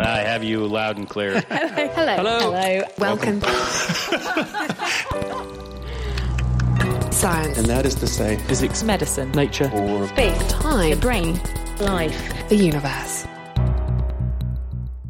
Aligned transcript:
I 0.00 0.20
have 0.20 0.42
you 0.42 0.66
loud 0.66 0.96
and 0.96 1.08
clear. 1.08 1.40
Hello. 1.50 2.16
Hello. 2.16 2.52
Hello. 2.52 2.82
Welcome. 2.98 3.40
Science. 7.12 7.58
And 7.58 7.66
that 7.66 7.84
is 7.84 7.94
to 7.96 8.06
say, 8.06 8.36
Physics. 8.46 8.82
Medicine. 8.82 9.30
Nature. 9.32 9.70
or 9.74 10.08
Space. 10.08 10.52
Time. 10.52 10.90
The 10.90 10.96
brain. 10.96 11.38
Life. 11.80 12.48
The 12.48 12.56
universe. 12.56 13.26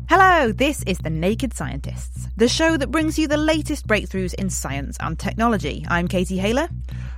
Hello, 0.09 0.51
this 0.51 0.83
is 0.89 0.99
The 0.99 1.11
Naked 1.11 1.55
Scientists, 1.55 2.27
the 2.37 2.49
show 2.49 2.77
that 2.77 2.91
brings 2.91 3.17
you 3.17 3.29
the 3.29 3.37
latest 3.37 3.87
breakthroughs 3.87 4.35
in 4.35 4.51
science 4.51 4.97
and 4.99 5.17
technology. 5.17 5.87
I'm 5.89 6.09
Katie 6.09 6.39
Haylor. 6.39 6.69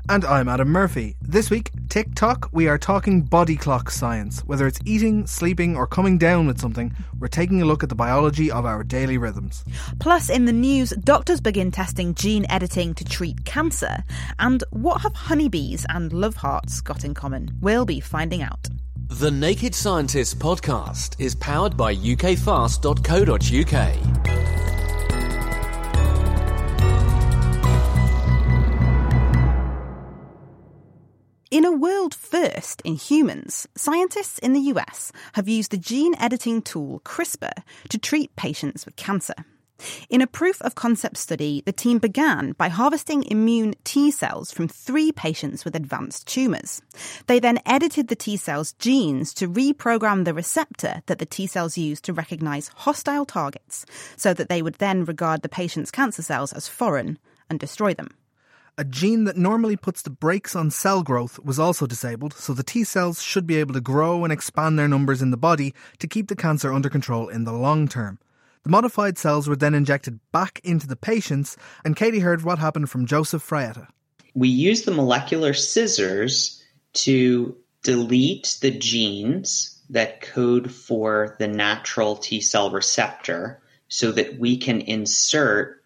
And 0.08 0.24
I'm 0.24 0.48
Adam 0.48 0.68
Murphy. 0.68 1.14
This 1.22 1.48
week, 1.48 1.70
tick 1.88 2.08
tock, 2.16 2.48
we 2.52 2.66
are 2.66 2.76
talking 2.76 3.22
body 3.22 3.54
clock 3.54 3.88
science. 3.90 4.40
Whether 4.40 4.66
it's 4.66 4.80
eating, 4.84 5.28
sleeping, 5.28 5.76
or 5.76 5.86
coming 5.86 6.18
down 6.18 6.48
with 6.48 6.60
something, 6.60 6.92
we're 7.20 7.28
taking 7.28 7.62
a 7.62 7.64
look 7.64 7.84
at 7.84 7.88
the 7.88 7.94
biology 7.94 8.50
of 8.50 8.66
our 8.66 8.82
daily 8.82 9.16
rhythms. 9.16 9.64
Plus, 10.00 10.28
in 10.28 10.44
the 10.44 10.52
news, 10.52 10.90
doctors 10.90 11.40
begin 11.40 11.70
testing 11.70 12.14
gene 12.14 12.44
editing 12.50 12.94
to 12.94 13.04
treat 13.04 13.44
cancer. 13.44 14.02
And 14.40 14.64
what 14.70 15.02
have 15.02 15.14
honeybees 15.14 15.86
and 15.88 16.12
love 16.12 16.34
hearts 16.34 16.80
got 16.80 17.04
in 17.04 17.14
common? 17.14 17.56
We'll 17.60 17.86
be 17.86 18.00
finding 18.00 18.42
out. 18.42 18.68
The 19.08 19.30
Naked 19.30 19.74
Scientists 19.74 20.34
podcast 20.34 21.20
is 21.20 21.36
powered 21.36 21.76
by 21.76 21.94
ukfast.co.uk. 21.94 24.71
In 31.52 31.66
a 31.66 31.70
world 31.70 32.14
first 32.14 32.80
in 32.80 32.94
humans, 32.94 33.68
scientists 33.76 34.38
in 34.38 34.54
the 34.54 34.72
US 34.72 35.12
have 35.34 35.50
used 35.50 35.70
the 35.70 35.76
gene 35.76 36.14
editing 36.18 36.62
tool 36.62 37.02
CRISPR 37.04 37.52
to 37.90 37.98
treat 37.98 38.34
patients 38.36 38.86
with 38.86 38.96
cancer. 38.96 39.34
In 40.08 40.22
a 40.22 40.26
proof 40.26 40.62
of 40.62 40.74
concept 40.74 41.18
study, 41.18 41.62
the 41.66 41.70
team 41.70 41.98
began 41.98 42.52
by 42.52 42.70
harvesting 42.70 43.24
immune 43.24 43.74
T 43.84 44.10
cells 44.10 44.50
from 44.50 44.66
three 44.66 45.12
patients 45.12 45.62
with 45.66 45.76
advanced 45.76 46.26
tumours. 46.26 46.80
They 47.26 47.38
then 47.38 47.60
edited 47.66 48.08
the 48.08 48.16
T 48.16 48.38
cells' 48.38 48.72
genes 48.78 49.34
to 49.34 49.46
reprogram 49.46 50.24
the 50.24 50.32
receptor 50.32 51.02
that 51.04 51.18
the 51.18 51.26
T 51.26 51.46
cells 51.46 51.76
use 51.76 52.00
to 52.00 52.14
recognise 52.14 52.68
hostile 52.76 53.26
targets, 53.26 53.84
so 54.16 54.32
that 54.32 54.48
they 54.48 54.62
would 54.62 54.76
then 54.76 55.04
regard 55.04 55.42
the 55.42 55.50
patient's 55.50 55.90
cancer 55.90 56.22
cells 56.22 56.54
as 56.54 56.66
foreign 56.66 57.18
and 57.50 57.60
destroy 57.60 57.92
them. 57.92 58.08
A 58.78 58.84
gene 58.84 59.24
that 59.24 59.36
normally 59.36 59.76
puts 59.76 60.00
the 60.00 60.08
brakes 60.08 60.56
on 60.56 60.70
cell 60.70 61.02
growth 61.02 61.38
was 61.44 61.58
also 61.58 61.86
disabled, 61.86 62.32
so 62.32 62.54
the 62.54 62.62
T 62.62 62.84
cells 62.84 63.20
should 63.20 63.46
be 63.46 63.56
able 63.56 63.74
to 63.74 63.82
grow 63.82 64.24
and 64.24 64.32
expand 64.32 64.78
their 64.78 64.88
numbers 64.88 65.20
in 65.20 65.30
the 65.30 65.36
body 65.36 65.74
to 65.98 66.06
keep 66.06 66.28
the 66.28 66.34
cancer 66.34 66.72
under 66.72 66.88
control 66.88 67.28
in 67.28 67.44
the 67.44 67.52
long 67.52 67.86
term. 67.86 68.18
The 68.62 68.70
modified 68.70 69.18
cells 69.18 69.46
were 69.46 69.56
then 69.56 69.74
injected 69.74 70.20
back 70.32 70.58
into 70.64 70.86
the 70.86 70.96
patients, 70.96 71.58
and 71.84 71.96
Katie 71.96 72.20
heard 72.20 72.44
what 72.44 72.58
happened 72.58 72.88
from 72.88 73.04
Joseph 73.04 73.46
Fraietta. 73.46 73.88
we 74.34 74.48
use 74.48 74.82
the 74.82 74.90
molecular 74.90 75.52
scissors 75.52 76.62
to 76.94 77.54
delete 77.82 78.56
the 78.62 78.70
genes 78.70 79.82
that 79.90 80.22
code 80.22 80.72
for 80.72 81.36
the 81.38 81.48
natural 81.48 82.16
T 82.16 82.40
cell 82.40 82.70
receptor 82.70 83.60
so 83.88 84.12
that 84.12 84.38
we 84.38 84.56
can 84.56 84.80
insert 84.80 85.81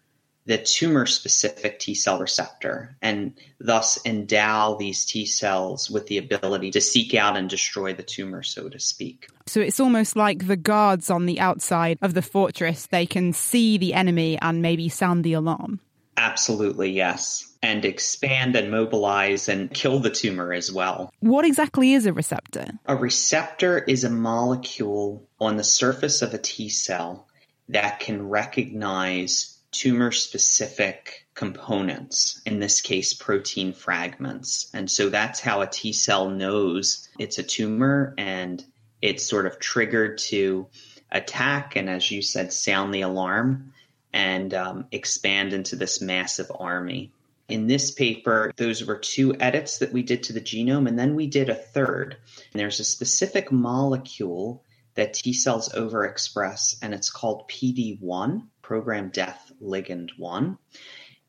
the 0.47 0.57
tumor 0.57 1.05
specific 1.05 1.77
T 1.77 1.93
cell 1.93 2.19
receptor 2.19 2.95
and 3.01 3.33
thus 3.59 3.99
endow 4.05 4.75
these 4.79 5.05
T 5.05 5.25
cells 5.25 5.91
with 5.91 6.07
the 6.07 6.17
ability 6.17 6.71
to 6.71 6.81
seek 6.81 7.13
out 7.13 7.35
and 7.35 7.49
destroy 7.49 7.93
the 7.93 8.01
tumor, 8.01 8.41
so 8.43 8.69
to 8.69 8.79
speak. 8.79 9.27
So 9.45 9.59
it's 9.59 9.79
almost 9.79 10.15
like 10.15 10.47
the 10.47 10.55
guards 10.55 11.09
on 11.09 11.25
the 11.25 11.39
outside 11.41 11.99
of 12.01 12.13
the 12.13 12.21
fortress. 12.21 12.87
They 12.87 13.05
can 13.05 13.33
see 13.33 13.77
the 13.77 13.93
enemy 13.93 14.39
and 14.41 14.61
maybe 14.61 14.87
sound 14.87 15.25
the 15.25 15.33
alarm. 15.33 15.81
Absolutely, 16.15 16.91
yes. 16.91 17.53
And 17.61 17.83
expand 17.83 18.55
and 18.55 18.71
mobilize 18.71 19.49
and 19.49 19.69
kill 19.69 19.99
the 19.99 20.09
tumor 20.09 20.53
as 20.53 20.71
well. 20.71 21.11
What 21.19 21.43
exactly 21.45 21.93
is 21.93 22.05
a 22.05 22.13
receptor? 22.13 22.67
A 22.85 22.95
receptor 22.95 23.79
is 23.79 24.05
a 24.05 24.09
molecule 24.09 25.27
on 25.41 25.57
the 25.57 25.63
surface 25.63 26.21
of 26.21 26.33
a 26.33 26.37
T 26.37 26.69
cell 26.69 27.27
that 27.67 27.99
can 27.99 28.29
recognize 28.29 29.56
tumor 29.77 30.11
specific 30.11 31.27
components, 31.35 32.41
in 32.45 32.59
this 32.59 32.81
case, 32.81 33.13
protein 33.13 33.73
fragments. 33.73 34.71
And 34.73 34.89
so 34.89 35.09
that's 35.09 35.39
how 35.39 35.61
a 35.61 35.67
T 35.67 35.93
cell 35.93 36.29
knows 36.29 37.07
it's 37.19 37.37
a 37.37 37.43
tumor 37.43 38.15
and 38.17 38.63
it's 39.01 39.23
sort 39.23 39.45
of 39.45 39.59
triggered 39.59 40.17
to 40.17 40.67
attack 41.11 41.75
and, 41.75 41.89
as 41.89 42.09
you 42.09 42.23
said, 42.23 42.51
sound 42.51 42.93
the 42.93 43.01
alarm 43.01 43.73
and 44.11 44.53
um, 44.53 44.87
expand 44.91 45.53
into 45.53 45.75
this 45.75 46.01
massive 46.01 46.51
army. 46.59 47.11
In 47.47 47.67
this 47.67 47.91
paper, 47.91 48.51
those 48.57 48.83
were 48.83 48.97
two 48.97 49.35
edits 49.39 49.77
that 49.77 49.93
we 49.93 50.01
did 50.01 50.23
to 50.23 50.33
the 50.33 50.41
genome, 50.41 50.87
and 50.87 50.97
then 50.97 51.15
we 51.15 51.27
did 51.27 51.49
a 51.49 51.55
third. 51.55 52.17
And 52.51 52.59
there's 52.59 52.79
a 52.79 52.83
specific 52.83 53.51
molecule 53.51 54.63
that 54.95 55.13
T 55.13 55.33
cells 55.33 55.69
overexpress, 55.69 56.77
and 56.81 56.93
it's 56.93 57.11
called 57.11 57.47
PD1, 57.47 58.47
program 58.63 59.09
death 59.09 59.46
ligand 59.61 60.11
1. 60.17 60.57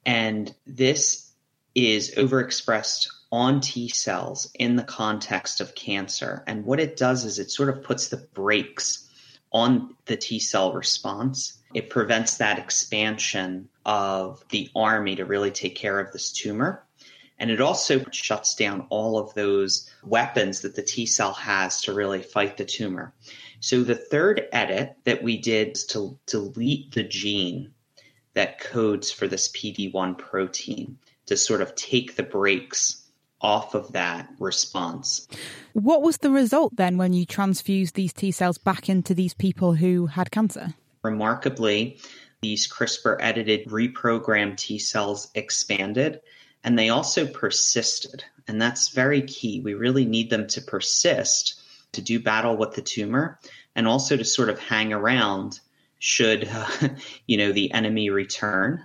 And 0.06 0.54
this 0.66 1.32
is 1.74 2.14
overexpressed 2.14 3.08
on 3.30 3.60
T 3.60 3.88
cells 3.88 4.50
in 4.54 4.76
the 4.76 4.84
context 4.84 5.60
of 5.60 5.74
cancer. 5.74 6.42
And 6.46 6.64
what 6.64 6.80
it 6.80 6.96
does 6.96 7.24
is 7.24 7.38
it 7.38 7.50
sort 7.50 7.68
of 7.68 7.82
puts 7.82 8.08
the 8.08 8.16
brakes 8.16 9.08
on 9.52 9.94
the 10.06 10.16
T 10.16 10.38
cell 10.38 10.72
response. 10.72 11.58
It 11.74 11.90
prevents 11.90 12.38
that 12.38 12.58
expansion 12.58 13.68
of 13.84 14.42
the 14.50 14.70
army 14.74 15.16
to 15.16 15.24
really 15.24 15.50
take 15.50 15.76
care 15.76 16.00
of 16.00 16.12
this 16.12 16.32
tumor. 16.32 16.84
And 17.38 17.50
it 17.50 17.60
also 17.60 18.04
shuts 18.10 18.54
down 18.56 18.86
all 18.90 19.18
of 19.18 19.32
those 19.34 19.88
weapons 20.02 20.62
that 20.62 20.74
the 20.74 20.82
T 20.82 21.06
cell 21.06 21.34
has 21.34 21.82
to 21.82 21.92
really 21.92 22.22
fight 22.22 22.56
the 22.56 22.64
tumor. 22.64 23.14
So 23.60 23.82
the 23.82 23.94
third 23.94 24.48
edit 24.52 24.96
that 25.04 25.22
we 25.22 25.38
did 25.38 25.76
is 25.76 25.84
to 25.86 26.18
delete 26.26 26.92
the 26.92 27.04
gene 27.04 27.74
that 28.38 28.60
codes 28.60 29.10
for 29.10 29.26
this 29.26 29.48
PD1 29.48 30.16
protein 30.16 30.96
to 31.26 31.36
sort 31.36 31.60
of 31.60 31.74
take 31.74 32.14
the 32.14 32.22
brakes 32.22 33.04
off 33.40 33.74
of 33.74 33.90
that 33.94 34.28
response. 34.38 35.26
What 35.72 36.02
was 36.02 36.18
the 36.18 36.30
result 36.30 36.76
then 36.76 36.98
when 36.98 37.12
you 37.12 37.26
transfused 37.26 37.96
these 37.96 38.12
T 38.12 38.30
cells 38.30 38.56
back 38.56 38.88
into 38.88 39.12
these 39.12 39.34
people 39.34 39.72
who 39.74 40.06
had 40.06 40.30
cancer? 40.30 40.68
Remarkably, 41.02 41.98
these 42.40 42.68
CRISPR 42.68 43.16
edited 43.18 43.66
reprogrammed 43.66 44.56
T 44.56 44.78
cells 44.78 45.32
expanded 45.34 46.20
and 46.62 46.78
they 46.78 46.90
also 46.90 47.26
persisted. 47.26 48.22
And 48.46 48.62
that's 48.62 48.90
very 48.90 49.22
key. 49.22 49.58
We 49.58 49.74
really 49.74 50.04
need 50.04 50.30
them 50.30 50.46
to 50.46 50.62
persist 50.62 51.60
to 51.90 52.00
do 52.00 52.20
battle 52.20 52.56
with 52.56 52.74
the 52.74 52.82
tumor 52.82 53.40
and 53.74 53.88
also 53.88 54.16
to 54.16 54.24
sort 54.24 54.48
of 54.48 54.60
hang 54.60 54.92
around 54.92 55.58
should 55.98 56.48
uh, 56.50 56.88
you 57.26 57.36
know 57.36 57.52
the 57.52 57.72
enemy 57.72 58.10
return. 58.10 58.84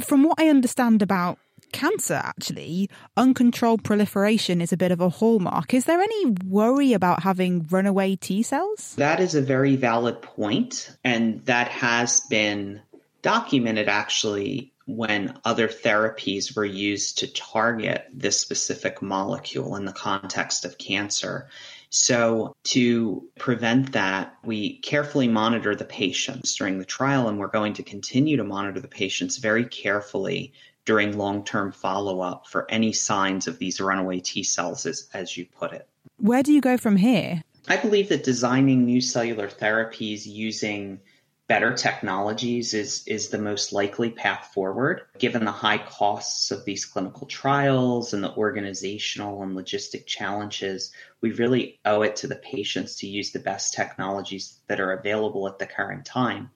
From 0.00 0.22
what 0.22 0.40
I 0.40 0.48
understand 0.48 1.02
about 1.02 1.38
cancer, 1.72 2.14
actually, 2.14 2.88
uncontrolled 3.16 3.84
proliferation 3.84 4.60
is 4.60 4.72
a 4.72 4.76
bit 4.76 4.92
of 4.92 5.00
a 5.00 5.08
hallmark. 5.08 5.74
Is 5.74 5.84
there 5.84 6.00
any 6.00 6.26
worry 6.44 6.92
about 6.92 7.22
having 7.22 7.66
runaway 7.70 8.16
T 8.16 8.42
cells? 8.42 8.94
That 8.96 9.20
is 9.20 9.34
a 9.34 9.42
very 9.42 9.76
valid 9.76 10.22
point, 10.22 10.96
and 11.04 11.44
that 11.46 11.68
has 11.68 12.20
been 12.20 12.80
documented 13.22 13.88
actually 13.88 14.72
when 14.86 15.38
other 15.44 15.68
therapies 15.68 16.56
were 16.56 16.64
used 16.64 17.18
to 17.18 17.26
target 17.26 18.06
this 18.12 18.40
specific 18.40 19.02
molecule 19.02 19.76
in 19.76 19.84
the 19.84 19.92
context 19.92 20.64
of 20.64 20.78
cancer. 20.78 21.48
So, 21.90 22.54
to 22.64 23.28
prevent 23.38 23.92
that, 23.92 24.34
we 24.44 24.78
carefully 24.78 25.28
monitor 25.28 25.74
the 25.74 25.84
patients 25.84 26.54
during 26.54 26.78
the 26.78 26.84
trial, 26.84 27.28
and 27.28 27.38
we're 27.38 27.48
going 27.48 27.72
to 27.74 27.82
continue 27.82 28.36
to 28.36 28.44
monitor 28.44 28.80
the 28.80 28.88
patients 28.88 29.38
very 29.38 29.64
carefully 29.64 30.52
during 30.84 31.16
long 31.16 31.44
term 31.44 31.72
follow 31.72 32.20
up 32.20 32.46
for 32.46 32.70
any 32.70 32.92
signs 32.92 33.46
of 33.46 33.58
these 33.58 33.80
runaway 33.80 34.20
T 34.20 34.42
cells, 34.42 34.86
as, 34.86 35.08
as 35.14 35.36
you 35.36 35.46
put 35.46 35.72
it. 35.72 35.88
Where 36.18 36.42
do 36.42 36.52
you 36.52 36.60
go 36.60 36.76
from 36.76 36.96
here? 36.96 37.42
I 37.68 37.76
believe 37.76 38.08
that 38.08 38.24
designing 38.24 38.86
new 38.86 39.00
cellular 39.00 39.48
therapies 39.48 40.24
using 40.24 41.00
better 41.48 41.72
technologies 41.72 42.74
is, 42.74 43.02
is 43.06 43.30
the 43.30 43.38
most 43.38 43.72
likely 43.72 44.10
path 44.10 44.50
forward. 44.52 45.02
Given 45.18 45.44
the 45.46 45.50
high 45.50 45.78
costs 45.78 46.50
of 46.50 46.64
these 46.64 46.84
clinical 46.84 47.26
trials 47.26 48.12
and 48.12 48.22
the 48.22 48.34
organizational 48.34 49.42
and 49.42 49.56
logistic 49.56 50.06
challenges, 50.06 50.92
we 51.22 51.32
really 51.32 51.80
owe 51.86 52.02
it 52.02 52.16
to 52.16 52.26
the 52.26 52.36
patients 52.36 52.96
to 52.96 53.08
use 53.08 53.32
the 53.32 53.38
best 53.38 53.72
technologies 53.72 54.60
that 54.68 54.78
are 54.78 54.92
available 54.92 55.48
at 55.48 55.58
the 55.58 55.66
current 55.66 56.04
time. 56.04 56.50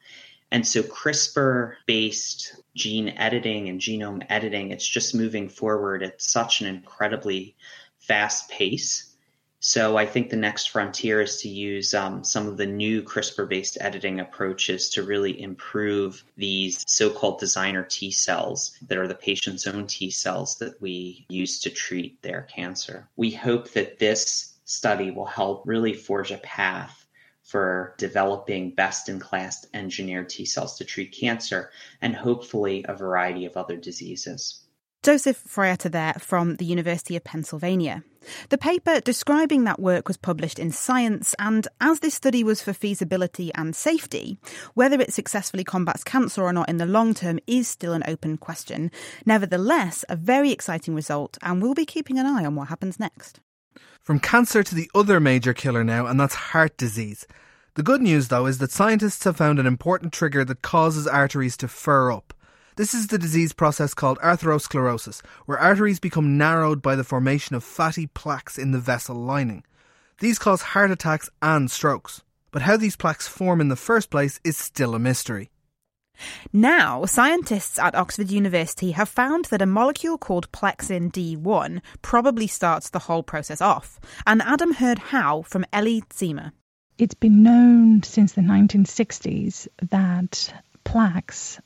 And 0.50 0.66
so 0.66 0.82
CRISPR 0.82 1.76
based 1.86 2.56
gene 2.76 3.08
editing 3.16 3.70
and 3.70 3.80
genome 3.80 4.26
editing, 4.28 4.70
it's 4.70 4.86
just 4.86 5.14
moving 5.14 5.48
forward 5.48 6.02
at 6.02 6.20
such 6.20 6.60
an 6.60 6.66
incredibly 6.66 7.56
fast 7.98 8.50
pace 8.50 9.11
so 9.64 9.96
I 9.96 10.06
think 10.06 10.28
the 10.28 10.36
next 10.36 10.70
frontier 10.70 11.20
is 11.20 11.40
to 11.42 11.48
use 11.48 11.94
um, 11.94 12.24
some 12.24 12.48
of 12.48 12.56
the 12.56 12.66
new 12.66 13.00
CRISPR-based 13.00 13.78
editing 13.80 14.18
approaches 14.18 14.88
to 14.90 15.04
really 15.04 15.40
improve 15.40 16.24
these 16.36 16.84
so-called 16.88 17.38
designer 17.38 17.84
T 17.84 18.10
cells 18.10 18.76
that 18.88 18.98
are 18.98 19.06
the 19.06 19.14
patient's 19.14 19.68
own 19.68 19.86
T 19.86 20.10
cells 20.10 20.56
that 20.56 20.82
we 20.82 21.24
use 21.28 21.60
to 21.60 21.70
treat 21.70 22.20
their 22.22 22.42
cancer. 22.42 23.08
We 23.14 23.30
hope 23.30 23.70
that 23.74 24.00
this 24.00 24.58
study 24.64 25.12
will 25.12 25.26
help 25.26 25.62
really 25.64 25.94
forge 25.94 26.32
a 26.32 26.38
path 26.38 27.06
for 27.44 27.94
developing 27.98 28.74
best 28.74 29.08
in 29.08 29.20
class 29.20 29.64
engineered 29.74 30.28
T 30.28 30.44
cells 30.44 30.76
to 30.78 30.84
treat 30.84 31.12
cancer 31.12 31.70
and 32.00 32.16
hopefully 32.16 32.84
a 32.88 32.96
variety 32.96 33.46
of 33.46 33.56
other 33.56 33.76
diseases. 33.76 34.61
Joseph 35.02 35.42
Fraietta 35.42 35.90
there 35.90 36.14
from 36.20 36.56
the 36.56 36.64
University 36.64 37.16
of 37.16 37.24
Pennsylvania. 37.24 38.04
The 38.50 38.58
paper 38.58 39.00
describing 39.00 39.64
that 39.64 39.80
work 39.80 40.06
was 40.06 40.16
published 40.16 40.60
in 40.60 40.70
Science, 40.70 41.34
and 41.40 41.66
as 41.80 41.98
this 41.98 42.14
study 42.14 42.44
was 42.44 42.62
for 42.62 42.72
feasibility 42.72 43.52
and 43.56 43.74
safety, 43.74 44.38
whether 44.74 45.00
it 45.00 45.12
successfully 45.12 45.64
combats 45.64 46.04
cancer 46.04 46.44
or 46.44 46.52
not 46.52 46.68
in 46.68 46.76
the 46.76 46.86
long 46.86 47.14
term 47.14 47.40
is 47.48 47.66
still 47.66 47.94
an 47.94 48.04
open 48.06 48.36
question. 48.36 48.92
Nevertheless, 49.26 50.04
a 50.08 50.14
very 50.14 50.52
exciting 50.52 50.94
result, 50.94 51.36
and 51.42 51.60
we'll 51.60 51.74
be 51.74 51.84
keeping 51.84 52.20
an 52.20 52.26
eye 52.26 52.44
on 52.44 52.54
what 52.54 52.68
happens 52.68 53.00
next. 53.00 53.40
From 54.00 54.20
cancer 54.20 54.62
to 54.62 54.74
the 54.74 54.88
other 54.94 55.18
major 55.18 55.52
killer 55.52 55.82
now, 55.82 56.06
and 56.06 56.20
that's 56.20 56.34
heart 56.36 56.76
disease. 56.76 57.26
The 57.74 57.82
good 57.82 58.02
news, 58.02 58.28
though, 58.28 58.46
is 58.46 58.58
that 58.58 58.70
scientists 58.70 59.24
have 59.24 59.36
found 59.36 59.58
an 59.58 59.66
important 59.66 60.12
trigger 60.12 60.44
that 60.44 60.62
causes 60.62 61.08
arteries 61.08 61.56
to 61.56 61.66
fur 61.66 62.12
up. 62.12 62.32
This 62.76 62.94
is 62.94 63.08
the 63.08 63.18
disease 63.18 63.52
process 63.52 63.92
called 63.92 64.18
atherosclerosis, 64.20 65.22
where 65.44 65.58
arteries 65.58 66.00
become 66.00 66.38
narrowed 66.38 66.80
by 66.80 66.96
the 66.96 67.04
formation 67.04 67.54
of 67.54 67.62
fatty 67.62 68.06
plaques 68.06 68.56
in 68.56 68.72
the 68.72 68.78
vessel 68.78 69.14
lining. 69.14 69.64
These 70.20 70.38
cause 70.38 70.62
heart 70.62 70.90
attacks 70.90 71.28
and 71.42 71.70
strokes. 71.70 72.22
But 72.50 72.62
how 72.62 72.78
these 72.78 72.96
plaques 72.96 73.28
form 73.28 73.60
in 73.60 73.68
the 73.68 73.76
first 73.76 74.08
place 74.10 74.40
is 74.42 74.56
still 74.56 74.94
a 74.94 74.98
mystery. 74.98 75.50
Now, 76.52 77.04
scientists 77.04 77.78
at 77.78 77.94
Oxford 77.94 78.30
University 78.30 78.92
have 78.92 79.08
found 79.08 79.46
that 79.46 79.62
a 79.62 79.66
molecule 79.66 80.16
called 80.16 80.50
plexin 80.52 81.10
D1 81.10 81.80
probably 82.00 82.46
starts 82.46 82.90
the 82.90 83.00
whole 83.00 83.22
process 83.22 83.60
off. 83.60 84.00
And 84.26 84.40
Adam 84.42 84.74
heard 84.74 84.98
how 84.98 85.42
from 85.42 85.66
Ellie 85.72 86.02
Tzima. 86.02 86.52
It's 86.98 87.14
been 87.14 87.42
known 87.42 88.02
since 88.02 88.32
the 88.32 88.42
1960s 88.42 89.68
that 89.90 90.52
plaques 90.84 91.60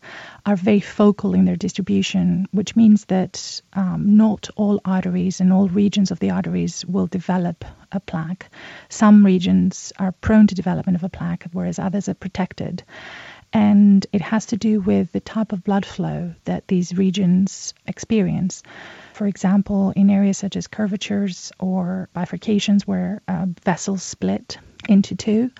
are 0.44 0.56
very 0.56 0.80
focal 0.80 1.34
in 1.34 1.44
their 1.44 1.56
distribution, 1.56 2.46
which 2.52 2.76
means 2.76 3.04
that 3.06 3.60
um, 3.72 4.16
not 4.16 4.48
all 4.56 4.80
arteries 4.84 5.40
and 5.40 5.52
all 5.52 5.68
regions 5.68 6.10
of 6.10 6.18
the 6.18 6.30
arteries 6.30 6.84
will 6.86 7.06
develop 7.06 7.64
a 7.92 8.00
plaque. 8.00 8.50
Some 8.88 9.24
regions 9.24 9.92
are 9.98 10.12
prone 10.12 10.46
to 10.48 10.54
development 10.54 10.96
of 10.96 11.04
a 11.04 11.08
plaque, 11.08 11.46
whereas 11.52 11.78
others 11.78 12.08
are 12.08 12.14
protected. 12.14 12.82
And 13.52 14.06
it 14.12 14.20
has 14.20 14.46
to 14.46 14.56
do 14.56 14.80
with 14.80 15.12
the 15.12 15.20
type 15.20 15.52
of 15.52 15.64
blood 15.64 15.86
flow 15.86 16.34
that 16.44 16.68
these 16.68 16.96
regions 16.96 17.74
experience. 17.86 18.62
For 19.14 19.26
example, 19.26 19.92
in 19.96 20.10
areas 20.10 20.38
such 20.38 20.56
as 20.56 20.66
curvatures 20.66 21.52
or 21.58 22.08
bifurcations 22.14 22.82
where 22.82 23.22
uh, 23.28 23.46
vessels 23.64 24.02
split 24.02 24.58
into 24.88 25.14
two, 25.14 25.50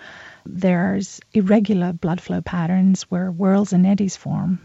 there's 0.49 1.21
irregular 1.33 1.93
blood 1.93 2.21
flow 2.21 2.41
patterns 2.41 3.03
where 3.05 3.31
whirls 3.31 3.73
and 3.73 3.87
eddies 3.87 4.17
form. 4.17 4.61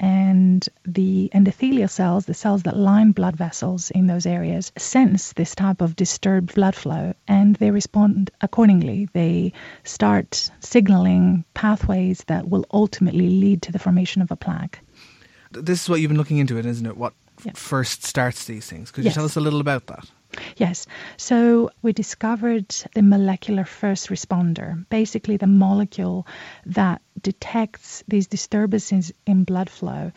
And 0.00 0.68
the 0.84 1.30
endothelial 1.32 1.88
cells, 1.88 2.26
the 2.26 2.34
cells 2.34 2.64
that 2.64 2.76
line 2.76 3.12
blood 3.12 3.36
vessels 3.36 3.92
in 3.92 4.08
those 4.08 4.26
areas, 4.26 4.72
sense 4.76 5.32
this 5.34 5.54
type 5.54 5.80
of 5.80 5.94
disturbed 5.94 6.56
blood 6.56 6.74
flow 6.74 7.14
and 7.28 7.54
they 7.56 7.70
respond 7.70 8.32
accordingly. 8.40 9.08
They 9.12 9.52
start 9.84 10.50
signaling 10.58 11.44
pathways 11.54 12.24
that 12.26 12.48
will 12.48 12.66
ultimately 12.72 13.28
lead 13.28 13.62
to 13.62 13.72
the 13.72 13.78
formation 13.78 14.22
of 14.22 14.32
a 14.32 14.36
plaque. 14.36 14.80
This 15.52 15.82
is 15.82 15.88
what 15.88 16.00
you've 16.00 16.08
been 16.08 16.18
looking 16.18 16.38
into, 16.38 16.58
it, 16.58 16.66
isn't 16.66 16.86
it? 16.86 16.96
What 16.96 17.14
yeah. 17.44 17.52
first 17.54 18.04
starts 18.04 18.46
these 18.46 18.66
things? 18.66 18.90
Could 18.90 19.04
yes. 19.04 19.12
you 19.12 19.14
tell 19.14 19.24
us 19.24 19.36
a 19.36 19.40
little 19.40 19.60
about 19.60 19.86
that? 19.86 20.10
Yes. 20.56 20.86
So 21.16 21.70
we 21.82 21.92
discovered 21.92 22.68
the 22.94 23.02
molecular 23.02 23.64
first 23.64 24.08
responder, 24.08 24.86
basically 24.88 25.36
the 25.36 25.46
molecule 25.46 26.26
that 26.66 27.02
detects 27.20 28.02
these 28.08 28.26
disturbances 28.26 29.12
in 29.26 29.44
blood 29.44 29.68
flow 29.68 30.12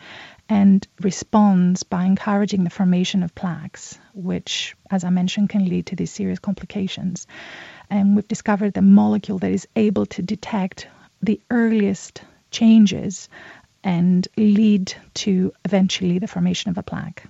and 0.48 0.86
responds 1.00 1.82
by 1.82 2.04
encouraging 2.04 2.64
the 2.64 2.70
formation 2.70 3.22
of 3.22 3.34
plaques, 3.34 3.98
which, 4.14 4.74
as 4.90 5.04
I 5.04 5.10
mentioned, 5.10 5.50
can 5.50 5.68
lead 5.68 5.86
to 5.86 5.96
these 5.96 6.12
serious 6.12 6.38
complications. 6.38 7.26
And 7.90 8.16
we've 8.16 8.28
discovered 8.28 8.72
the 8.74 8.82
molecule 8.82 9.38
that 9.38 9.50
is 9.50 9.68
able 9.76 10.06
to 10.06 10.22
detect 10.22 10.88
the 11.22 11.40
earliest 11.50 12.22
changes 12.50 13.28
and 13.84 14.26
lead 14.36 14.94
to 15.14 15.52
eventually 15.64 16.18
the 16.18 16.28
formation 16.28 16.70
of 16.70 16.78
a 16.78 16.82
plaque. 16.82 17.26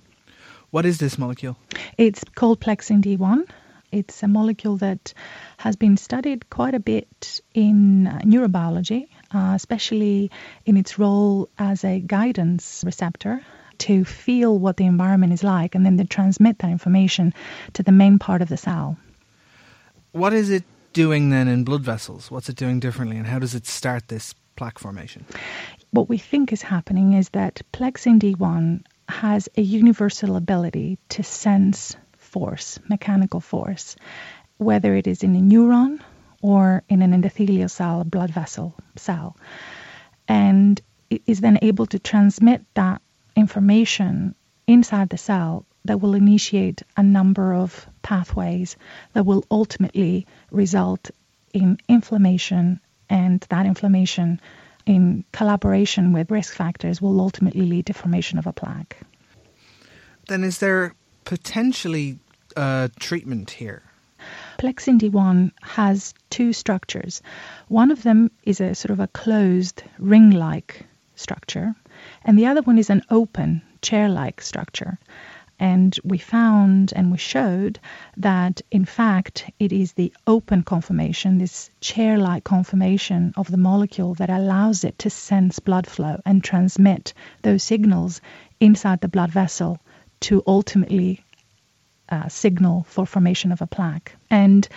What 0.71 0.85
is 0.85 0.97
this 0.97 1.17
molecule? 1.17 1.57
It's 1.97 2.23
called 2.35 2.59
plexin 2.59 3.01
D1. 3.01 3.49
It's 3.91 4.21
a 4.21 4.27
molecule 4.27 4.77
that 4.77 5.13
has 5.57 5.77
been 5.77 5.95
studied 5.95 6.49
quite 6.49 6.73
a 6.73 6.79
bit 6.79 7.41
in 7.53 8.07
uh, 8.07 8.19
neurobiology, 8.19 9.07
uh, 9.33 9.53
especially 9.55 10.29
in 10.65 10.75
its 10.75 10.99
role 10.99 11.47
as 11.57 11.85
a 11.85 12.01
guidance 12.01 12.83
receptor 12.85 13.41
to 13.77 14.03
feel 14.03 14.59
what 14.59 14.75
the 14.75 14.85
environment 14.85 15.31
is 15.31 15.43
like 15.43 15.73
and 15.73 15.85
then 15.85 15.97
to 15.97 16.03
transmit 16.03 16.59
that 16.59 16.69
information 16.69 17.33
to 17.73 17.83
the 17.83 17.91
main 17.91 18.19
part 18.19 18.41
of 18.41 18.49
the 18.49 18.57
cell. 18.57 18.97
What 20.11 20.33
is 20.33 20.49
it 20.49 20.63
doing 20.91 21.29
then 21.29 21.47
in 21.47 21.63
blood 21.63 21.83
vessels? 21.83 22.29
What's 22.29 22.49
it 22.49 22.55
doing 22.55 22.79
differently 22.79 23.17
and 23.17 23.27
how 23.27 23.39
does 23.39 23.55
it 23.55 23.65
start 23.65 24.09
this 24.09 24.33
plaque 24.57 24.79
formation? 24.79 25.25
What 25.91 26.09
we 26.09 26.17
think 26.17 26.51
is 26.51 26.61
happening 26.61 27.13
is 27.13 27.29
that 27.29 27.61
plexin 27.71 28.19
D1 28.19 28.83
has 29.07 29.49
a 29.55 29.61
universal 29.61 30.35
ability 30.35 30.97
to 31.09 31.23
sense 31.23 31.95
force, 32.17 32.79
mechanical 32.89 33.39
force, 33.39 33.95
whether 34.57 34.95
it 34.95 35.07
is 35.07 35.23
in 35.23 35.35
a 35.35 35.39
neuron 35.39 35.99
or 36.41 36.83
in 36.89 37.01
an 37.01 37.13
endothelial 37.13 37.69
cell, 37.69 38.03
blood 38.03 38.31
vessel 38.31 38.75
cell. 38.95 39.37
And 40.27 40.81
is 41.25 41.39
then 41.39 41.59
able 41.61 41.85
to 41.87 41.99
transmit 41.99 42.65
that 42.73 43.01
information 43.35 44.35
inside 44.67 45.09
the 45.09 45.17
cell 45.17 45.65
that 45.85 46.01
will 46.01 46.15
initiate 46.15 46.81
a 46.97 47.03
number 47.03 47.53
of 47.53 47.87
pathways 48.01 48.75
that 49.13 49.25
will 49.25 49.45
ultimately 49.49 50.27
result 50.51 51.11
in 51.53 51.77
inflammation, 51.87 52.81
and 53.09 53.39
that 53.49 53.65
inflammation 53.65 54.41
in 54.87 55.23
collaboration 55.31 56.13
with 56.13 56.31
risk 56.31 56.53
factors 56.53 57.01
will 57.01 57.19
ultimately 57.19 57.65
lead 57.65 57.85
to 57.87 57.93
formation 57.93 58.39
of 58.39 58.47
a 58.47 58.53
plaque. 58.53 58.97
Then 60.27 60.43
is 60.43 60.59
there 60.59 60.93
potentially 61.25 62.19
a 62.55 62.89
treatment 62.99 63.51
here? 63.51 63.83
Plexin 64.57 64.99
D1 64.99 65.51
has 65.61 66.13
two 66.29 66.51
structures. 66.51 67.21
One 67.67 67.91
of 67.91 68.03
them 68.03 68.31
is 68.43 68.59
a 68.59 68.73
sort 68.73 68.91
of 68.91 68.99
a 68.99 69.07
closed 69.07 69.83
ring-like 69.99 70.85
structure, 71.15 71.75
and 72.23 72.37
the 72.37 72.47
other 72.47 72.61
one 72.61 72.77
is 72.77 72.89
an 72.89 73.03
open 73.09 73.61
chair-like 73.81 74.41
structure. 74.41 74.97
And 75.59 75.97
we 76.03 76.19
found 76.19 76.93
and 76.95 77.11
we 77.11 77.17
showed 77.17 77.79
that, 78.17 78.61
in 78.69 78.85
fact, 78.85 79.49
it 79.59 79.73
is 79.73 79.93
the 79.93 80.13
open 80.27 80.61
conformation, 80.61 81.39
this 81.39 81.71
chair 81.81 82.17
like 82.17 82.43
conformation 82.43 83.33
of 83.35 83.49
the 83.49 83.57
molecule, 83.57 84.13
that 84.15 84.29
allows 84.29 84.83
it 84.83 84.99
to 84.99 85.09
sense 85.09 85.59
blood 85.59 85.87
flow 85.87 86.21
and 86.25 86.43
transmit 86.43 87.13
those 87.41 87.63
signals 87.63 88.21
inside 88.59 89.01
the 89.01 89.07
blood 89.07 89.31
vessel 89.31 89.79
to 90.19 90.43
ultimately 90.45 91.23
uh, 92.09 92.27
signal 92.27 92.85
for 92.87 93.05
formation 93.05 93.51
of 93.51 93.61
a 93.61 93.67
plaque. 93.67 94.15
And 94.29 94.67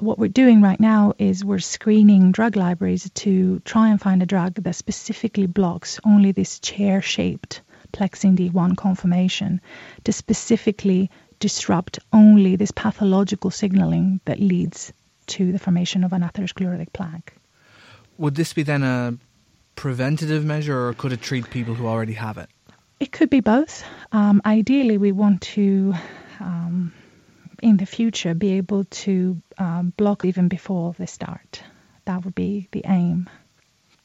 what 0.00 0.18
we're 0.18 0.28
doing 0.28 0.62
right 0.62 0.80
now 0.80 1.12
is 1.18 1.44
we're 1.44 1.58
screening 1.58 2.32
drug 2.32 2.56
libraries 2.56 3.10
to 3.10 3.60
try 3.60 3.90
and 3.90 4.00
find 4.00 4.22
a 4.22 4.26
drug 4.26 4.54
that 4.54 4.74
specifically 4.74 5.46
blocks 5.46 6.00
only 6.04 6.32
this 6.32 6.58
chair 6.58 7.00
shaped 7.00 7.60
plexin 7.94 8.36
D1 8.36 8.76
conformation 8.76 9.60
to 10.04 10.12
specifically 10.12 11.10
disrupt 11.38 11.98
only 12.12 12.56
this 12.56 12.72
pathological 12.72 13.50
signaling 13.50 14.20
that 14.24 14.40
leads 14.40 14.92
to 15.26 15.52
the 15.52 15.58
formation 15.58 16.04
of 16.04 16.12
an 16.12 16.22
atherosclerotic 16.22 16.92
plaque. 16.92 17.34
Would 18.18 18.34
this 18.34 18.52
be 18.52 18.62
then 18.62 18.82
a 18.82 19.16
preventative 19.76 20.44
measure, 20.44 20.88
or 20.88 20.94
could 20.94 21.12
it 21.12 21.22
treat 21.22 21.50
people 21.50 21.74
who 21.74 21.86
already 21.86 22.12
have 22.14 22.38
it? 22.38 22.48
It 23.00 23.12
could 23.12 23.30
be 23.30 23.40
both. 23.40 23.84
Um, 24.12 24.40
ideally, 24.46 24.98
we 24.98 25.12
want 25.12 25.42
to, 25.56 25.94
um, 26.40 26.92
in 27.62 27.76
the 27.76 27.86
future, 27.86 28.34
be 28.34 28.52
able 28.52 28.84
to 28.84 29.40
um, 29.58 29.92
block 29.96 30.24
even 30.24 30.48
before 30.48 30.94
they 30.98 31.06
start. 31.06 31.62
That 32.04 32.24
would 32.24 32.34
be 32.34 32.68
the 32.72 32.82
aim. 32.86 33.28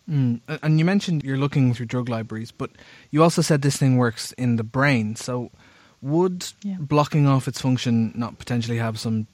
Mm. 0.10 0.42
And 0.64 0.80
you 0.80 0.86
mentioned 0.86 1.24
you're 1.24 1.38
looking 1.38 1.74
through 1.74 1.86
drug 1.86 2.10
libraries, 2.10 2.52
but 2.52 2.72
you 3.12 3.24
also 3.24 3.42
said 3.42 3.62
this 3.62 3.78
thing 3.78 3.98
works 3.98 4.32
in 4.34 4.56
the 4.56 4.64
brain. 4.64 5.16
So, 5.16 5.52
would 6.02 6.46
yeah. 6.64 6.78
blocking 6.80 7.28
off 7.28 7.48
its 7.48 7.62
function 7.62 8.14
not 8.16 8.40
potentially 8.40 8.78
have 8.78 9.00
some 9.00 9.28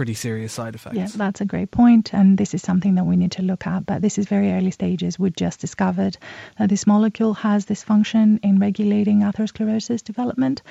pretty 0.00 0.14
serious 0.14 0.50
side 0.52 0.74
effects. 0.74 0.96
Yeah, 0.96 1.08
that's 1.14 1.42
a 1.42 1.44
great 1.44 1.70
point, 1.70 2.14
and 2.14 2.38
this 2.38 2.54
is 2.54 2.62
something 2.62 2.94
that 2.94 3.04
we 3.04 3.16
need 3.16 3.32
to 3.32 3.42
look 3.42 3.66
at. 3.66 3.84
But 3.84 4.00
this 4.00 4.16
is 4.16 4.26
very 4.26 4.50
early 4.50 4.70
stages. 4.70 5.18
We 5.18 5.30
just 5.30 5.60
discovered 5.60 6.16
that 6.58 6.70
this 6.70 6.86
molecule 6.86 7.34
has 7.34 7.66
this 7.66 7.82
function 7.82 8.40
in 8.42 8.58
regulating 8.58 9.20
atherosclerosis 9.20 10.02
development. 10.02 10.62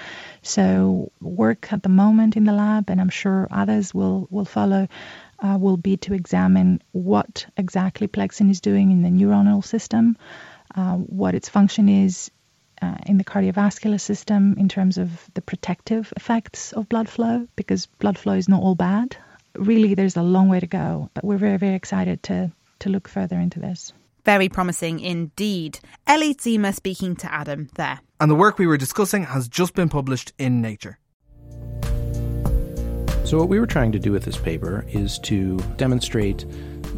So 0.41 1.11
work 1.21 1.71
at 1.71 1.83
the 1.83 1.89
moment 1.89 2.37
in 2.37 2.45
the 2.45 2.53
lab, 2.53 2.89
and 2.89 2.99
I'm 2.99 3.09
sure 3.09 3.47
others 3.51 3.93
will 3.93 4.27
will 4.31 4.45
follow. 4.45 4.87
Uh, 5.41 5.57
will 5.57 5.77
be 5.77 5.95
to 5.95 6.13
examine 6.13 6.81
what 6.91 7.45
exactly 7.55 8.09
plexin 8.09 8.49
is 8.49 8.59
doing 8.59 8.91
in 8.91 9.03
the 9.03 9.09
neuronal 9.09 9.63
system, 9.63 10.17
uh, 10.75 10.95
what 10.95 11.33
its 11.33 11.47
function 11.47 11.87
is 11.87 12.29
uh, 12.81 12.97
in 13.05 13.17
the 13.17 13.23
cardiovascular 13.23 13.99
system 13.99 14.55
in 14.57 14.67
terms 14.67 14.97
of 14.97 15.29
the 15.35 15.41
protective 15.41 16.11
effects 16.17 16.73
of 16.73 16.89
blood 16.89 17.07
flow, 17.07 17.47
because 17.55 17.85
blood 17.99 18.17
flow 18.17 18.33
is 18.33 18.49
not 18.49 18.61
all 18.61 18.75
bad. 18.75 19.15
Really, 19.55 19.95
there's 19.95 20.17
a 20.17 20.23
long 20.23 20.49
way 20.49 20.59
to 20.59 20.67
go, 20.67 21.09
but 21.13 21.23
we're 21.23 21.37
very, 21.37 21.57
very 21.57 21.75
excited 21.75 22.21
to, 22.23 22.51
to 22.79 22.89
look 22.89 23.07
further 23.07 23.39
into 23.39 23.59
this. 23.59 23.93
Very 24.25 24.49
promising 24.49 24.99
indeed. 24.99 25.79
Ellie 26.05 26.35
Tzima 26.35 26.75
speaking 26.75 27.15
to 27.15 27.33
Adam 27.33 27.69
there. 27.75 27.99
And 28.19 28.29
the 28.29 28.35
work 28.35 28.59
we 28.59 28.67
were 28.67 28.77
discussing 28.77 29.23
has 29.23 29.47
just 29.47 29.73
been 29.73 29.89
published 29.89 30.33
in 30.37 30.61
Nature. 30.61 30.99
So, 33.29 33.37
what 33.37 33.47
we 33.47 33.59
were 33.59 33.67
trying 33.67 33.91
to 33.91 33.99
do 33.99 34.11
with 34.11 34.25
this 34.25 34.37
paper 34.37 34.83
is 34.89 35.19
to 35.19 35.57
demonstrate 35.77 36.47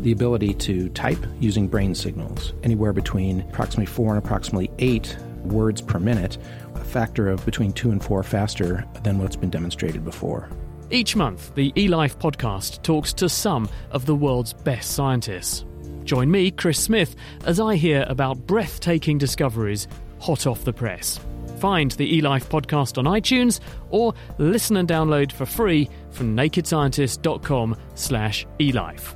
the 0.02 0.14
ability 0.14 0.54
to 0.54 0.88
type 0.92 1.18
using 1.42 1.68
brain 1.68 1.94
signals, 1.94 2.54
anywhere 2.64 2.94
between 2.94 3.42
approximately 3.42 3.86
four 3.86 4.16
and 4.16 4.18
approximately 4.18 4.72
eight 4.80 5.18
words 5.44 5.82
per 5.82 6.00
minute, 6.00 6.38
a 6.76 6.86
factor 6.86 7.28
of 7.28 7.46
between 7.46 7.74
two 7.74 7.92
and 7.92 8.02
four 8.02 8.24
faster 8.24 8.86
than 9.04 9.20
what's 9.20 9.36
been 9.36 9.50
demonstrated 9.50 10.06
before. 10.06 10.48
Each 10.90 11.18
month, 11.18 11.54
the 11.56 11.74
eLife 11.74 12.16
podcast 12.16 12.82
talks 12.82 13.12
to 13.16 13.28
some 13.28 13.68
of 13.90 14.06
the 14.06 14.16
world's 14.16 14.54
best 14.54 14.92
scientists. 14.92 15.66
Join 16.06 16.32
me, 16.32 16.50
Chris 16.50 16.80
Smith, 16.80 17.14
as 17.44 17.60
I 17.60 17.76
hear 17.76 18.06
about 18.08 18.48
breathtaking 18.48 19.18
discoveries 19.18 19.90
hot 20.20 20.48
off 20.48 20.64
the 20.64 20.72
press. 20.72 21.20
Find 21.62 21.91
the 21.91 22.20
eLife 22.20 22.46
podcast 22.46 22.98
on 22.98 23.06
iTunes 23.06 23.60
or 23.91 24.15
listen 24.39 24.77
and 24.77 24.89
download 24.89 25.32
for 25.32 25.46
free 25.46 25.88
from 26.10 26.36
nakedscientist.com 26.36 27.75
slash 27.94 28.48
elife. 28.60 29.15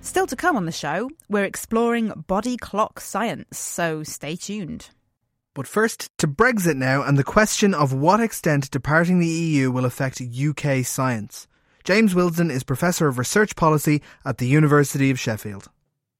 Still 0.00 0.26
to 0.28 0.36
come 0.36 0.56
on 0.56 0.64
the 0.64 0.72
show, 0.72 1.10
we're 1.28 1.44
exploring 1.44 2.24
body 2.26 2.56
clock 2.56 3.00
science, 3.00 3.58
so 3.58 4.02
stay 4.02 4.34
tuned. 4.34 4.88
But 5.52 5.66
first, 5.66 6.08
to 6.16 6.26
Brexit 6.26 6.76
now 6.76 7.02
and 7.02 7.18
the 7.18 7.24
question 7.24 7.74
of 7.74 7.92
what 7.92 8.18
extent 8.18 8.70
departing 8.70 9.18
the 9.18 9.26
EU 9.26 9.70
will 9.70 9.84
affect 9.84 10.22
UK 10.22 10.86
science. 10.86 11.46
James 11.84 12.14
Wilsdon 12.14 12.50
is 12.50 12.64
Professor 12.64 13.08
of 13.08 13.18
Research 13.18 13.56
Policy 13.56 14.00
at 14.24 14.38
the 14.38 14.46
University 14.46 15.10
of 15.10 15.20
Sheffield. 15.20 15.68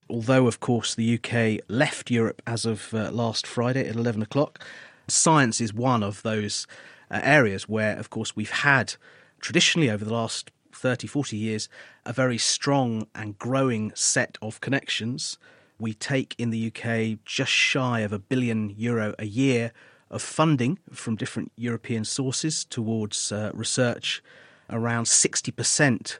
Although, 0.08 0.46
of 0.46 0.60
course, 0.60 0.94
the 0.94 1.14
UK 1.18 1.64
left 1.68 2.10
Europe 2.10 2.40
as 2.46 2.64
of 2.64 2.94
uh, 2.94 3.10
last 3.10 3.46
Friday 3.46 3.88
at 3.88 3.96
11 3.96 4.22
o'clock, 4.22 4.64
science 5.08 5.60
is 5.60 5.74
one 5.74 6.02
of 6.02 6.22
those 6.22 6.66
uh, 7.10 7.20
areas 7.22 7.68
where, 7.68 7.98
of 7.98 8.10
course, 8.10 8.36
we've 8.36 8.50
had 8.50 8.94
traditionally 9.40 9.90
over 9.90 10.04
the 10.04 10.12
last 10.12 10.50
30, 10.72 11.06
40 11.06 11.36
years, 11.36 11.68
a 12.04 12.12
very 12.12 12.38
strong 12.38 13.06
and 13.14 13.38
growing 13.38 13.92
set 13.94 14.38
of 14.40 14.60
connections. 14.60 15.38
We 15.78 15.94
take 15.94 16.34
in 16.38 16.50
the 16.50 16.66
UK 16.68 17.18
just 17.24 17.50
shy 17.50 18.00
of 18.00 18.12
a 18.12 18.18
billion 18.18 18.70
euro 18.76 19.14
a 19.18 19.26
year 19.26 19.72
of 20.10 20.22
funding 20.22 20.78
from 20.92 21.16
different 21.16 21.50
European 21.56 22.04
sources 22.04 22.64
towards 22.64 23.32
uh, 23.32 23.50
research. 23.54 24.22
Around 24.70 25.04
60% 25.04 26.18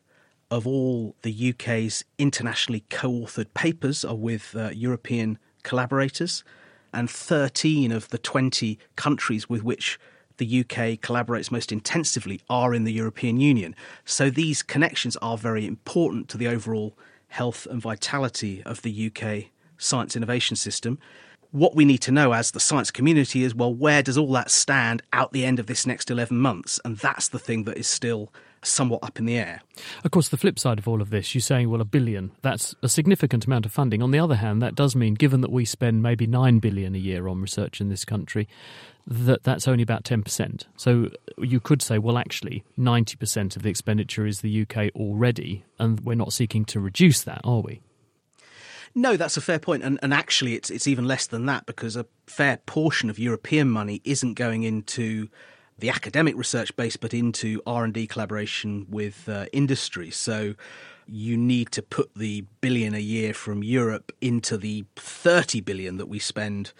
of 0.51 0.67
all 0.67 1.17
the 1.23 1.51
UK's 1.51 2.05
internationally 2.19 2.85
co 2.91 3.11
authored 3.11 3.53
papers 3.55 4.05
are 4.05 4.15
with 4.15 4.55
uh, 4.57 4.71
European 4.73 5.39
collaborators, 5.63 6.45
and 6.93 7.11
13 7.11 7.93
of 7.93 8.09
the 8.09 8.19
20 8.19 8.79
countries 8.97 9.49
with 9.49 9.63
which 9.63 9.99
the 10.39 10.61
UK 10.61 11.01
collaborates 11.01 11.51
most 11.51 11.73
intensively 11.73 12.41
are 12.49 12.75
in 12.75 12.85
the 12.85 12.93
European 12.93 13.41
Union. 13.41 13.75
So 14.05 14.31
these 14.31 14.63
connections 14.63 15.17
are 15.19 15.39
very 15.39 15.67
important 15.67 16.29
to 16.29 16.39
the 16.39 16.49
overall 16.49 16.97
health 17.29 17.67
and 17.71 17.81
vitality 17.81 18.63
of 18.65 18.83
the 18.83 19.11
UK 19.11 19.51
science 19.79 20.17
innovation 20.17 20.57
system. 20.57 20.99
What 21.51 21.75
we 21.75 21.85
need 21.85 21.99
to 21.99 22.13
know 22.13 22.33
as 22.33 22.51
the 22.51 22.61
science 22.61 22.91
community 22.91 23.45
is 23.45 23.55
well, 23.55 23.75
where 23.75 24.03
does 24.03 24.19
all 24.19 24.33
that 24.33 24.51
stand 24.51 25.03
out 25.13 25.33
the 25.33 25.45
end 25.45 25.59
of 25.59 25.67
this 25.67 25.87
next 25.87 26.11
11 26.11 26.37
months? 26.37 26.81
And 26.85 26.99
that's 26.99 27.29
the 27.29 27.39
thing 27.39 27.65
that 27.65 27.79
is 27.79 27.87
still 27.87 28.33
somewhat 28.63 29.03
up 29.03 29.19
in 29.19 29.27
the 29.27 29.37
air. 29.37 29.63
Of 30.05 30.11
course, 30.11 30.29
the 30.29 30.37
flip 30.37 30.59
side 30.59 30.79
of 30.79 30.89
all 30.89 31.01
of 31.01 31.11
this, 31.11 31.35
you're 31.35 31.43
saying, 31.43 31.71
well, 31.71 31.81
a 31.81 31.85
billion, 31.85 32.33
that's 32.43 32.75
a 32.83 32.89
significant 32.89 33.47
amount 33.47 33.67
of 33.67 33.73
funding. 33.73 34.03
On 34.03 34.11
the 34.11 34.19
other 34.19 34.37
hand, 34.37 34.63
that 34.63 34.75
does 34.75 34.97
mean, 34.97 35.15
given 35.15 35.41
that 35.43 35.53
we 35.53 35.65
spend 35.65 36.03
maybe 36.03 36.27
9 36.27 36.59
billion 36.59 36.95
a 36.95 36.99
year 36.99 37.29
on 37.29 37.41
research 37.41 37.81
in 37.81 37.89
this 37.89 38.05
country, 38.05 38.49
that 39.07 39.45
that's 39.45 39.69
only 39.69 39.83
about 39.83 40.05
10%. 40.05 40.65
So 40.77 41.11
you 41.39 41.61
could 41.61 41.81
say, 41.81 41.99
well, 41.99 42.19
actually, 42.19 42.65
90% 42.79 43.57
of 43.57 43.63
the 43.63 43.71
expenditure 43.71 44.27
is 44.27 44.41
the 44.41 44.63
UK 44.63 44.91
already, 44.97 45.65
and 45.79 46.01
we're 46.01 46.15
not 46.15 46.33
seeking 46.33 46.65
to 46.67 46.81
reduce 46.81 47.23
that, 47.23 47.41
are 47.45 47.61
we? 47.61 47.81
No, 48.99 49.19
that's 49.19 49.37
a 49.37 49.43
fair 49.43 49.59
point, 49.59 49.83
and 49.83 49.99
and 50.03 50.15
actually, 50.15 50.55
it's 50.55 50.71
it's 50.71 50.87
even 50.87 51.05
less 51.05 51.27
than 51.27 51.45
that 51.45 51.67
because 51.67 51.97
a 51.97 52.07
fair 52.27 52.57
portion 52.65 53.11
of 53.11 53.19
European 53.19 53.69
money 53.69 54.01
isn't 54.05 54.35
going 54.35 54.63
into 54.63 55.29
the 55.79 55.91
academic 55.91 56.37
research 56.37 56.75
base, 56.77 56.97
but 56.97 57.13
into 57.13 57.63
R 57.67 57.85
and 57.85 57.93
D 57.93 58.07
collaboration 58.07 58.87
with 58.89 59.29
uh, 59.29 59.47
industry. 59.53 60.11
So 60.11 60.55
you 61.07 61.37
need 61.37 61.71
to 61.73 61.83
put 61.83 62.15
the 62.15 62.45
billion 62.61 62.95
a 62.95 63.01
year 63.01 63.33
from 63.33 63.63
Europe 63.63 64.13
into 64.21 64.57
the 64.57 64.85
30 64.97 65.61
billion 65.61 65.99
that 65.99 66.07
we 66.07 66.19
spend 66.19 66.73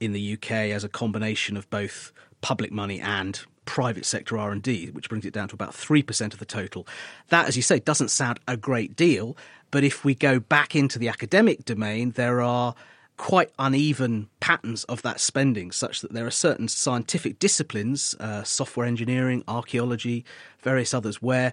in 0.00 0.12
the 0.12 0.32
UK 0.34 0.50
as 0.50 0.82
a 0.82 0.88
combination 0.88 1.56
of 1.56 1.68
both 1.70 2.12
public 2.40 2.72
money 2.72 3.00
and 3.00 3.40
private 3.66 4.04
sector 4.04 4.36
R&D, 4.36 4.90
which 4.90 5.08
brings 5.08 5.24
it 5.24 5.32
down 5.32 5.46
to 5.48 5.54
about 5.54 5.72
3% 5.72 6.32
of 6.32 6.38
the 6.38 6.44
total. 6.44 6.86
That, 7.28 7.46
as 7.46 7.56
you 7.56 7.62
say, 7.62 7.78
doesn't 7.78 8.10
sound 8.10 8.40
a 8.48 8.56
great 8.56 8.96
deal, 8.96 9.36
but 9.70 9.84
if 9.84 10.04
we 10.04 10.14
go 10.14 10.40
back 10.40 10.74
into 10.74 10.98
the 10.98 11.08
academic 11.08 11.64
domain, 11.64 12.12
there 12.12 12.40
are 12.40 12.74
quite 13.20 13.50
uneven 13.58 14.30
patterns 14.40 14.84
of 14.84 15.02
that 15.02 15.20
spending, 15.20 15.70
such 15.70 16.00
that 16.00 16.10
there 16.10 16.26
are 16.26 16.30
certain 16.30 16.66
scientific 16.66 17.38
disciplines, 17.38 18.16
uh, 18.18 18.42
software 18.44 18.86
engineering, 18.86 19.44
archaeology, 19.46 20.24
various 20.62 20.94
others, 20.94 21.20
where 21.20 21.52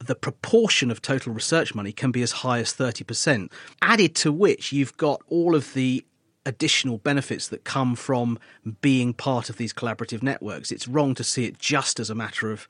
the 0.00 0.16
proportion 0.16 0.90
of 0.90 1.00
total 1.00 1.32
research 1.32 1.72
money 1.72 1.92
can 1.92 2.10
be 2.10 2.20
as 2.22 2.32
high 2.32 2.58
as 2.58 2.74
30%. 2.74 3.52
Added 3.80 4.16
to 4.16 4.32
which, 4.32 4.72
you've 4.72 4.96
got 4.96 5.22
all 5.28 5.54
of 5.54 5.72
the 5.74 6.04
additional 6.46 6.98
benefits 6.98 7.46
that 7.46 7.62
come 7.62 7.94
from 7.94 8.36
being 8.80 9.14
part 9.14 9.48
of 9.48 9.56
these 9.56 9.72
collaborative 9.72 10.20
networks. 10.20 10.72
It's 10.72 10.88
wrong 10.88 11.14
to 11.14 11.22
see 11.22 11.44
it 11.44 11.60
just 11.60 12.00
as 12.00 12.10
a 12.10 12.16
matter 12.16 12.50
of 12.50 12.66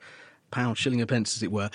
pound, 0.55 0.77
shilling, 0.77 1.01
and 1.01 1.09
pence, 1.09 1.35
as 1.35 1.43
it 1.43 1.51
were. 1.51 1.69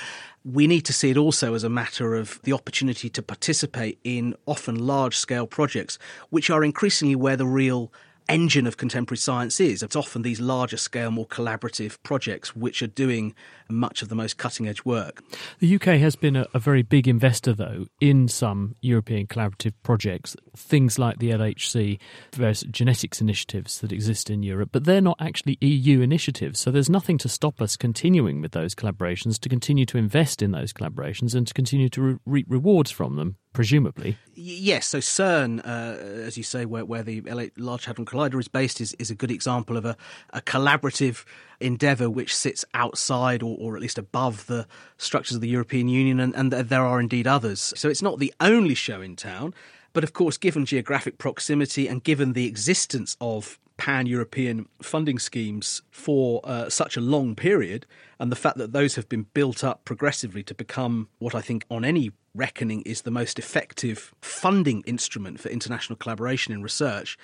We 0.45 0.67
need 0.67 0.81
to 0.87 0.93
see 0.93 1.11
it 1.11 1.19
also 1.19 1.53
as 1.55 1.65
a 1.65 1.69
matter 1.69 2.15
of 2.15 2.41
the 2.45 2.55
opportunity 2.55 3.11
to 3.11 3.23
participate 3.23 3.99
in 4.05 4.35
often 4.47 4.75
large 4.75 5.17
scale 5.17 5.47
projects, 5.47 5.99
which 6.31 6.49
are 6.49 6.65
increasingly 6.65 7.15
where 7.15 7.37
the 7.37 7.47
real 7.47 7.93
engine 8.31 8.67
of 8.67 8.77
contemporary 8.77 9.19
science 9.19 9.61
is. 9.61 9.83
It's 9.83 9.97
often 9.97 10.23
these 10.23 10.41
larger 10.41 10.77
scale, 10.77 11.11
more 11.11 11.27
collaborative 11.27 11.99
projects 12.03 12.55
which 12.55 12.81
are 12.81 12.87
doing 12.87 13.35
much 13.69 14.03
of 14.03 14.09
the 14.09 14.15
most 14.15 14.39
cutting 14.39 14.69
edge 14.69 14.85
work. 14.85 15.23
The 15.59 15.75
UK 15.75 16.01
has 16.01 16.17
been 16.17 16.37
a, 16.37 16.47
a, 16.55 16.59
very 16.59 16.83
big 16.83 17.09
investor, 17.09 17.53
though, 17.53 17.87
in 18.01 18.29
some 18.29 18.77
European 18.81 19.27
collaborative 19.27 19.73
projects, 19.83 20.37
things 20.57 20.99
like 20.99 21.19
the 21.19 21.31
LHC, 21.31 21.99
various 22.33 22.63
genetics 22.63 23.21
initiatives 23.21 23.81
that 23.81 23.93
exist 23.93 24.31
in 24.31 24.43
Europe, 24.43 24.71
but 24.73 24.85
they're 24.85 25.01
not 25.01 25.17
actually 25.21 25.59
EU 25.61 26.01
initiatives. 26.01 26.61
So 26.61 26.71
there's 26.71 26.91
nothing 26.91 27.19
to 27.19 27.29
stop 27.29 27.61
us 27.61 27.77
continuing 27.77 28.41
with 28.41 28.53
those 28.53 28.75
collaborations, 28.75 29.39
to 29.41 29.49
continue 29.49 29.87
to 29.87 29.99
invest 29.99 30.43
in 30.43 30.53
those 30.53 30.73
collaborations, 30.73 31.35
and 31.35 31.47
to 31.47 31.55
continue 31.55 31.89
to 31.91 32.03
re- 32.03 32.19
reap 32.27 32.47
rewards 32.49 32.91
from 32.91 33.17
them 33.17 33.37
presumably. 33.53 34.17
Yes, 34.35 34.87
so 34.87 34.99
CERN, 34.99 35.61
uh, 35.61 35.99
as 36.23 36.37
you 36.37 36.43
say, 36.43 36.65
where, 36.65 36.85
where 36.85 37.03
the 37.03 37.51
Large 37.57 37.85
Hadron 37.85 38.07
Collider 38.07 38.39
is 38.39 38.49
based, 38.49 38.81
is, 38.81 38.95
is 38.95 39.11
a 39.11 39.15
good 39.15 39.31
example 39.31 39.77
of 39.77 39.85
a, 39.85 39.97
a 40.33 40.41
collaborative 40.41 41.25
endeavour 41.61 42.09
which 42.09 42.35
sits 42.35 42.65
outside 42.75 43.43
or, 43.43 43.57
or, 43.59 43.77
at 43.77 43.83
least 43.83 43.99
above 43.99 44.47
the 44.47 44.67
structures 44.99 45.35
of 45.35 45.41
the 45.41 45.49
European 45.49 45.89
Union, 45.89 46.21
and, 46.21 46.35
and 46.35 46.53
there 46.53 46.85
are 46.85 47.01
indeed 47.01 47.27
others. 47.27 47.73
So 47.77 47.89
it's 47.89 48.03
not 48.03 48.19
the 48.19 48.33
only 48.41 48.75
show 48.75 49.01
in 49.01 49.17
town, 49.17 49.53
but 49.93 50.05
of 50.05 50.13
course, 50.13 50.37
given 50.37 50.65
geographic 50.65 51.19
proximity 51.19 51.89
and 51.89 52.03
given 52.03 52.33
the 52.33 52.47
existence 52.47 53.17
of 53.21 53.59
pan 53.77 54.07
European 54.07 54.69
funding 54.83 55.19
schemes 55.19 55.81
for 55.91 56.41
uh, 56.45 56.69
such 56.69 56.97
a 56.97 57.01
long 57.01 57.35
period, 57.35 57.87
and 58.19 58.31
the 58.31 58.37
fact 58.37 58.59
that 58.59 58.73
those 58.73 58.95
have 58.95 59.09
been 59.09 59.27
built 59.35 59.65
up 59.65 59.85
progressively 59.85 60.43
to 60.43 60.55
become 60.55 61.09
what 61.19 61.35
I 61.35 61.41
think, 61.41 61.65
on 61.71 61.85
any 61.85 62.13
reckoning, 62.35 62.83
is 62.83 63.03
the 63.03 63.11
most 63.11 63.39
effective 63.39 64.15
funding 64.21 64.83
instrument 64.87 65.41
for 65.41 65.49
international 65.49 65.97
collaboration 65.97 66.53
in 66.53 66.63
research, 66.63 67.19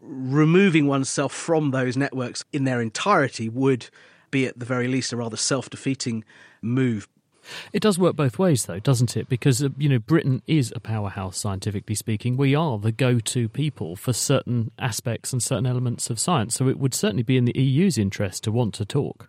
removing 0.00 0.86
oneself 0.86 1.32
from 1.32 1.70
those 1.70 1.96
networks 1.96 2.44
in 2.52 2.64
their 2.64 2.80
entirety 2.80 3.48
would 3.48 3.88
be, 4.30 4.46
at 4.46 4.58
the 4.58 4.66
very 4.66 4.88
least, 4.88 5.12
a 5.12 5.16
rather 5.16 5.36
self 5.36 5.70
defeating 5.70 6.24
move. 6.60 7.08
It 7.72 7.80
does 7.80 7.98
work 7.98 8.16
both 8.16 8.38
ways, 8.38 8.66
though, 8.66 8.78
doesn't 8.78 9.16
it? 9.16 9.28
Because, 9.28 9.62
uh, 9.62 9.70
you 9.76 9.88
know, 9.88 9.98
Britain 9.98 10.42
is 10.46 10.72
a 10.76 10.80
powerhouse, 10.80 11.38
scientifically 11.38 11.94
speaking. 11.94 12.36
We 12.36 12.54
are 12.54 12.78
the 12.78 12.92
go 12.92 13.18
to 13.18 13.48
people 13.48 13.96
for 13.96 14.12
certain 14.12 14.70
aspects 14.78 15.32
and 15.32 15.42
certain 15.42 15.66
elements 15.66 16.10
of 16.10 16.18
science. 16.18 16.54
So 16.54 16.68
it 16.68 16.78
would 16.78 16.94
certainly 16.94 17.22
be 17.22 17.36
in 17.36 17.44
the 17.44 17.58
EU's 17.58 17.98
interest 17.98 18.44
to 18.44 18.52
want 18.52 18.74
to 18.74 18.84
talk. 18.84 19.28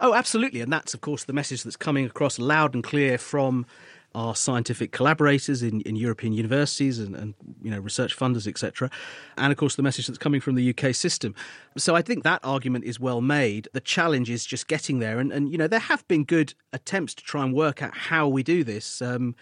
Oh, 0.00 0.14
absolutely. 0.14 0.60
And 0.60 0.72
that's, 0.72 0.94
of 0.94 1.00
course, 1.00 1.24
the 1.24 1.32
message 1.32 1.64
that's 1.64 1.76
coming 1.76 2.06
across 2.06 2.38
loud 2.38 2.74
and 2.74 2.84
clear 2.84 3.18
from 3.18 3.66
our 4.14 4.34
scientific 4.34 4.92
collaborators 4.92 5.62
in, 5.62 5.80
in 5.82 5.96
European 5.96 6.32
universities 6.32 6.98
and, 6.98 7.14
and 7.14 7.34
you 7.62 7.70
know 7.70 7.78
research 7.78 8.16
funders, 8.16 8.46
etc. 8.46 8.90
And 9.36 9.52
of 9.52 9.58
course, 9.58 9.76
the 9.76 9.82
message 9.82 10.06
that's 10.06 10.18
coming 10.18 10.40
from 10.40 10.54
the 10.54 10.74
UK 10.74 10.94
system. 10.94 11.34
So 11.76 11.94
I 11.94 12.02
think 12.02 12.24
that 12.24 12.40
argument 12.42 12.84
is 12.84 13.00
well 13.00 13.20
made. 13.20 13.68
The 13.72 13.80
challenge 13.80 14.30
is 14.30 14.44
just 14.44 14.68
getting 14.68 14.98
there, 14.98 15.18
and, 15.18 15.32
and 15.32 15.50
you 15.50 15.58
know 15.58 15.66
there 15.66 15.80
have 15.80 16.06
been 16.08 16.24
good 16.24 16.54
attempts 16.72 17.14
to 17.14 17.24
try 17.24 17.44
and 17.44 17.54
work 17.54 17.82
out 17.82 17.96
how 17.96 18.28
we 18.28 18.42
do 18.42 18.64
this. 18.64 19.02
Um, 19.02 19.34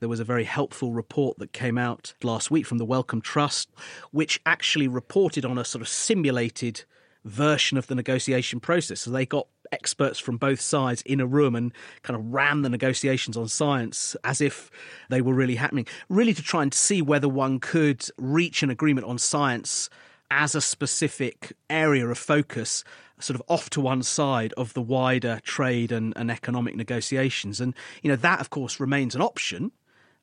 there 0.00 0.08
was 0.08 0.20
a 0.20 0.24
very 0.24 0.44
helpful 0.44 0.92
report 0.92 1.38
that 1.38 1.52
came 1.52 1.78
out 1.78 2.12
last 2.22 2.50
week 2.50 2.66
from 2.66 2.78
the 2.78 2.84
Wellcome 2.84 3.22
Trust, 3.22 3.70
which 4.10 4.40
actually 4.44 4.88
reported 4.88 5.44
on 5.44 5.56
a 5.56 5.64
sort 5.64 5.80
of 5.80 5.88
simulated 5.88 6.84
version 7.24 7.76
of 7.76 7.86
the 7.86 7.94
negotiation 7.94 8.60
process. 8.60 9.00
So 9.00 9.10
they 9.10 9.26
got 9.26 9.48
experts 9.72 10.18
from 10.18 10.36
both 10.36 10.60
sides 10.60 11.02
in 11.02 11.20
a 11.20 11.26
room 11.26 11.54
and 11.54 11.72
kind 12.02 12.18
of 12.18 12.32
ran 12.32 12.62
the 12.62 12.68
negotiations 12.68 13.36
on 13.36 13.48
science 13.48 14.16
as 14.24 14.40
if 14.40 14.70
they 15.08 15.20
were 15.20 15.34
really 15.34 15.56
happening, 15.56 15.86
really 16.08 16.34
to 16.34 16.42
try 16.42 16.62
and 16.62 16.72
see 16.72 17.02
whether 17.02 17.28
one 17.28 17.60
could 17.60 18.06
reach 18.18 18.62
an 18.62 18.70
agreement 18.70 19.06
on 19.06 19.18
science 19.18 19.88
as 20.30 20.54
a 20.54 20.60
specific 20.60 21.52
area 21.70 22.06
of 22.06 22.18
focus 22.18 22.82
sort 23.18 23.34
of 23.34 23.42
off 23.48 23.70
to 23.70 23.80
one 23.80 24.02
side 24.02 24.52
of 24.54 24.74
the 24.74 24.82
wider 24.82 25.40
trade 25.42 25.90
and, 25.90 26.12
and 26.16 26.30
economic 26.30 26.76
negotiations. 26.76 27.60
And 27.60 27.74
you 28.02 28.10
know 28.10 28.16
that 28.16 28.40
of 28.40 28.50
course 28.50 28.80
remains 28.80 29.14
an 29.14 29.22
option 29.22 29.72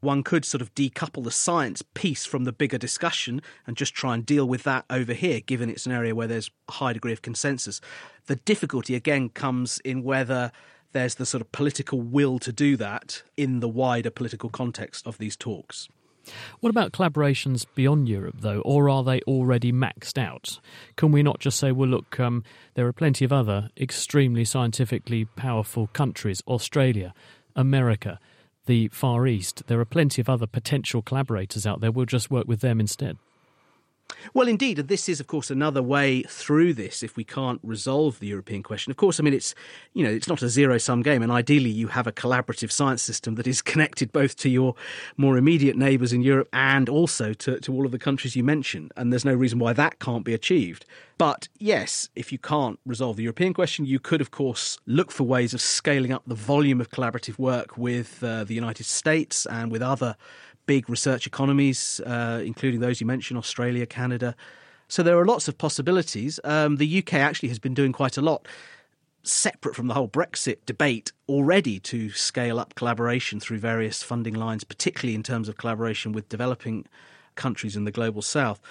one 0.03 0.23
could 0.23 0.45
sort 0.45 0.61
of 0.61 0.73
decouple 0.75 1.23
the 1.23 1.31
science 1.31 1.81
piece 1.93 2.25
from 2.25 2.43
the 2.43 2.51
bigger 2.51 2.77
discussion 2.77 3.41
and 3.65 3.77
just 3.77 3.93
try 3.93 4.13
and 4.13 4.25
deal 4.25 4.47
with 4.47 4.63
that 4.63 4.85
over 4.89 5.13
here, 5.13 5.39
given 5.39 5.69
it's 5.69 5.85
an 5.85 5.91
area 5.91 6.13
where 6.13 6.27
there's 6.27 6.51
a 6.67 6.73
high 6.73 6.93
degree 6.93 7.13
of 7.13 7.21
consensus. 7.21 7.81
The 8.27 8.35
difficulty, 8.35 8.95
again, 8.95 9.29
comes 9.29 9.79
in 9.79 10.03
whether 10.03 10.51
there's 10.91 11.15
the 11.15 11.25
sort 11.25 11.41
of 11.41 11.51
political 11.51 12.01
will 12.01 12.39
to 12.39 12.51
do 12.51 12.77
that 12.77 13.23
in 13.35 13.59
the 13.59 13.67
wider 13.67 14.09
political 14.09 14.49
context 14.49 15.07
of 15.07 15.17
these 15.17 15.35
talks. 15.35 15.89
What 16.61 16.69
about 16.69 16.93
collaborations 16.93 17.65
beyond 17.75 18.07
Europe, 18.07 18.35
though, 18.39 18.61
or 18.61 18.89
are 18.89 19.03
they 19.03 19.19
already 19.21 19.73
maxed 19.73 20.17
out? 20.17 20.59
Can 20.95 21.11
we 21.11 21.21
not 21.21 21.39
just 21.39 21.59
say, 21.59 21.71
well, 21.71 21.89
look, 21.89 22.19
um, 22.19 22.43
there 22.75 22.87
are 22.87 22.93
plenty 22.93 23.25
of 23.25 23.33
other 23.33 23.69
extremely 23.77 24.45
scientifically 24.45 25.25
powerful 25.25 25.87
countries, 25.87 26.41
Australia, 26.47 27.13
America, 27.55 28.19
the 28.65 28.87
Far 28.89 29.27
East, 29.27 29.63
there 29.67 29.79
are 29.79 29.85
plenty 29.85 30.21
of 30.21 30.29
other 30.29 30.47
potential 30.47 31.01
collaborators 31.01 31.65
out 31.65 31.81
there. 31.81 31.91
We'll 31.91 32.05
just 32.05 32.31
work 32.31 32.47
with 32.47 32.61
them 32.61 32.79
instead. 32.79 33.17
Well, 34.33 34.47
indeed, 34.47 34.79
and 34.79 34.87
this 34.87 35.09
is, 35.09 35.19
of 35.19 35.27
course, 35.27 35.49
another 35.51 35.81
way 35.81 36.23
through 36.23 36.73
this. 36.73 37.03
If 37.03 37.15
we 37.15 37.23
can't 37.23 37.59
resolve 37.63 38.19
the 38.19 38.27
European 38.27 38.63
question, 38.63 38.91
of 38.91 38.97
course, 38.97 39.19
I 39.19 39.23
mean 39.23 39.33
it's 39.33 39.55
you 39.93 40.03
know 40.03 40.09
it's 40.09 40.27
not 40.27 40.41
a 40.41 40.49
zero 40.49 40.77
sum 40.77 41.01
game, 41.01 41.21
and 41.21 41.31
ideally 41.31 41.69
you 41.69 41.87
have 41.87 42.07
a 42.07 42.11
collaborative 42.11 42.71
science 42.71 43.01
system 43.01 43.35
that 43.35 43.47
is 43.47 43.61
connected 43.73 44.11
both 44.11 44.35
to 44.37 44.49
your 44.49 44.75
more 45.17 45.37
immediate 45.37 45.75
neighbours 45.75 46.13
in 46.13 46.21
Europe 46.21 46.49
and 46.53 46.89
also 46.89 47.33
to, 47.33 47.59
to 47.59 47.73
all 47.73 47.85
of 47.85 47.91
the 47.91 47.99
countries 47.99 48.35
you 48.35 48.43
mentioned. 48.43 48.91
And 48.95 49.11
there's 49.11 49.25
no 49.25 49.33
reason 49.33 49.59
why 49.59 49.73
that 49.73 49.99
can't 49.99 50.23
be 50.23 50.33
achieved. 50.33 50.85
But 51.17 51.47
yes, 51.59 52.09
if 52.15 52.31
you 52.31 52.37
can't 52.39 52.79
resolve 52.85 53.17
the 53.17 53.23
European 53.23 53.53
question, 53.53 53.85
you 53.85 53.99
could, 53.99 54.19
of 54.19 54.31
course, 54.31 54.79
look 54.85 55.11
for 55.11 55.23
ways 55.23 55.53
of 55.53 55.61
scaling 55.61 56.11
up 56.11 56.23
the 56.25 56.35
volume 56.35 56.81
of 56.81 56.89
collaborative 56.89 57.37
work 57.37 57.77
with 57.77 58.23
uh, 58.23 58.43
the 58.43 58.55
United 58.55 58.85
States 58.85 59.45
and 59.45 59.71
with 59.71 59.81
other 59.81 60.15
big 60.65 60.89
research 60.89 61.27
economies, 61.27 61.99
uh, 62.05 62.41
including 62.45 62.79
those 62.79 63.01
you 63.01 63.07
mentioned, 63.07 63.37
Australia, 63.37 63.85
Canada. 63.85 64.35
So 64.87 65.03
there 65.03 65.17
are 65.17 65.25
lots 65.25 65.47
of 65.47 65.57
possibilities. 65.57 66.39
Um, 66.43 66.77
the 66.77 66.99
UK 66.99 67.15
actually 67.15 67.49
has 67.49 67.59
been 67.59 67.73
doing 67.73 67.91
quite 67.91 68.17
a 68.17 68.21
lot, 68.21 68.47
separate 69.23 69.75
from 69.75 69.87
the 69.87 69.93
whole 69.93 70.07
Brexit 70.07 70.57
debate, 70.65 71.11
already 71.27 71.79
to 71.79 72.09
scale 72.11 72.59
up 72.59 72.75
collaboration 72.75 73.39
through 73.39 73.59
various 73.59 74.03
funding 74.03 74.33
lines, 74.33 74.63
particularly 74.63 75.15
in 75.15 75.23
terms 75.23 75.49
of 75.49 75.57
collaboration 75.57 76.11
with 76.11 76.29
developing 76.29 76.85
countries 77.35 77.75
in 77.75 77.85
the 77.85 77.91
global 77.91 78.21
south. 78.21 78.61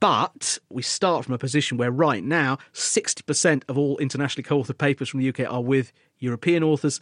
But 0.00 0.58
we 0.68 0.82
start 0.82 1.24
from 1.24 1.34
a 1.34 1.38
position 1.38 1.78
where 1.78 1.90
right 1.90 2.24
now 2.24 2.58
60% 2.74 3.62
of 3.68 3.78
all 3.78 3.96
internationally 3.98 4.42
co 4.42 4.60
authored 4.60 4.78
papers 4.78 5.08
from 5.08 5.20
the 5.20 5.28
UK 5.28 5.40
are 5.48 5.62
with 5.62 5.92
European 6.18 6.62
authors. 6.64 7.00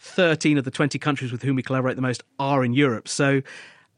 13 0.00 0.58
of 0.58 0.64
the 0.64 0.70
20 0.70 0.98
countries 0.98 1.30
with 1.30 1.42
whom 1.42 1.56
we 1.56 1.62
collaborate 1.62 1.94
the 1.94 2.02
most 2.02 2.24
are 2.38 2.64
in 2.64 2.72
Europe. 2.72 3.06
So 3.06 3.42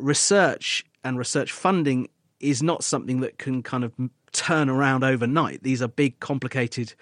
research 0.02 0.84
and 1.04 1.18
research 1.18 1.52
funding 1.52 2.08
is 2.40 2.62
not 2.62 2.84
something 2.84 3.20
that 3.20 3.38
can 3.38 3.62
kind 3.62 3.84
of 3.84 3.92
turn 4.32 4.68
around 4.68 5.04
overnight. 5.04 5.62
These 5.62 5.82
are 5.82 5.88
big, 5.88 6.18
complicated 6.20 6.94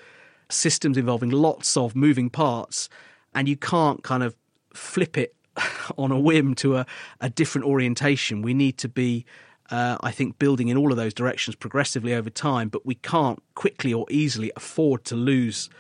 systems 0.49 0.97
involving 0.97 1.31
lots 1.31 1.77
of 1.77 1.97
moving 1.97 2.29
parts, 2.29 2.89
and 3.35 3.49
you 3.49 3.57
can't 3.57 4.03
kind 4.03 4.23
of 4.23 4.37
flip 4.75 5.17
it 5.17 5.35
on 5.99 6.13
a 6.13 6.19
whim 6.19 6.55
to 6.57 6.77
a, 6.77 6.87
a 7.21 7.31
different 7.31 7.67
orientation. 7.67 8.43
We 8.43 8.55
need 8.55 8.79
to 8.79 8.89
be, 8.89 9.25
uh, 9.71 9.97
I 10.01 10.11
think, 10.11 10.39
building 10.39 10.69
in 10.69 10.77
all 10.77 10.91
of 10.91 10.97
those 10.97 11.15
directions 11.15 11.57
progressively 11.57 12.15
over 12.15 12.31
time, 12.31 12.69
but 12.69 12.85
we 12.85 12.97
can't 12.97 13.43
quickly 13.55 13.95
or 13.95 14.07
easily 14.11 14.53
afford 14.57 15.05
to 15.07 15.17
lose 15.17 15.71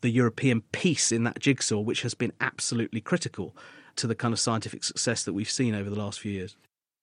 the 0.00 0.10
European 0.10 0.60
piece 0.72 1.10
in 1.10 1.24
that 1.24 1.40
jigsaw, 1.40 1.80
which 1.80 2.02
has 2.02 2.14
been 2.14 2.32
absolutely 2.40 3.00
critical 3.00 3.56
to 3.96 4.06
the 4.06 4.14
kind 4.14 4.32
of 4.32 4.38
scientific 4.38 4.84
success 4.84 5.24
that 5.24 5.32
we've 5.32 5.50
seen 5.50 5.74
over 5.74 5.90
the 5.90 5.98
last 5.98 6.20
few 6.20 6.30
years. 6.30 6.56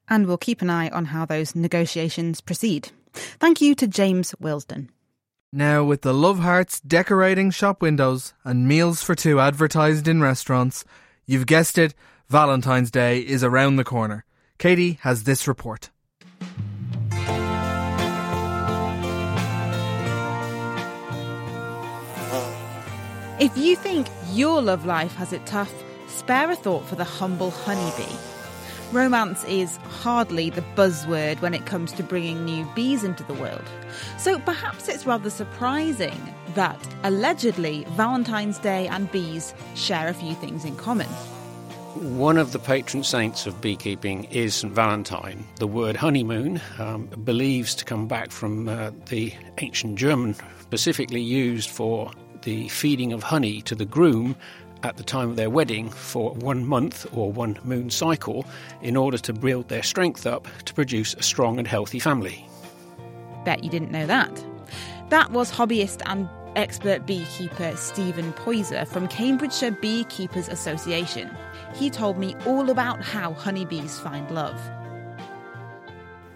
And 0.09 0.27
we'll 0.27 0.37
keep 0.37 0.61
an 0.61 0.69
eye 0.69 0.89
on 0.89 1.05
how 1.05 1.25
those 1.25 1.55
negotiations 1.55 2.41
proceed. 2.41 2.89
Thank 3.13 3.61
you 3.61 3.75
to 3.75 3.87
James 3.87 4.33
Wilsdon. 4.41 4.89
Now, 5.51 5.83
with 5.83 6.01
the 6.01 6.13
Love 6.13 6.39
Hearts 6.39 6.81
decorating 6.81 7.49
shop 7.49 7.81
windows 7.81 8.33
and 8.43 8.67
meals 8.67 9.01
for 9.01 9.15
two 9.15 9.39
advertised 9.39 10.07
in 10.07 10.21
restaurants, 10.21 10.83
you've 11.25 11.45
guessed 11.45 11.77
it, 11.77 11.93
Valentine's 12.27 12.91
Day 12.91 13.19
is 13.19 13.43
around 13.43 13.77
the 13.77 13.83
corner. 13.83 14.25
Katie 14.57 14.99
has 15.01 15.23
this 15.23 15.47
report. 15.47 15.91
If 23.37 23.57
you 23.57 23.75
think 23.75 24.07
your 24.31 24.61
love 24.61 24.85
life 24.85 25.13
has 25.15 25.33
it 25.33 25.45
tough, 25.45 25.73
spare 26.07 26.49
a 26.51 26.55
thought 26.55 26.85
for 26.85 26.95
the 26.95 27.03
humble 27.03 27.51
honeybee. 27.51 28.15
Romance 28.91 29.43
is 29.45 29.77
hardly 29.77 30.49
the 30.49 30.63
buzzword 30.75 31.41
when 31.41 31.53
it 31.53 31.65
comes 31.65 31.91
to 31.93 32.03
bringing 32.03 32.45
new 32.45 32.65
bees 32.75 33.03
into 33.03 33.23
the 33.23 33.33
world. 33.33 33.63
So 34.17 34.39
perhaps 34.39 34.87
it's 34.87 35.05
rather 35.05 35.29
surprising 35.29 36.17
that 36.53 36.79
allegedly 37.03 37.85
Valentine's 37.89 38.59
Day 38.59 38.87
and 38.87 39.11
bees 39.11 39.53
share 39.73 40.07
a 40.07 40.13
few 40.13 40.35
things 40.35 40.65
in 40.65 40.75
common. 40.75 41.07
One 41.95 42.37
of 42.37 42.51
the 42.51 42.59
patron 42.59 43.03
saints 43.03 43.47
of 43.47 43.59
beekeeping 43.59 44.25
is 44.25 44.53
St. 44.55 44.71
Valentine. 44.73 45.45
The 45.59 45.67
word 45.67 45.95
honeymoon 45.95 46.61
um, 46.77 47.07
believes 47.23 47.73
to 47.75 47.85
come 47.85 48.07
back 48.07 48.31
from 48.31 48.69
uh, 48.69 48.91
the 49.07 49.33
ancient 49.57 49.97
German, 49.97 50.35
specifically 50.61 51.21
used 51.21 51.69
for 51.69 52.11
the 52.43 52.67
feeding 52.69 53.13
of 53.13 53.23
honey 53.23 53.61
to 53.63 53.75
the 53.75 53.85
groom 53.85 54.35
at 54.85 54.97
the 54.97 55.03
time 55.03 55.31
of 55.31 55.35
their 55.35 55.49
wedding 55.49 55.89
for 55.89 56.31
one 56.35 56.63
month 56.65 57.07
or 57.11 57.31
one 57.31 57.57
moon 57.63 57.89
cycle 57.89 58.45
in 58.81 58.95
order 58.95 59.17
to 59.17 59.33
build 59.33 59.67
their 59.67 59.81
strength 59.81 60.27
up 60.27 60.47
to 60.65 60.73
produce 60.73 61.15
a 61.15 61.23
strong 61.23 61.57
and 61.57 61.67
healthy 61.67 61.99
family. 61.99 62.47
Bet 63.43 63.63
you 63.63 63.69
didn't 63.69 63.91
know 63.91 64.05
that. 64.05 64.45
That 65.09 65.31
was 65.31 65.51
hobbyist 65.51 66.01
and 66.05 66.29
expert 66.55 67.05
beekeeper 67.05 67.75
Stephen 67.75 68.31
Poyser 68.33 68.87
from 68.87 69.07
Cambridgeshire 69.07 69.71
Beekeepers 69.71 70.47
Association. 70.47 71.29
He 71.73 71.89
told 71.89 72.17
me 72.17 72.35
all 72.45 72.69
about 72.69 73.03
how 73.03 73.33
honeybees 73.33 73.99
find 73.99 74.29
love. 74.31 74.59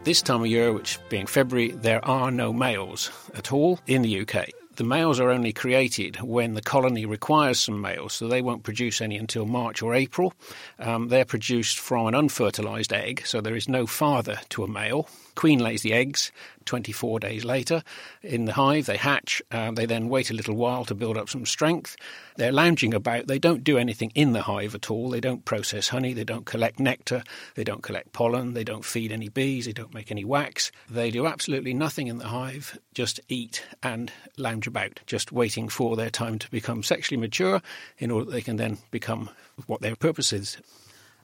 This 0.03 0.21
time 0.21 0.41
of 0.41 0.47
year, 0.47 0.73
which 0.73 0.97
being 1.09 1.27
February, 1.27 1.71
there 1.71 2.03
are 2.03 2.31
no 2.31 2.51
males 2.51 3.11
at 3.35 3.53
all 3.53 3.79
in 3.85 4.01
the 4.01 4.21
UK. 4.21 4.49
The 4.79 4.85
males 4.85 5.19
are 5.19 5.29
only 5.29 5.51
created 5.51 6.21
when 6.21 6.53
the 6.53 6.61
colony 6.61 7.05
requires 7.05 7.59
some 7.59 7.81
males, 7.81 8.13
so 8.13 8.29
they 8.29 8.41
won't 8.41 8.63
produce 8.63 9.01
any 9.01 9.17
until 9.17 9.45
March 9.45 9.81
or 9.81 9.93
April. 9.93 10.33
Um, 10.79 11.09
they're 11.09 11.25
produced 11.25 11.77
from 11.77 12.07
an 12.07 12.15
unfertilized 12.15 12.93
egg, 12.93 13.23
so 13.25 13.41
there 13.41 13.57
is 13.57 13.67
no 13.67 13.85
father 13.85 14.39
to 14.47 14.63
a 14.63 14.69
male. 14.69 15.09
Queen 15.35 15.59
lays 15.59 15.81
the 15.81 15.91
eggs 15.91 16.31
24 16.69 17.19
days 17.19 17.43
later 17.43 17.83
in 18.21 18.45
the 18.45 18.53
hive. 18.53 18.85
They 18.85 18.95
hatch. 18.95 19.41
They 19.51 19.85
then 19.87 20.07
wait 20.07 20.29
a 20.29 20.35
little 20.35 20.55
while 20.55 20.85
to 20.85 20.93
build 20.93 21.17
up 21.17 21.27
some 21.27 21.45
strength. 21.45 21.97
They're 22.37 22.51
lounging 22.51 22.93
about. 22.93 23.25
They 23.25 23.39
don't 23.39 23.63
do 23.63 23.77
anything 23.77 24.11
in 24.13 24.33
the 24.33 24.43
hive 24.43 24.75
at 24.75 24.91
all. 24.91 25.09
They 25.09 25.19
don't 25.19 25.43
process 25.43 25.89
honey. 25.89 26.13
They 26.13 26.23
don't 26.23 26.45
collect 26.45 26.79
nectar. 26.79 27.23
They 27.55 27.63
don't 27.63 27.81
collect 27.81 28.13
pollen. 28.13 28.53
They 28.53 28.63
don't 28.63 28.85
feed 28.85 29.11
any 29.11 29.29
bees. 29.29 29.65
They 29.65 29.73
don't 29.73 29.93
make 29.93 30.11
any 30.11 30.23
wax. 30.23 30.71
They 30.89 31.09
do 31.09 31.25
absolutely 31.25 31.73
nothing 31.73 32.05
in 32.05 32.19
the 32.19 32.27
hive, 32.27 32.79
just 32.93 33.19
eat 33.27 33.65
and 33.81 34.11
lounge 34.37 34.67
about, 34.67 34.99
just 35.07 35.31
waiting 35.31 35.69
for 35.69 35.95
their 35.95 36.11
time 36.11 36.37
to 36.37 36.51
become 36.51 36.83
sexually 36.83 37.19
mature 37.19 37.61
in 37.97 38.11
order 38.11 38.25
that 38.25 38.31
they 38.31 38.41
can 38.41 38.57
then 38.57 38.77
become 38.91 39.31
what 39.65 39.81
their 39.81 39.95
purpose 39.95 40.31
is. 40.31 40.57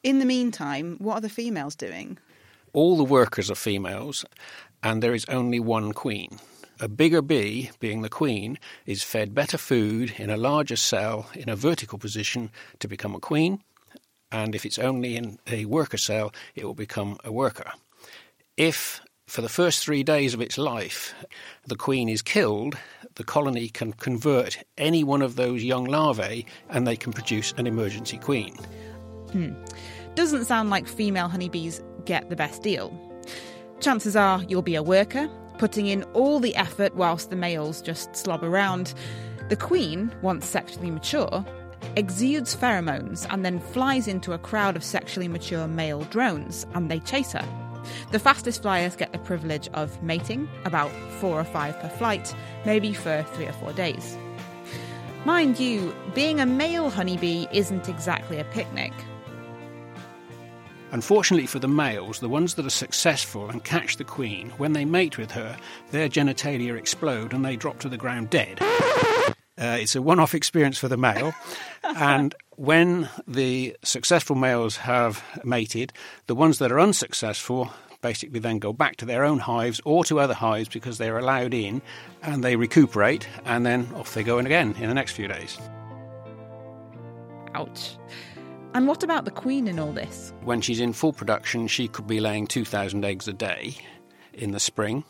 In 0.01 0.17
the 0.19 0.25
meantime, 0.25 0.97
what 0.97 1.15
are 1.15 1.21
the 1.21 1.29
females 1.29 1.75
doing? 1.75 2.17
all 2.75 2.97
the 2.97 3.05
workers 3.05 3.49
are 3.49 3.55
females, 3.55 4.25
and 4.83 5.01
there 5.01 5.13
is 5.13 5.25
only 5.25 5.59
one 5.59 5.93
queen. 5.93 6.39
A 6.79 6.87
bigger 6.87 7.21
bee, 7.21 7.71
being 7.79 8.01
the 8.01 8.09
queen, 8.09 8.59
is 8.85 9.03
fed 9.03 9.33
better 9.33 9.57
food 9.57 10.15
in 10.17 10.29
a 10.29 10.37
larger 10.37 10.75
cell 10.75 11.29
in 11.33 11.47
a 11.47 11.55
vertical 11.55 11.97
position 11.97 12.51
to 12.79 12.87
become 12.87 13.15
a 13.15 13.19
queen, 13.19 13.63
and 14.31 14.53
if 14.53 14.65
it's 14.65 14.79
only 14.79 15.15
in 15.15 15.39
a 15.47 15.65
worker 15.65 15.97
cell, 15.97 16.33
it 16.55 16.65
will 16.65 16.73
become 16.73 17.17
a 17.23 17.31
worker. 17.31 17.71
If 18.57 19.01
for 19.27 19.41
the 19.41 19.49
first 19.49 19.83
three 19.83 20.03
days 20.03 20.33
of 20.33 20.41
its 20.41 20.57
life 20.57 21.15
the 21.65 21.75
queen 21.75 22.09
is 22.09 22.21
killed, 22.21 22.77
the 23.15 23.23
colony 23.23 23.69
can 23.69 23.93
convert 23.93 24.63
any 24.77 25.03
one 25.03 25.21
of 25.21 25.35
those 25.35 25.63
young 25.63 25.85
larvae 25.85 26.45
and 26.69 26.85
they 26.85 26.95
can 26.95 27.13
produce 27.13 27.53
an 27.57 27.65
emergency 27.65 28.17
queen. 28.17 28.55
Hmm. 29.31 29.53
Doesn't 30.15 30.45
sound 30.45 30.69
like 30.69 30.87
female 30.87 31.27
honeybees 31.27 31.81
get 32.05 32.29
the 32.29 32.35
best 32.35 32.61
deal. 32.61 32.93
Chances 33.79 34.15
are 34.15 34.41
you'll 34.47 34.61
be 34.61 34.75
a 34.75 34.83
worker, 34.83 35.29
putting 35.57 35.87
in 35.87 36.03
all 36.13 36.39
the 36.39 36.55
effort 36.55 36.95
whilst 36.95 37.29
the 37.29 37.35
males 37.35 37.81
just 37.81 38.15
slob 38.15 38.43
around. 38.43 38.93
The 39.49 39.55
queen, 39.55 40.11
once 40.21 40.45
sexually 40.45 40.89
mature, 40.89 41.45
exudes 41.95 42.55
pheromones 42.55 43.27
and 43.31 43.45
then 43.45 43.59
flies 43.59 44.07
into 44.07 44.33
a 44.33 44.39
crowd 44.39 44.75
of 44.75 44.83
sexually 44.83 45.27
mature 45.27 45.67
male 45.67 46.03
drones, 46.05 46.65
and 46.73 46.89
they 46.89 46.99
chase 46.99 47.33
her. 47.33 47.47
The 48.11 48.19
fastest 48.19 48.63
flyers 48.63 48.95
get 48.95 49.11
the 49.11 49.19
privilege 49.19 49.67
of 49.73 50.01
mating, 50.01 50.49
about 50.65 50.91
four 51.19 51.39
or 51.39 51.43
five 51.43 51.79
per 51.79 51.89
flight, 51.89 52.35
maybe 52.65 52.93
for 52.93 53.23
three 53.33 53.45
or 53.45 53.53
four 53.53 53.73
days. 53.73 54.17
Mind 55.25 55.59
you, 55.59 55.93
being 56.13 56.39
a 56.39 56.45
male 56.45 56.89
honeybee 56.89 57.45
isn't 57.51 57.89
exactly 57.89 58.39
a 58.39 58.43
picnic. 58.45 58.93
Unfortunately 60.91 61.47
for 61.47 61.59
the 61.59 61.67
males, 61.67 62.19
the 62.19 62.29
ones 62.29 62.53
that 62.55 62.65
are 62.65 62.69
successful 62.69 63.49
and 63.49 63.63
catch 63.63 63.97
the 63.97 64.03
queen, 64.03 64.49
when 64.57 64.73
they 64.73 64.85
mate 64.85 65.17
with 65.17 65.31
her, 65.31 65.57
their 65.91 66.07
genitalia 66.07 66.77
explode 66.77 67.33
and 67.33 67.43
they 67.43 67.55
drop 67.55 67.79
to 67.79 67.89
the 67.89 67.97
ground 67.97 68.29
dead. 68.29 68.59
Uh, 69.57 69.77
it's 69.79 69.95
a 69.95 70.01
one 70.01 70.19
off 70.19 70.35
experience 70.35 70.77
for 70.77 70.87
the 70.87 70.97
male. 70.97 71.33
and 71.83 72.35
when 72.57 73.09
the 73.27 73.75
successful 73.83 74.35
males 74.35 74.77
have 74.77 75.23
mated, 75.43 75.93
the 76.27 76.35
ones 76.35 76.59
that 76.59 76.71
are 76.71 76.79
unsuccessful 76.79 77.71
basically 78.01 78.39
then 78.39 78.59
go 78.59 78.71
back 78.71 78.97
to 78.97 79.05
their 79.05 79.23
own 79.23 79.39
hives 79.39 79.81
or 79.83 80.03
to 80.05 80.19
other 80.19 80.35
hives 80.35 80.69
because 80.69 80.99
they're 80.99 81.17
allowed 81.17 81.55
in 81.55 81.81
and 82.21 82.43
they 82.43 82.55
recuperate 82.55 83.27
and 83.45 83.65
then 83.65 83.89
off 83.95 84.13
they 84.13 84.23
go 84.23 84.37
in 84.37 84.45
again 84.45 84.75
in 84.77 84.87
the 84.87 84.93
next 84.93 85.13
few 85.13 85.27
days. 85.27 85.57
Ouch. 87.55 87.97
And 88.75 88.89
what 88.89 89.03
about 89.03 89.23
the 89.23 89.31
queen 89.31 89.69
in 89.69 89.79
all 89.79 89.93
this? 89.93 90.33
When 90.43 90.59
she's 90.59 90.81
in 90.81 90.91
full 90.91 91.13
production, 91.13 91.67
she 91.67 91.87
could 91.87 92.07
be 92.07 92.19
laying 92.19 92.45
2,000 92.45 93.05
eggs 93.05 93.25
a 93.25 93.31
day 93.31 93.77
in 94.33 94.51
the 94.51 94.59
spring. 94.59 95.05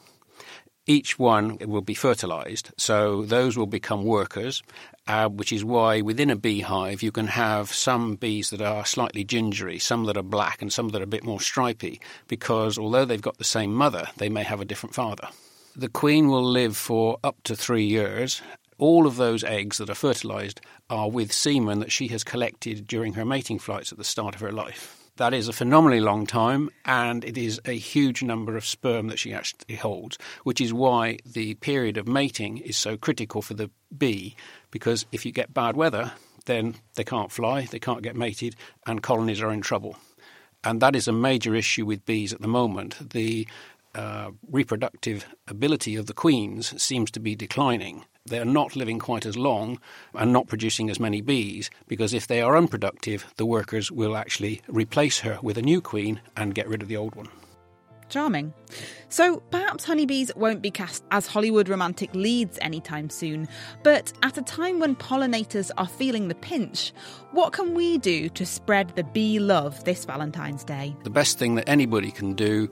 Each 0.86 1.18
one 1.18 1.58
will 1.60 1.82
be 1.82 1.96
fertilized, 1.96 2.70
so 2.78 3.24
those 3.24 3.58
will 3.58 3.66
become 3.66 4.04
workers, 4.04 4.62
uh, 5.08 5.30
which 5.30 5.52
is 5.52 5.66
why 5.66 6.02
within 6.02 6.30
a 6.30 6.36
beehive 6.36 7.02
you 7.02 7.12
can 7.12 7.26
have 7.26 7.74
some 7.74 8.18
bees 8.18 8.52
that 8.52 8.62
are 8.62 8.86
slightly 8.86 9.24
gingery, 9.24 9.80
some 9.80 10.04
that 10.04 10.16
are 10.16 10.22
black, 10.22 10.62
and 10.62 10.72
some 10.72 10.90
that 10.90 11.02
are 11.02 11.06
a 11.06 11.08
bit 11.08 11.24
more 11.24 11.42
stripy, 11.42 12.00
because 12.28 12.78
although 12.78 13.04
they've 13.04 13.20
got 13.20 13.40
the 13.40 13.44
same 13.44 13.74
mother, 13.74 14.08
they 14.18 14.30
may 14.30 14.44
have 14.44 14.62
a 14.62 14.66
different 14.66 14.94
father. 14.94 15.28
The 15.76 15.90
queen 15.90 16.28
will 16.28 16.46
live 16.46 16.78
for 16.78 17.18
up 17.24 17.42
to 17.46 17.56
three 17.56 17.86
years, 17.86 18.44
all 18.78 19.08
of 19.08 19.16
those 19.16 19.44
eggs 19.44 19.78
that 19.78 19.90
are 19.90 19.96
fertilized 19.96 20.62
are 20.90 21.10
with 21.10 21.32
semen 21.32 21.80
that 21.80 21.92
she 21.92 22.08
has 22.10 22.24
collected 22.24 22.88
during 22.88 23.14
her 23.14 23.26
mating 23.26 23.60
flights 23.60 23.92
at 23.92 23.98
the 23.98 24.04
start 24.04 24.36
of 24.36 24.42
her 24.42 24.52
life. 24.52 25.02
That 25.18 25.34
is 25.34 25.48
a 25.48 25.54
phenomenally 25.54 26.02
long 26.02 26.28
time, 26.28 26.70
and 26.84 27.24
it 27.24 27.38
is 27.38 27.62
a 27.64 27.72
huge 27.72 28.22
number 28.22 28.58
of 28.58 28.66
sperm 28.66 29.08
that 29.08 29.20
she 29.20 29.34
actually 29.34 29.78
holds, 29.78 30.18
which 30.44 30.60
is 30.60 30.74
why 30.74 31.20
the 31.26 31.54
period 31.56 31.96
of 31.96 32.06
mating 32.06 32.58
is 32.58 32.76
so 32.76 32.98
critical 32.98 33.42
for 33.42 33.54
the 33.54 33.70
bee, 33.98 34.36
because 34.72 35.06
if 35.14 35.26
you 35.26 35.32
get 35.32 35.54
bad 35.54 35.78
weather, 35.78 36.12
then 36.48 36.76
they 36.96 37.06
can't 37.06 37.32
fly, 37.32 37.62
they 37.62 37.80
can't 37.80 38.04
get 38.04 38.18
mated, 38.18 38.58
and 38.86 39.02
colonies 39.02 39.42
are 39.42 39.54
in 39.54 39.62
trouble. 39.62 39.96
And 40.66 40.82
that 40.82 40.98
is 40.98 41.08
a 41.08 41.14
major 41.14 41.56
issue 41.56 41.86
with 41.86 42.06
bees 42.06 42.34
at 42.34 42.42
the 42.42 42.48
moment. 42.50 43.12
The 43.12 43.48
uh, 43.94 44.32
reproductive 44.52 45.26
ability 45.48 45.96
of 45.96 46.08
the 46.08 46.14
queens 46.14 46.82
seems 46.82 47.10
to 47.12 47.22
be 47.22 47.36
declining 47.36 48.04
they're 48.28 48.44
not 48.44 48.76
living 48.76 48.98
quite 48.98 49.26
as 49.26 49.38
long 49.38 49.80
and 50.16 50.34
not 50.34 50.48
producing 50.48 50.90
as 50.90 51.00
many 51.00 51.22
bees 51.22 51.70
because 51.88 52.12
if 52.12 52.26
they 52.26 52.42
are 52.42 52.58
unproductive, 52.58 53.32
the 53.38 53.46
workers 53.46 53.92
will 53.92 54.18
actually 54.18 54.62
replace 54.68 55.20
her 55.20 55.38
with 55.44 55.60
a 55.60 55.62
new 55.62 55.80
queen 55.80 56.20
and 56.36 56.56
get 56.56 56.68
rid 56.68 56.82
of 56.82 56.88
the 56.88 56.98
old 56.98 57.14
one. 57.14 57.28
Charming. 58.10 58.52
So 59.10 59.38
perhaps 59.52 59.84
honeybees 59.84 60.32
won't 60.36 60.64
be 60.64 60.72
cast 60.72 61.04
as 61.12 61.28
Hollywood 61.28 61.70
romantic 61.70 62.14
leads 62.16 62.58
anytime 62.62 63.12
soon, 63.12 63.48
but 63.84 64.12
at 64.24 64.40
a 64.40 64.42
time 64.42 64.80
when 64.80 64.96
pollinators 64.96 65.70
are 65.78 65.88
feeling 65.88 66.28
the 66.28 66.36
pinch, 66.36 66.94
what 67.32 67.54
can 67.54 67.76
we 67.76 68.00
do 68.00 68.30
to 68.30 68.46
spread 68.46 68.96
the 68.96 69.04
bee 69.04 69.38
love 69.38 69.84
this 69.84 70.04
Valentine's 70.06 70.64
Day? 70.64 70.96
The 71.04 71.10
best 71.12 71.38
thing 71.38 71.56
that 71.56 71.70
anybody 71.70 72.10
can 72.10 72.34
do 72.34 72.70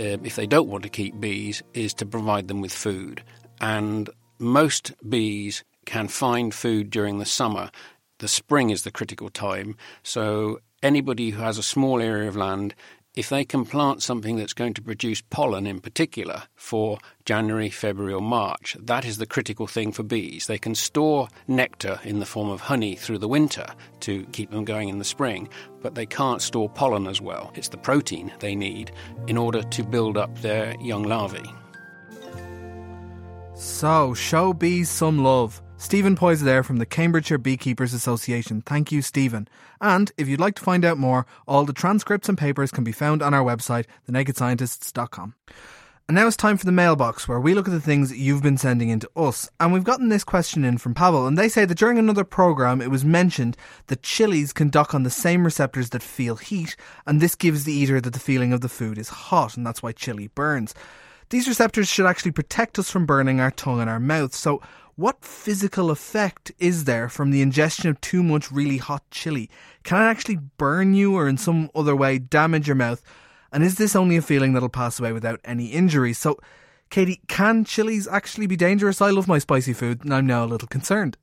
uh, 0.00 0.18
if 0.24 0.34
they 0.34 0.46
don't 0.46 0.68
want 0.68 0.82
to 0.82 0.90
keep 0.90 1.18
bees 1.20 1.62
is 1.74 1.94
to 1.94 2.06
provide 2.06 2.48
them 2.48 2.60
with 2.60 2.72
food. 2.72 3.22
And 3.60 4.10
most 4.38 4.92
bees 5.08 5.64
can 5.84 6.08
find 6.08 6.54
food 6.54 6.90
during 6.90 7.18
the 7.18 7.24
summer. 7.24 7.70
The 8.18 8.28
spring 8.28 8.70
is 8.70 8.82
the 8.82 8.90
critical 8.90 9.30
time. 9.30 9.76
So, 10.02 10.60
anybody 10.82 11.30
who 11.30 11.42
has 11.42 11.58
a 11.58 11.62
small 11.62 12.00
area 12.00 12.28
of 12.28 12.36
land, 12.36 12.74
if 13.14 13.30
they 13.30 13.46
can 13.46 13.64
plant 13.64 14.02
something 14.02 14.36
that's 14.36 14.52
going 14.52 14.74
to 14.74 14.82
produce 14.82 15.22
pollen 15.22 15.66
in 15.66 15.80
particular 15.80 16.42
for 16.54 16.98
January, 17.24 17.70
February, 17.70 18.12
or 18.12 18.20
March, 18.20 18.76
that 18.78 19.06
is 19.06 19.16
the 19.16 19.26
critical 19.26 19.66
thing 19.66 19.90
for 19.90 20.02
bees. 20.02 20.46
They 20.46 20.58
can 20.58 20.74
store 20.74 21.28
nectar 21.48 21.98
in 22.04 22.18
the 22.20 22.26
form 22.26 22.50
of 22.50 22.60
honey 22.60 22.94
through 22.94 23.18
the 23.18 23.28
winter 23.28 23.66
to 24.00 24.24
keep 24.32 24.50
them 24.50 24.66
going 24.66 24.90
in 24.90 24.98
the 24.98 25.04
spring, 25.04 25.48
but 25.80 25.94
they 25.94 26.04
can't 26.04 26.42
store 26.42 26.68
pollen 26.68 27.06
as 27.06 27.22
well. 27.22 27.52
It's 27.54 27.70
the 27.70 27.78
protein 27.78 28.32
they 28.40 28.54
need 28.54 28.92
in 29.26 29.38
order 29.38 29.62
to 29.62 29.82
build 29.82 30.18
up 30.18 30.38
their 30.42 30.74
young 30.80 31.02
larvae. 31.04 31.50
So, 33.58 34.12
show 34.12 34.52
bees 34.52 34.90
some 34.90 35.24
love. 35.24 35.62
Stephen 35.78 36.14
Poyser 36.14 36.42
there 36.42 36.62
from 36.62 36.76
the 36.76 36.84
Cambridgeshire 36.84 37.38
Beekeepers 37.38 37.94
Association. 37.94 38.60
Thank 38.60 38.92
you, 38.92 39.00
Stephen. 39.00 39.48
And 39.80 40.12
if 40.18 40.28
you'd 40.28 40.40
like 40.40 40.56
to 40.56 40.62
find 40.62 40.84
out 40.84 40.98
more, 40.98 41.24
all 41.48 41.64
the 41.64 41.72
transcripts 41.72 42.28
and 42.28 42.36
papers 42.36 42.70
can 42.70 42.84
be 42.84 42.92
found 42.92 43.22
on 43.22 43.32
our 43.32 43.42
website, 43.42 43.86
thenakedscientists.com. 44.06 45.34
And 46.06 46.14
now 46.14 46.26
it's 46.26 46.36
time 46.36 46.58
for 46.58 46.66
the 46.66 46.70
mailbox, 46.70 47.26
where 47.26 47.40
we 47.40 47.54
look 47.54 47.66
at 47.66 47.72
the 47.72 47.80
things 47.80 48.16
you've 48.16 48.42
been 48.42 48.58
sending 48.58 48.90
in 48.90 49.00
to 49.00 49.10
us. 49.16 49.48
And 49.58 49.72
we've 49.72 49.82
gotten 49.82 50.10
this 50.10 50.22
question 50.22 50.62
in 50.62 50.76
from 50.76 50.92
Pavel, 50.94 51.26
and 51.26 51.38
they 51.38 51.48
say 51.48 51.64
that 51.64 51.78
during 51.78 51.98
another 51.98 52.24
programme 52.24 52.82
it 52.82 52.90
was 52.90 53.06
mentioned 53.06 53.56
that 53.86 54.02
chilies 54.02 54.52
can 54.52 54.68
dock 54.68 54.94
on 54.94 55.02
the 55.02 55.10
same 55.10 55.44
receptors 55.44 55.90
that 55.90 56.02
feel 56.02 56.36
heat, 56.36 56.76
and 57.06 57.22
this 57.22 57.34
gives 57.34 57.64
the 57.64 57.72
eater 57.72 58.02
that 58.02 58.12
the 58.12 58.18
feeling 58.18 58.52
of 58.52 58.60
the 58.60 58.68
food 58.68 58.98
is 58.98 59.08
hot, 59.08 59.56
and 59.56 59.66
that's 59.66 59.82
why 59.82 59.92
chili 59.92 60.26
burns. 60.28 60.74
These 61.30 61.48
receptors 61.48 61.88
should 61.88 62.06
actually 62.06 62.30
protect 62.30 62.78
us 62.78 62.90
from 62.90 63.06
burning 63.06 63.40
our 63.40 63.50
tongue 63.50 63.80
and 63.80 63.90
our 63.90 63.98
mouth. 63.98 64.34
So, 64.34 64.62
what 64.94 65.24
physical 65.24 65.90
effect 65.90 66.52
is 66.58 66.84
there 66.84 67.08
from 67.08 67.30
the 67.30 67.42
ingestion 67.42 67.90
of 67.90 68.00
too 68.00 68.22
much 68.22 68.50
really 68.50 68.78
hot 68.78 69.02
chili? 69.10 69.50
Can 69.82 70.00
it 70.00 70.06
actually 70.06 70.38
burn 70.56 70.94
you 70.94 71.14
or 71.16 71.28
in 71.28 71.36
some 71.36 71.70
other 71.74 71.94
way 71.94 72.18
damage 72.18 72.66
your 72.66 72.76
mouth? 72.76 73.02
And 73.52 73.62
is 73.62 73.74
this 73.74 73.94
only 73.94 74.16
a 74.16 74.22
feeling 74.22 74.52
that'll 74.52 74.68
pass 74.68 74.98
away 74.98 75.12
without 75.12 75.40
any 75.44 75.66
injury? 75.66 76.12
So, 76.12 76.38
Katie, 76.90 77.20
can 77.28 77.64
chilies 77.64 78.06
actually 78.06 78.46
be 78.46 78.56
dangerous? 78.56 79.02
I 79.02 79.10
love 79.10 79.28
my 79.28 79.38
spicy 79.38 79.72
food 79.72 80.04
and 80.04 80.14
I'm 80.14 80.26
now 80.26 80.44
a 80.44 80.46
little 80.46 80.68
concerned. 80.68 81.18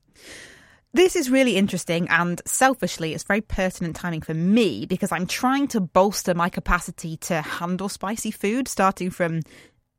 This 0.96 1.16
is 1.16 1.32
really 1.32 1.56
interesting, 1.56 2.08
and 2.10 2.40
selfishly, 2.46 3.16
it's 3.16 3.24
very 3.24 3.42
pertinent 3.42 3.96
timing 3.96 4.22
for 4.22 4.36
me 4.36 4.86
because 4.86 5.12
I'm 5.12 5.26
trying 5.26 5.68
to 5.70 5.82
bolster 5.82 6.36
my 6.36 6.50
capacity 6.50 7.18
to 7.18 7.42
handle 7.42 7.90
spicy 7.90 8.30
food, 8.30 8.68
starting 8.68 9.10
from 9.10 9.40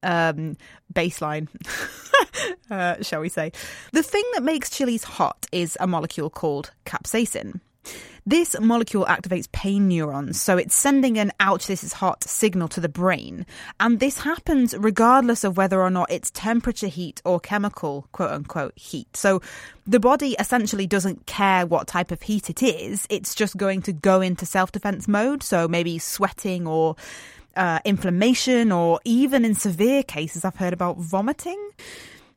um, 0.05 0.57
baseline, 0.93 1.49
uh, 2.71 3.03
shall 3.03 3.21
we 3.21 3.29
say. 3.29 3.53
The 3.93 4.03
thing 4.03 4.25
that 4.35 4.43
makes 4.43 4.71
chilies 4.71 5.05
hot 5.05 5.47
is 5.51 5.77
a 5.81 5.87
molecule 5.87 6.31
called 6.31 6.71
capsaicin. 6.87 7.61
This 8.27 8.59
molecule 8.59 9.05
activates 9.05 9.53
pain 9.53 9.87
neurons, 9.87 10.41
so 10.41 10.57
it's 10.57 10.75
sending 10.75 11.19
an 11.19 11.31
ouch, 11.41 11.67
this 11.67 11.85
is 11.85 11.93
hot 11.93 12.25
signal 12.25 12.69
to 12.69 12.81
the 12.81 12.89
brain. 12.89 13.45
And 13.79 14.01
this 14.01 14.21
happens 14.21 14.75
regardless 14.79 15.45
of 15.45 15.59
whether 15.59 15.83
or 15.83 15.91
not 15.91 16.11
it's 16.11 16.31
temperature 16.31 16.87
heat 16.87 17.21
or 17.27 17.39
chemical, 17.39 18.09
quote 18.13 18.31
unquote, 18.31 18.79
heat. 18.79 19.15
So 19.15 19.43
the 19.87 20.01
body 20.01 20.37
essentially 20.39 20.87
doesn't 20.87 21.27
care 21.27 21.67
what 21.67 21.87
type 21.87 22.11
of 22.11 22.23
heat 22.23 22.49
it 22.49 22.63
is, 22.63 23.07
it's 23.11 23.35
just 23.35 23.59
going 23.59 23.83
to 23.83 23.93
go 23.93 24.23
into 24.23 24.47
self 24.47 24.73
defense 24.73 25.07
mode. 25.07 25.43
So 25.43 25.69
maybe 25.69 25.99
sweating 25.99 26.67
or 26.67 26.97
uh, 27.57 27.81
inflammation, 27.85 28.73
or 28.73 29.01
even 29.05 29.45
in 29.45 29.55
severe 29.55 30.03
cases, 30.03 30.45
I've 30.45 30.57
heard 30.57 30.73
about 30.73 30.99
vomiting. 30.99 31.71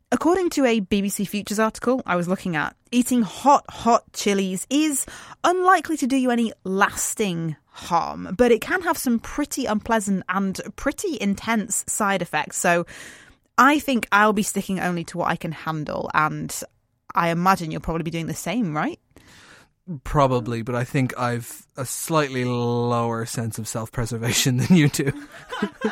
According 0.10 0.52
to 0.52 0.66
a 0.66 0.80
BBC 0.80 1.28
Futures 1.28 1.60
article 1.60 2.02
I 2.06 2.16
was 2.16 2.30
looking 2.30 2.56
at, 2.56 2.76
eating 2.92 3.24
hot, 3.24 3.66
hot 3.70 4.04
chilies 4.14 4.66
is 4.70 5.06
unlikely 5.44 5.98
to 5.98 6.08
do 6.08 6.16
you 6.16 6.32
any 6.32 6.54
lasting 6.64 7.58
harm, 7.66 8.34
but 8.38 8.52
it 8.52 8.62
can 8.62 8.82
have 8.84 8.98
some 8.98 9.20
pretty 9.20 9.66
unpleasant 9.66 10.24
and 10.30 10.62
pretty 10.78 11.18
intense 11.20 11.84
side 11.88 12.22
effects. 12.22 12.58
So 12.58 12.86
I 13.58 13.80
think 13.80 14.08
I'll 14.12 14.34
be 14.34 14.44
sticking 14.44 14.80
only 14.80 15.04
to 15.06 15.18
what 15.18 15.30
I 15.30 15.36
can 15.36 15.52
handle, 15.52 16.10
and 16.14 16.56
I 17.14 17.30
imagine 17.30 17.72
you'll 17.72 17.82
probably 17.82 18.04
be 18.04 18.12
doing 18.12 18.28
the 18.28 18.34
same, 18.34 18.76
right? 18.76 19.00
Probably, 20.04 20.62
but 20.64 20.76
I 20.76 20.84
think 20.84 21.18
I've 21.18 21.66
a 21.78 21.86
slightly 21.86 22.44
lower 22.44 23.26
sense 23.26 23.58
of 23.58 23.68
self 23.68 23.92
preservation 23.92 24.58
than 24.62 24.76
you 24.76 24.90
do. 24.90 25.12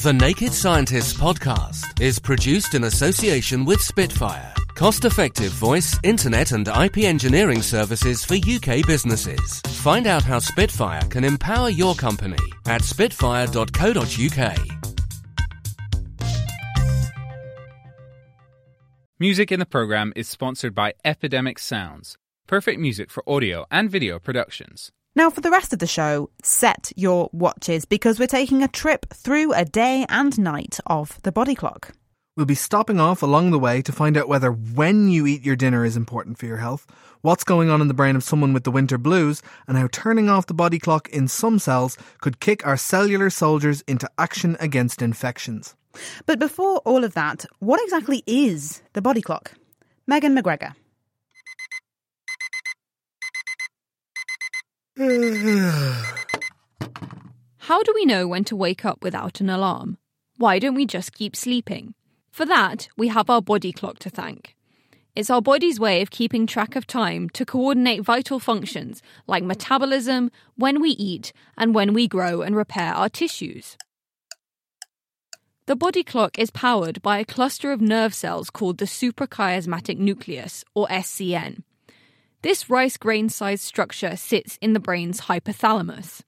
The 0.00 0.12
Naked 0.12 0.52
Scientists 0.52 1.12
podcast 1.12 2.00
is 2.00 2.20
produced 2.20 2.74
in 2.74 2.84
association 2.84 3.64
with 3.64 3.80
Spitfire, 3.80 4.54
cost 4.76 5.04
effective 5.04 5.50
voice, 5.50 5.98
internet, 6.04 6.52
and 6.52 6.68
IP 6.68 6.98
engineering 6.98 7.62
services 7.62 8.24
for 8.24 8.36
UK 8.36 8.86
businesses. 8.86 9.60
Find 9.82 10.06
out 10.06 10.22
how 10.22 10.38
Spitfire 10.38 11.02
can 11.10 11.24
empower 11.24 11.70
your 11.70 11.96
company 11.96 12.38
at 12.66 12.82
spitfire.co.uk. 12.82 14.58
Music 19.18 19.50
in 19.50 19.58
the 19.58 19.66
program 19.66 20.12
is 20.14 20.28
sponsored 20.28 20.76
by 20.76 20.94
Epidemic 21.04 21.58
Sounds, 21.58 22.16
perfect 22.48 22.80
music 22.80 23.10
for 23.10 23.22
audio 23.28 23.66
and 23.70 23.88
video 23.90 24.18
productions. 24.18 24.90
Now, 25.14 25.30
for 25.30 25.40
the 25.40 25.50
rest 25.50 25.72
of 25.72 25.78
the 25.78 25.86
show, 25.86 26.30
set 26.42 26.92
your 26.96 27.28
watches 27.32 27.84
because 27.84 28.18
we're 28.18 28.26
taking 28.26 28.62
a 28.62 28.68
trip 28.68 29.06
through 29.12 29.52
a 29.52 29.64
day 29.64 30.06
and 30.08 30.36
night 30.38 30.80
of 30.86 31.20
the 31.22 31.30
body 31.30 31.54
clock. 31.54 31.94
We'll 32.36 32.46
be 32.46 32.54
stopping 32.54 33.00
off 33.00 33.22
along 33.22 33.50
the 33.50 33.58
way 33.58 33.82
to 33.82 33.92
find 33.92 34.16
out 34.16 34.28
whether 34.28 34.50
when 34.50 35.08
you 35.08 35.26
eat 35.26 35.44
your 35.44 35.56
dinner 35.56 35.84
is 35.84 35.96
important 35.96 36.38
for 36.38 36.46
your 36.46 36.56
health, 36.56 36.86
what's 37.20 37.44
going 37.44 37.68
on 37.68 37.80
in 37.80 37.88
the 37.88 37.94
brain 37.94 38.16
of 38.16 38.22
someone 38.22 38.52
with 38.52 38.64
the 38.64 38.70
winter 38.70 38.96
blues, 38.96 39.42
and 39.66 39.76
how 39.76 39.88
turning 39.92 40.30
off 40.30 40.46
the 40.46 40.54
body 40.54 40.78
clock 40.78 41.08
in 41.10 41.28
some 41.28 41.58
cells 41.58 41.98
could 42.20 42.40
kick 42.40 42.66
our 42.66 42.76
cellular 42.76 43.28
soldiers 43.28 43.82
into 43.82 44.08
action 44.18 44.56
against 44.60 45.02
infections. 45.02 45.74
But 46.26 46.38
before 46.38 46.78
all 46.78 47.04
of 47.04 47.14
that, 47.14 47.44
what 47.58 47.82
exactly 47.82 48.22
is 48.26 48.82
the 48.94 49.02
body 49.02 49.20
clock? 49.20 49.52
Megan 50.06 50.34
McGregor. 50.34 50.74
How 54.98 55.04
do 57.84 57.92
we 57.94 58.04
know 58.04 58.26
when 58.26 58.42
to 58.44 58.56
wake 58.56 58.84
up 58.84 59.04
without 59.04 59.40
an 59.40 59.48
alarm? 59.48 59.96
Why 60.38 60.58
don't 60.58 60.74
we 60.74 60.86
just 60.86 61.12
keep 61.12 61.36
sleeping? 61.36 61.94
For 62.32 62.44
that, 62.44 62.88
we 62.96 63.06
have 63.06 63.30
our 63.30 63.40
body 63.40 63.70
clock 63.70 64.00
to 64.00 64.10
thank. 64.10 64.56
It's 65.14 65.30
our 65.30 65.40
body's 65.40 65.78
way 65.78 66.02
of 66.02 66.10
keeping 66.10 66.48
track 66.48 66.74
of 66.74 66.84
time 66.84 67.28
to 67.30 67.46
coordinate 67.46 68.02
vital 68.02 68.40
functions 68.40 69.00
like 69.28 69.44
metabolism, 69.44 70.32
when 70.56 70.80
we 70.80 70.90
eat, 70.90 71.32
and 71.56 71.76
when 71.76 71.94
we 71.94 72.08
grow 72.08 72.42
and 72.42 72.56
repair 72.56 72.92
our 72.92 73.08
tissues. 73.08 73.76
The 75.66 75.76
body 75.76 76.02
clock 76.02 76.40
is 76.40 76.50
powered 76.50 77.00
by 77.02 77.20
a 77.20 77.24
cluster 77.24 77.70
of 77.70 77.80
nerve 77.80 78.14
cells 78.14 78.50
called 78.50 78.78
the 78.78 78.84
suprachiasmatic 78.86 79.96
nucleus, 79.98 80.64
or 80.74 80.88
SCN. 80.88 81.62
This 82.42 82.70
rice 82.70 82.96
grain 82.96 83.28
sized 83.28 83.64
structure 83.64 84.14
sits 84.14 84.58
in 84.60 84.72
the 84.72 84.80
brain's 84.80 85.22
hypothalamus. 85.22 86.22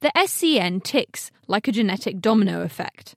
The 0.00 0.10
SCN 0.16 0.82
ticks 0.82 1.30
like 1.46 1.68
a 1.68 1.72
genetic 1.72 2.20
domino 2.20 2.62
effect. 2.62 3.14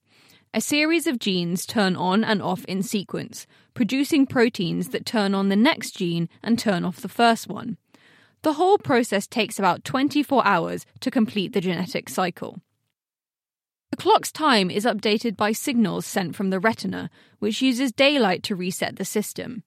A 0.53 0.61
series 0.61 1.07
of 1.07 1.17
genes 1.17 1.65
turn 1.65 1.95
on 1.95 2.23
and 2.23 2.41
off 2.41 2.63
in 2.65 2.83
sequence, 2.83 3.47
producing 3.73 4.27
proteins 4.27 4.89
that 4.89 5.07
turn 5.07 5.33
on 5.33 5.49
the 5.49 5.55
next 5.55 5.97
gene 5.97 6.29
and 6.43 6.59
turn 6.59 6.85
off 6.85 7.01
the 7.01 7.09
first 7.09 7.47
one. 7.47 7.77
The 8.43 8.53
whole 8.53 8.77
process 8.77 9.25
takes 9.25 9.57
about 9.57 9.83
24 9.83 10.45
hours 10.45 10.85
to 10.99 11.11
complete 11.11 11.53
the 11.53 11.61
genetic 11.61 12.09
cycle. 12.09 12.59
The 13.89 13.97
clock's 13.97 14.31
time 14.31 14.69
is 14.69 14.85
updated 14.85 15.35
by 15.35 15.51
signals 15.51 16.05
sent 16.05 16.35
from 16.35 16.51
the 16.51 16.59
retina, 16.59 17.09
which 17.39 17.61
uses 17.61 17.91
daylight 17.91 18.43
to 18.43 18.55
reset 18.55 18.97
the 18.97 19.05
system. 19.05 19.63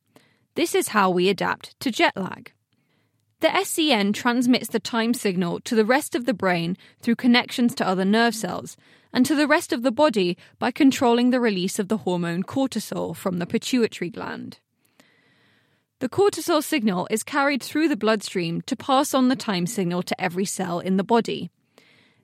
This 0.61 0.75
is 0.75 0.89
how 0.89 1.09
we 1.09 1.31
adapt 1.31 1.81
to 1.81 1.91
jet 1.91 2.15
lag. 2.19 2.53
The 3.41 3.49
SCN 3.49 4.13
transmits 4.13 4.69
the 4.69 4.79
time 4.79 5.15
signal 5.15 5.59
to 5.61 5.75
the 5.75 5.87
rest 5.87 6.15
of 6.15 6.27
the 6.27 6.35
brain 6.35 6.77
through 7.01 7.17
connections 7.17 7.75
to 7.77 7.89
other 7.89 8.05
nerve 8.05 8.35
cells, 8.35 8.77
and 9.11 9.25
to 9.25 9.35
the 9.35 9.47
rest 9.47 9.73
of 9.73 9.83
the 9.83 9.91
body 9.91 10.37
by 10.59 10.71
controlling 10.71 11.31
the 11.31 11.41
release 11.41 11.79
of 11.79 11.89
the 11.89 11.97
hormone 11.97 12.43
cortisol 12.43 13.17
from 13.17 13.39
the 13.39 13.47
pituitary 13.47 14.11
gland. 14.11 14.59
The 16.01 16.11
cortisol 16.11 16.63
signal 16.63 17.09
is 17.11 17.23
carried 17.23 17.63
through 17.63 17.89
the 17.89 17.97
bloodstream 17.97 18.61
to 18.67 18.77
pass 18.77 19.15
on 19.15 19.29
the 19.29 19.37
time 19.37 19.67
signal 19.67 20.03
to 20.03 20.21
every 20.21 20.45
cell 20.45 20.79
in 20.79 20.99
the 20.99 21.03
body. 21.03 21.51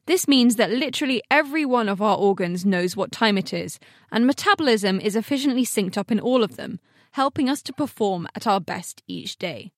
This 0.04 0.28
means 0.28 0.56
that 0.56 0.70
literally 0.70 1.22
every 1.30 1.64
one 1.64 1.88
of 1.88 2.02
our 2.02 2.18
organs 2.18 2.66
knows 2.66 2.98
what 2.98 3.12
time 3.12 3.38
it 3.38 3.54
is, 3.54 3.78
and 4.12 4.26
metabolism 4.26 5.00
is 5.00 5.16
efficiently 5.16 5.64
synced 5.64 5.96
up 5.96 6.12
in 6.12 6.20
all 6.20 6.44
of 6.44 6.56
them, 6.56 6.80
helping 7.16 7.48
us 7.48 7.62
to 7.62 7.72
perform 7.72 8.28
at 8.34 8.46
our 8.46 8.60
best 8.60 9.02
each 9.08 9.38
day. 9.38 9.72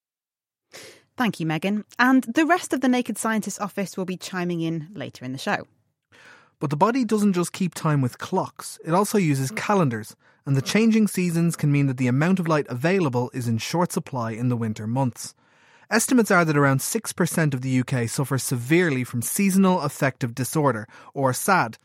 Thank 1.16 1.38
you, 1.38 1.46
Megan. 1.46 1.85
And 1.96 2.24
the 2.24 2.44
rest 2.44 2.72
of 2.72 2.81
the 2.81 2.88
Naked 2.88 3.16
Scientist 3.16 3.61
office 3.61 3.96
will 3.96 4.05
be 4.05 4.16
chiming 4.16 4.61
in 4.61 4.88
later 4.92 5.24
in 5.24 5.31
the 5.31 5.38
show. 5.38 5.68
But 6.59 6.70
the 6.70 6.77
body 6.77 7.05
doesn't 7.05 7.35
just 7.35 7.53
keep 7.53 7.74
time 7.74 8.01
with 8.01 8.18
clocks, 8.18 8.81
it 8.85 8.92
also 8.92 9.18
uses 9.18 9.53
calendars, 9.53 10.16
and 10.44 10.57
the 10.57 10.62
changing 10.62 11.07
seasons 11.07 11.55
can 11.55 11.70
mean 11.70 11.87
that 11.87 11.96
the 11.96 12.09
amount 12.09 12.40
of 12.40 12.48
light 12.48 12.66
available 12.68 13.31
is 13.33 13.46
in 13.46 13.59
short 13.59 13.92
supply 13.92 14.33
in 14.33 14.48
the 14.48 14.57
winter 14.57 14.88
months. 14.88 15.37
Estimates 15.90 16.33
are 16.33 16.44
that 16.44 16.57
around 16.57 16.81
6% 16.81 17.55
of 17.55 17.61
the 17.61 17.81
UK 17.81 18.09
suffer 18.09 18.38
severely 18.38 19.05
from 19.05 19.22
seasonal 19.22 19.81
affective 19.83 20.35
disorder, 20.35 20.88
or 21.14 21.33
SAD, 21.33 21.79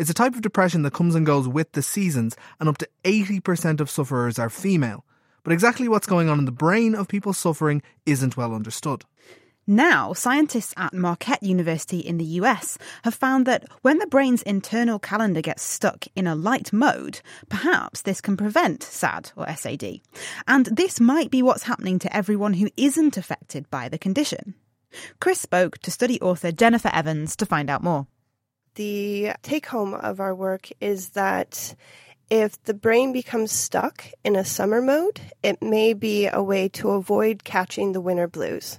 it's 0.00 0.08
a 0.08 0.14
type 0.14 0.34
of 0.34 0.40
depression 0.40 0.80
that 0.80 0.94
comes 0.94 1.14
and 1.14 1.26
goes 1.26 1.46
with 1.46 1.72
the 1.72 1.82
seasons, 1.82 2.34
and 2.58 2.70
up 2.70 2.78
to 2.78 2.88
80% 3.04 3.80
of 3.80 3.90
sufferers 3.90 4.38
are 4.38 4.48
female. 4.48 5.04
But 5.42 5.52
exactly 5.52 5.88
what's 5.88 6.06
going 6.06 6.30
on 6.30 6.38
in 6.38 6.46
the 6.46 6.52
brain 6.52 6.94
of 6.94 7.06
people 7.06 7.34
suffering 7.34 7.82
isn't 8.06 8.34
well 8.34 8.54
understood. 8.54 9.04
Now, 9.66 10.14
scientists 10.14 10.72
at 10.78 10.94
Marquette 10.94 11.42
University 11.42 11.98
in 11.98 12.16
the 12.16 12.24
US 12.40 12.78
have 13.04 13.14
found 13.14 13.44
that 13.44 13.66
when 13.82 13.98
the 13.98 14.06
brain's 14.06 14.40
internal 14.42 14.98
calendar 14.98 15.42
gets 15.42 15.62
stuck 15.62 16.06
in 16.16 16.26
a 16.26 16.34
light 16.34 16.72
mode, 16.72 17.20
perhaps 17.50 18.00
this 18.00 18.22
can 18.22 18.38
prevent 18.38 18.82
SAD 18.82 19.32
or 19.36 19.54
SAD. 19.54 20.00
And 20.48 20.64
this 20.64 20.98
might 20.98 21.30
be 21.30 21.42
what's 21.42 21.64
happening 21.64 21.98
to 21.98 22.16
everyone 22.16 22.54
who 22.54 22.70
isn't 22.78 23.18
affected 23.18 23.68
by 23.68 23.90
the 23.90 23.98
condition. 23.98 24.54
Chris 25.20 25.40
spoke 25.40 25.76
to 25.80 25.90
study 25.90 26.18
author 26.22 26.52
Jennifer 26.52 26.90
Evans 26.90 27.36
to 27.36 27.44
find 27.44 27.68
out 27.68 27.82
more. 27.82 28.06
The 28.74 29.32
take 29.42 29.66
home 29.66 29.94
of 29.94 30.20
our 30.20 30.34
work 30.34 30.68
is 30.80 31.10
that 31.10 31.74
if 32.30 32.62
the 32.62 32.74
brain 32.74 33.12
becomes 33.12 33.50
stuck 33.50 34.04
in 34.24 34.36
a 34.36 34.44
summer 34.44 34.80
mode, 34.80 35.20
it 35.42 35.60
may 35.60 35.92
be 35.94 36.28
a 36.28 36.42
way 36.42 36.68
to 36.68 36.90
avoid 36.90 37.42
catching 37.42 37.92
the 37.92 38.00
winter 38.00 38.28
blues. 38.28 38.78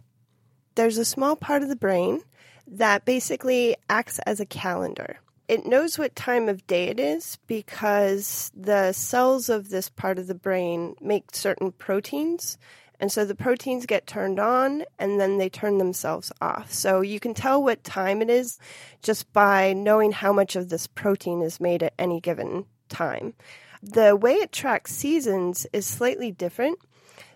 There's 0.75 0.97
a 0.97 1.05
small 1.05 1.35
part 1.35 1.61
of 1.61 1.67
the 1.67 1.75
brain 1.75 2.21
that 2.65 3.03
basically 3.03 3.75
acts 3.89 4.19
as 4.19 4.39
a 4.39 4.45
calendar. 4.45 5.19
It 5.49 5.65
knows 5.65 5.99
what 5.99 6.15
time 6.15 6.47
of 6.47 6.65
day 6.65 6.85
it 6.85 6.97
is 6.97 7.37
because 7.45 8.49
the 8.55 8.93
cells 8.93 9.49
of 9.49 9.69
this 9.69 9.89
part 9.89 10.17
of 10.17 10.27
the 10.27 10.33
brain 10.33 10.95
make 11.01 11.35
certain 11.35 11.73
proteins 11.73 12.57
and 13.01 13.11
so 13.11 13.25
the 13.25 13.33
proteins 13.33 13.87
get 13.87 14.05
turned 14.05 14.39
on 14.39 14.83
and 14.99 15.19
then 15.19 15.39
they 15.39 15.49
turn 15.49 15.79
themselves 15.79 16.31
off. 16.39 16.71
So 16.71 17.01
you 17.01 17.19
can 17.19 17.33
tell 17.33 17.61
what 17.61 17.83
time 17.83 18.21
it 18.21 18.29
is 18.29 18.59
just 19.01 19.33
by 19.33 19.73
knowing 19.73 20.11
how 20.11 20.31
much 20.31 20.55
of 20.55 20.69
this 20.69 20.85
protein 20.85 21.41
is 21.41 21.59
made 21.59 21.81
at 21.81 21.95
any 21.97 22.21
given 22.21 22.65
time. 22.89 23.33
The 23.81 24.15
way 24.15 24.33
it 24.33 24.51
tracks 24.51 24.93
seasons 24.93 25.65
is 25.73 25.87
slightly 25.87 26.31
different. 26.31 26.77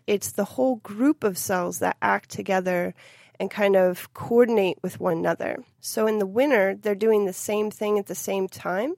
It's 0.06 0.32
the 0.34 0.46
whole 0.46 0.76
group 0.76 1.24
of 1.24 1.36
cells 1.36 1.80
that 1.80 1.98
act 2.00 2.30
together 2.30 2.94
and 3.40 3.50
kind 3.50 3.76
of 3.76 4.14
coordinate 4.14 4.78
with 4.84 5.00
one 5.00 5.18
another. 5.18 5.64
So 5.80 6.06
in 6.06 6.20
the 6.20 6.28
winter, 6.28 6.76
they're 6.80 6.94
doing 6.94 7.26
the 7.26 7.34
same 7.34 7.72
thing 7.72 7.98
at 7.98 8.06
the 8.06 8.14
same 8.14 8.48
time. 8.48 8.94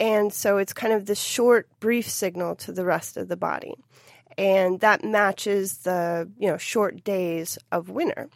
And 0.00 0.32
so 0.32 0.58
it's 0.58 0.72
kind 0.72 0.92
of 0.92 1.06
this 1.06 1.20
short, 1.20 1.68
brief 1.78 2.10
signal 2.10 2.56
to 2.56 2.72
the 2.72 2.84
rest 2.84 3.16
of 3.16 3.28
the 3.28 3.36
body. 3.36 3.74
And 4.38 4.80
that 4.80 5.04
matches 5.04 5.78
the, 5.78 6.30
you 6.38 6.48
know, 6.48 6.56
short 6.56 7.04
days 7.04 7.58
of 7.70 7.90
winter. 7.90 8.28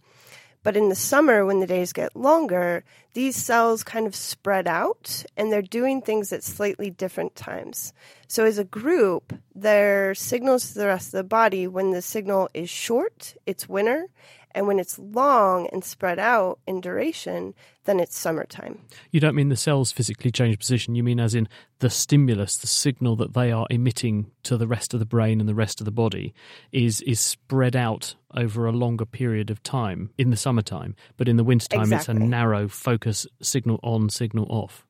But 0.65 0.79
in 0.79 0.89
the 0.89 0.95
summer, 0.95 1.45
when 1.45 1.61
the 1.61 1.67
days 1.67 1.93
get 1.93 2.17
longer, 2.17 2.85
these 3.13 3.37
cells 3.37 3.85
kind 3.85 4.07
of 4.07 4.17
spread 4.17 4.67
out 4.67 5.25
and 5.37 5.53
they're 5.53 5.61
doing 5.61 6.01
things 6.01 6.33
at 6.33 6.43
slightly 6.43 6.89
different 6.89 7.37
times. 7.37 7.93
So, 8.29 8.47
as 8.47 8.57
a 8.57 8.65
group, 8.65 9.35
their 9.55 10.15
signals 10.15 10.73
to 10.73 10.79
the 10.79 10.87
rest 10.87 11.09
of 11.09 11.19
the 11.19 11.25
body 11.25 11.67
when 11.67 11.91
the 11.91 12.01
signal 12.01 12.49
is 12.55 12.71
short, 12.71 13.37
it's 13.45 13.69
winter, 13.69 14.09
and 14.55 14.67
when 14.67 14.79
it's 14.79 14.99
long 14.99 15.69
and 15.73 15.85
spread 15.85 16.19
out 16.19 16.61
in 16.67 16.81
duration, 16.81 17.55
then 17.85 18.01
it's 18.01 18.17
summertime. 18.17 18.81
You 19.11 19.21
don't 19.21 19.35
mean 19.35 19.49
the 19.49 19.57
cells 19.57 19.93
physically 19.93 20.31
change 20.31 20.59
position, 20.59 20.95
you 20.95 21.03
mean 21.03 21.21
as 21.21 21.35
in 21.35 21.49
the 21.81 21.91
stimulus, 21.91 22.57
the 22.57 22.67
signal 22.67 23.17
that 23.17 23.35
they 23.35 23.51
are 23.51 23.67
emitting 23.69 24.31
to 24.45 24.57
the 24.57 24.67
rest 24.67 24.95
of 24.95 25.01
the 25.01 25.07
brain 25.07 25.41
and 25.41 25.49
the 25.49 25.55
rest 25.55 25.81
of 25.81 25.85
the 25.85 25.91
body 25.91 26.35
is 26.73 27.01
is 27.03 27.21
spread 27.21 27.77
out 27.77 28.15
over 28.35 28.67
a 28.67 28.73
longer 28.73 29.05
period 29.05 29.51
of 29.51 29.63
time 29.63 30.11
in 30.17 30.31
the 30.31 30.37
summertime, 30.37 30.95
but 31.17 31.29
in 31.29 31.37
the 31.37 31.45
wintertime 31.45 31.83
exactly. 31.83 32.15
it's 32.15 32.23
a 32.23 32.27
narrow 32.27 32.69
focus 32.69 33.27
signal 33.43 33.81
on, 33.83 34.09
signal 34.09 34.47
off. 34.49 34.87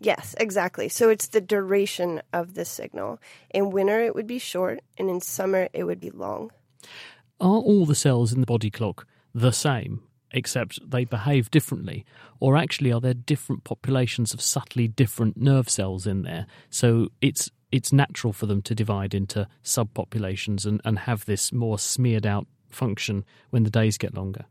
Yes, 0.00 0.34
exactly. 0.38 0.88
So 0.88 1.10
it's 1.10 1.28
the 1.28 1.40
duration 1.40 2.22
of 2.32 2.54
the 2.54 2.64
signal. 2.64 3.18
In 3.50 3.70
winter, 3.70 4.00
it 4.00 4.14
would 4.14 4.28
be 4.28 4.38
short, 4.38 4.80
and 4.96 5.10
in 5.10 5.20
summer, 5.20 5.68
it 5.72 5.84
would 5.84 5.98
be 5.98 6.10
long. 6.10 6.52
Are 7.40 7.58
all 7.58 7.86
the 7.86 7.94
cells 7.94 8.32
in 8.32 8.40
the 8.40 8.46
body 8.46 8.70
clock 8.70 9.06
the 9.34 9.52
same, 9.52 10.02
except 10.32 10.90
they 10.90 11.04
behave 11.04 11.50
differently? 11.50 12.04
Or 12.40 12.56
actually, 12.56 12.92
are 12.92 13.00
there 13.00 13.14
different 13.14 13.64
populations 13.64 14.34
of 14.34 14.40
subtly 14.40 14.88
different 14.88 15.36
nerve 15.36 15.68
cells 15.68 16.06
in 16.06 16.22
there? 16.22 16.46
So 16.70 17.08
it's 17.20 17.50
it's 17.70 17.92
natural 17.92 18.32
for 18.32 18.46
them 18.46 18.62
to 18.62 18.74
divide 18.74 19.14
into 19.14 19.46
subpopulations 19.62 20.64
and, 20.64 20.80
and 20.84 21.00
have 21.00 21.26
this 21.26 21.52
more 21.52 21.78
smeared 21.78 22.26
out 22.26 22.46
function 22.70 23.24
when 23.50 23.62
the 23.62 23.70
days 23.70 23.98
get 23.98 24.14
longer. 24.14 24.46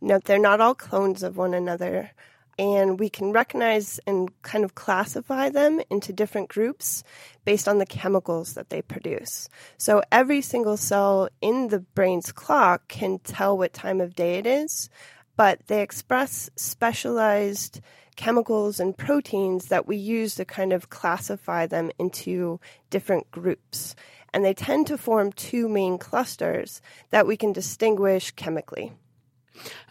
No, 0.00 0.20
they're 0.24 0.38
not 0.38 0.60
all 0.60 0.74
clones 0.74 1.22
of 1.22 1.36
one 1.36 1.54
another 1.54 2.12
and 2.58 2.98
we 2.98 3.08
can 3.08 3.32
recognize 3.32 4.00
and 4.06 4.30
kind 4.42 4.64
of 4.64 4.74
classify 4.74 5.48
them 5.48 5.80
into 5.90 6.12
different 6.12 6.48
groups 6.48 7.04
based 7.44 7.68
on 7.68 7.78
the 7.78 7.86
chemicals 7.86 8.54
that 8.54 8.70
they 8.70 8.82
produce. 8.82 9.48
So 9.76 10.02
every 10.10 10.40
single 10.40 10.76
cell 10.76 11.28
in 11.40 11.68
the 11.68 11.80
brain's 11.80 12.32
clock 12.32 12.88
can 12.88 13.18
tell 13.18 13.56
what 13.56 13.72
time 13.72 14.00
of 14.00 14.14
day 14.14 14.38
it 14.38 14.46
is, 14.46 14.88
but 15.36 15.66
they 15.66 15.82
express 15.82 16.50
specialized 16.56 17.80
chemicals 18.16 18.80
and 18.80 18.96
proteins 18.96 19.66
that 19.66 19.86
we 19.86 19.96
use 19.96 20.34
to 20.36 20.44
kind 20.44 20.72
of 20.72 20.88
classify 20.88 21.66
them 21.66 21.90
into 21.98 22.58
different 22.88 23.30
groups. 23.30 23.94
And 24.32 24.44
they 24.44 24.54
tend 24.54 24.86
to 24.88 24.98
form 24.98 25.32
two 25.32 25.68
main 25.68 25.98
clusters 25.98 26.80
that 27.10 27.26
we 27.26 27.36
can 27.36 27.52
distinguish 27.52 28.30
chemically. 28.32 28.92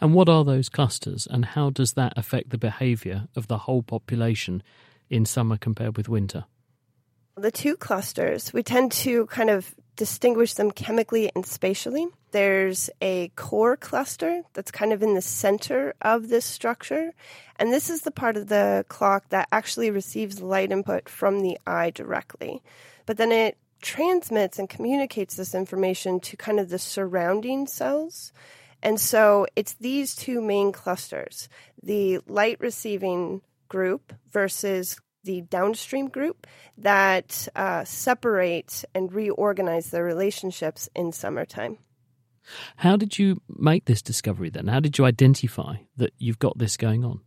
And 0.02 0.14
what 0.14 0.30
are 0.30 0.44
those 0.44 0.70
clusters, 0.70 1.28
and 1.30 1.46
how 1.46 1.70
does 1.70 1.94
that 1.94 2.14
affect 2.18 2.50
the 2.50 2.58
behaviour 2.58 3.28
of 3.36 3.48
the 3.48 3.60
whole 3.60 3.84
population 3.84 4.64
in 5.10 5.26
summer 5.26 5.58
compared 5.58 5.98
with 5.98 6.10
winter? 6.10 6.46
The 7.38 7.52
two 7.52 7.76
clusters, 7.76 8.54
we 8.54 8.64
tend 8.64 8.92
to 8.94 9.26
kind 9.26 9.50
of 9.50 9.76
distinguish 9.96 10.54
them 10.54 10.72
chemically 10.72 11.32
and 11.36 11.46
spatially. 11.46 12.08
There's 12.32 12.90
a 13.02 13.30
core 13.36 13.78
cluster 13.78 14.44
that's 14.54 14.72
kind 14.72 14.92
of 14.92 15.02
in 15.02 15.16
the 15.16 15.22
center 15.22 15.94
of 16.02 16.30
this 16.30 16.46
structure, 16.46 17.14
and 17.58 17.72
this 17.72 17.90
is 17.90 18.02
the 18.02 18.12
part 18.12 18.38
of 18.38 18.48
the 18.48 18.86
clock 18.90 19.30
that 19.30 19.48
actually 19.52 19.90
receives 19.92 20.42
light 20.42 20.72
input 20.72 21.10
from 21.10 21.42
the 21.42 21.58
eye 21.66 21.92
directly. 21.92 22.62
But 23.06 23.18
then 23.18 23.32
it 23.32 23.58
transmits 23.82 24.58
and 24.58 24.70
communicates 24.70 25.36
this 25.36 25.54
information 25.54 26.20
to 26.20 26.38
kind 26.38 26.60
of 26.60 26.70
the 26.70 26.80
surrounding 26.80 27.68
cells. 27.68 28.34
And 28.86 29.00
so 29.00 29.48
it's 29.56 29.74
these 29.74 30.16
two 30.16 30.42
main 30.42 30.72
clusters 30.72 31.50
the 31.82 32.20
light 32.28 32.60
receiving 32.60 33.42
group 33.68 34.14
versus 34.32 35.00
the 35.24 35.42
downstream 35.42 36.08
group 36.08 36.46
that 36.78 37.48
uh, 37.56 37.84
separate 37.84 38.86
and 38.94 39.12
reorganize 39.12 39.90
their 39.90 40.04
relationships 40.04 40.88
in 40.96 41.12
summertime. 41.12 41.80
How 42.78 42.96
did 42.96 43.18
you 43.18 43.42
make 43.50 43.86
this 43.86 44.04
discovery 44.04 44.52
then? 44.52 44.68
How 44.68 44.80
did 44.80 45.00
you 45.00 45.06
identify 45.06 45.78
that 45.98 46.14
you've 46.20 46.38
got 46.38 46.60
this 46.60 46.78
going 46.78 47.04
on? 47.04 47.22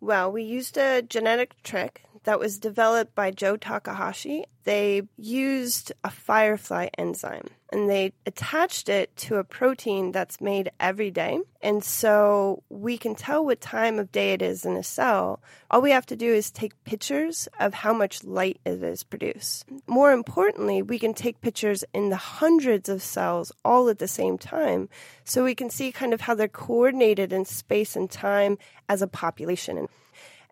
Well, 0.00 0.32
we 0.32 0.42
used 0.42 0.76
a 0.76 1.02
genetic 1.02 1.62
trick 1.62 2.02
that 2.24 2.40
was 2.40 2.58
developed 2.58 3.14
by 3.14 3.30
Joe 3.30 3.56
Takahashi. 3.56 4.44
They 4.64 5.02
used 5.16 5.92
a 6.04 6.10
firefly 6.10 6.88
enzyme 6.98 7.48
and 7.72 7.88
they 7.88 8.12
attached 8.26 8.88
it 8.88 9.14
to 9.16 9.36
a 9.36 9.44
protein 9.44 10.12
that's 10.12 10.40
made 10.40 10.70
every 10.80 11.10
day. 11.10 11.40
And 11.62 11.84
so 11.84 12.62
we 12.68 12.98
can 12.98 13.14
tell 13.14 13.44
what 13.44 13.60
time 13.60 13.98
of 13.98 14.12
day 14.12 14.32
it 14.32 14.42
is 14.42 14.64
in 14.64 14.76
a 14.76 14.82
cell. 14.82 15.40
All 15.70 15.80
we 15.80 15.92
have 15.92 16.06
to 16.06 16.16
do 16.16 16.32
is 16.32 16.50
take 16.50 16.82
pictures 16.84 17.48
of 17.58 17.74
how 17.74 17.92
much 17.92 18.24
light 18.24 18.60
it 18.64 18.82
is 18.82 19.04
produced. 19.04 19.66
More 19.86 20.12
importantly, 20.12 20.82
we 20.82 20.98
can 20.98 21.14
take 21.14 21.40
pictures 21.40 21.84
in 21.94 22.10
the 22.10 22.16
hundreds 22.16 22.88
of 22.88 23.02
cells 23.02 23.52
all 23.64 23.88
at 23.88 23.98
the 23.98 24.08
same 24.08 24.36
time 24.36 24.88
so 25.24 25.44
we 25.44 25.54
can 25.54 25.70
see 25.70 25.92
kind 25.92 26.12
of 26.12 26.22
how 26.22 26.34
they're 26.34 26.48
coordinated 26.48 27.32
in 27.32 27.44
space 27.44 27.94
and 27.94 28.10
time 28.10 28.58
as 28.88 29.00
a 29.00 29.06
population. 29.06 29.86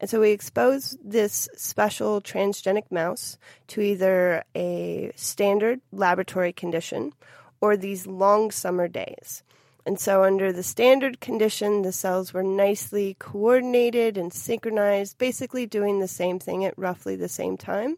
And 0.00 0.08
so 0.08 0.20
we 0.20 0.30
expose 0.30 0.96
this 1.02 1.48
special 1.56 2.20
transgenic 2.20 2.90
mouse 2.90 3.37
to 3.68 3.80
either 3.80 4.44
a 4.54 5.12
standard 5.16 5.80
laboratory 5.92 6.52
condition 6.52 7.12
or 7.61 7.76
these 7.76 8.06
long 8.06 8.50
summer 8.50 8.87
days. 8.87 9.42
And 9.84 9.98
so, 9.98 10.22
under 10.22 10.52
the 10.52 10.62
standard 10.62 11.18
condition, 11.18 11.80
the 11.80 11.92
cells 11.92 12.34
were 12.34 12.42
nicely 12.42 13.16
coordinated 13.18 14.18
and 14.18 14.32
synchronized, 14.32 15.16
basically 15.16 15.64
doing 15.64 15.98
the 15.98 16.06
same 16.06 16.38
thing 16.38 16.64
at 16.64 16.78
roughly 16.78 17.16
the 17.16 17.28
same 17.28 17.56
time. 17.56 17.96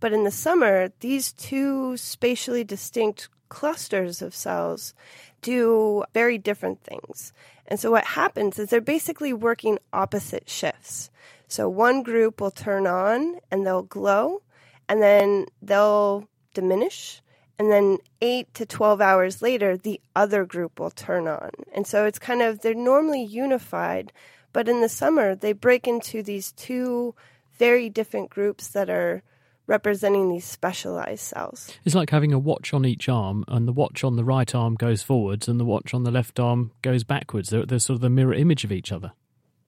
But 0.00 0.12
in 0.12 0.24
the 0.24 0.32
summer, 0.32 0.90
these 1.00 1.32
two 1.32 1.96
spatially 1.96 2.64
distinct 2.64 3.28
clusters 3.48 4.22
of 4.22 4.34
cells 4.34 4.92
do 5.40 6.04
very 6.12 6.36
different 6.36 6.82
things. 6.82 7.32
And 7.68 7.78
so 7.78 7.90
what 7.90 8.04
happens 8.04 8.58
is 8.58 8.70
they're 8.70 8.80
basically 8.80 9.32
working 9.32 9.78
opposite 9.92 10.48
shifts. 10.48 11.09
So 11.50 11.68
one 11.68 12.02
group 12.02 12.40
will 12.40 12.52
turn 12.52 12.86
on 12.86 13.40
and 13.50 13.66
they'll 13.66 13.82
glow, 13.82 14.42
and 14.88 15.02
then 15.02 15.46
they'll 15.60 16.28
diminish. 16.54 17.22
And 17.58 17.70
then 17.70 17.98
eight 18.22 18.54
to 18.54 18.64
12 18.64 19.00
hours 19.00 19.42
later, 19.42 19.76
the 19.76 20.00
other 20.16 20.46
group 20.46 20.78
will 20.78 20.90
turn 20.90 21.28
on. 21.28 21.50
And 21.74 21.86
so 21.86 22.06
it's 22.06 22.18
kind 22.18 22.40
of, 22.40 22.60
they're 22.60 22.72
normally 22.72 23.22
unified, 23.22 24.12
but 24.52 24.68
in 24.68 24.80
the 24.80 24.88
summer, 24.88 25.34
they 25.34 25.52
break 25.52 25.86
into 25.86 26.22
these 26.22 26.52
two 26.52 27.14
very 27.58 27.90
different 27.90 28.30
groups 28.30 28.68
that 28.68 28.88
are 28.88 29.22
representing 29.66 30.30
these 30.30 30.44
specialized 30.44 31.20
cells. 31.20 31.70
It's 31.84 31.94
like 31.94 32.10
having 32.10 32.32
a 32.32 32.38
watch 32.38 32.72
on 32.72 32.86
each 32.86 33.08
arm, 33.08 33.44
and 33.46 33.68
the 33.68 33.72
watch 33.72 34.02
on 34.02 34.16
the 34.16 34.24
right 34.24 34.52
arm 34.54 34.74
goes 34.74 35.02
forwards, 35.02 35.46
and 35.46 35.60
the 35.60 35.64
watch 35.64 35.92
on 35.92 36.04
the 36.04 36.10
left 36.10 36.40
arm 36.40 36.72
goes 36.82 37.04
backwards. 37.04 37.50
They're, 37.50 37.66
they're 37.66 37.78
sort 37.78 37.96
of 37.96 38.00
the 38.00 38.10
mirror 38.10 38.34
image 38.34 38.64
of 38.64 38.72
each 38.72 38.90
other. 38.90 39.12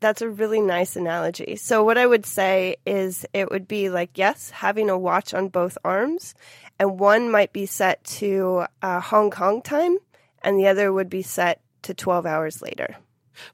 That's 0.03 0.21
a 0.21 0.29
really 0.29 0.61
nice 0.61 0.97
analogy. 0.97 1.55
So, 1.55 1.85
what 1.85 1.97
I 1.97 2.07
would 2.07 2.27
say 2.27 2.75
is 2.85 3.25
it 3.33 3.53
would 3.53 3.69
be 3.69 3.89
like, 3.89 4.19
yes, 4.19 4.51
having 4.51 4.91
a 4.91 4.99
watch 4.99 5.33
on 5.33 5.49
both 5.49 5.79
arms, 5.85 6.35
and 6.81 6.99
one 6.99 7.31
might 7.31 7.53
be 7.53 7.67
set 7.67 8.03
to 8.19 8.65
uh, 8.83 8.99
Hong 9.01 9.31
Kong 9.31 9.63
time, 9.63 9.99
and 10.43 10.59
the 10.59 10.67
other 10.67 10.93
would 10.93 11.09
be 11.09 11.23
set 11.23 11.61
to 11.83 11.95
12 11.95 12.27
hours 12.27 12.61
later. 12.61 12.97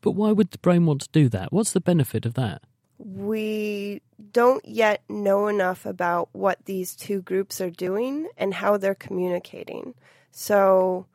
But 0.00 0.12
why 0.12 0.32
would 0.32 0.50
the 0.50 0.58
brain 0.58 0.86
want 0.86 1.02
to 1.02 1.08
do 1.12 1.28
that? 1.28 1.52
What's 1.52 1.72
the 1.72 1.82
benefit 1.82 2.24
of 2.24 2.32
that? 2.34 2.62
We 2.98 4.00
don't 4.32 4.64
yet 4.64 5.02
know 5.06 5.48
enough 5.48 5.84
about 5.84 6.30
what 6.32 6.64
these 6.64 6.96
two 6.96 7.20
groups 7.20 7.60
are 7.60 7.70
doing 7.70 8.26
and 8.38 8.54
how 8.54 8.78
they're 8.78 8.94
communicating. 8.94 9.94
So 10.30 11.06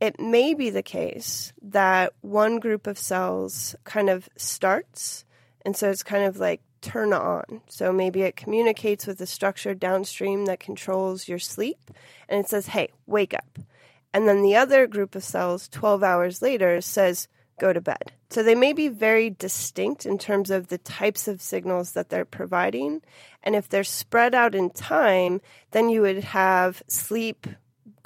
it 0.00 0.20
may 0.20 0.54
be 0.54 0.70
the 0.70 0.82
case 0.82 1.52
that 1.62 2.12
one 2.20 2.60
group 2.60 2.86
of 2.86 2.98
cells 2.98 3.74
kind 3.84 4.08
of 4.08 4.28
starts, 4.36 5.24
and 5.64 5.76
so 5.76 5.90
it's 5.90 6.02
kind 6.02 6.24
of 6.24 6.38
like 6.38 6.60
turn 6.80 7.12
on. 7.12 7.60
So 7.68 7.92
maybe 7.92 8.22
it 8.22 8.36
communicates 8.36 9.06
with 9.06 9.20
a 9.20 9.26
structure 9.26 9.74
downstream 9.74 10.46
that 10.46 10.60
controls 10.60 11.28
your 11.28 11.38
sleep, 11.38 11.90
and 12.28 12.40
it 12.40 12.48
says, 12.48 12.68
hey, 12.68 12.90
wake 13.06 13.34
up. 13.34 13.58
And 14.14 14.26
then 14.26 14.42
the 14.42 14.56
other 14.56 14.86
group 14.86 15.14
of 15.14 15.24
cells, 15.24 15.68
12 15.68 16.02
hours 16.02 16.40
later, 16.40 16.80
says, 16.80 17.28
go 17.58 17.72
to 17.72 17.80
bed. 17.80 18.12
So 18.30 18.42
they 18.42 18.54
may 18.54 18.72
be 18.72 18.88
very 18.88 19.30
distinct 19.30 20.06
in 20.06 20.18
terms 20.18 20.50
of 20.50 20.68
the 20.68 20.78
types 20.78 21.28
of 21.28 21.42
signals 21.42 21.92
that 21.92 22.08
they're 22.08 22.24
providing. 22.24 23.02
And 23.42 23.56
if 23.56 23.68
they're 23.68 23.84
spread 23.84 24.34
out 24.34 24.54
in 24.54 24.70
time, 24.70 25.40
then 25.72 25.88
you 25.88 26.02
would 26.02 26.24
have 26.24 26.82
sleep 26.86 27.46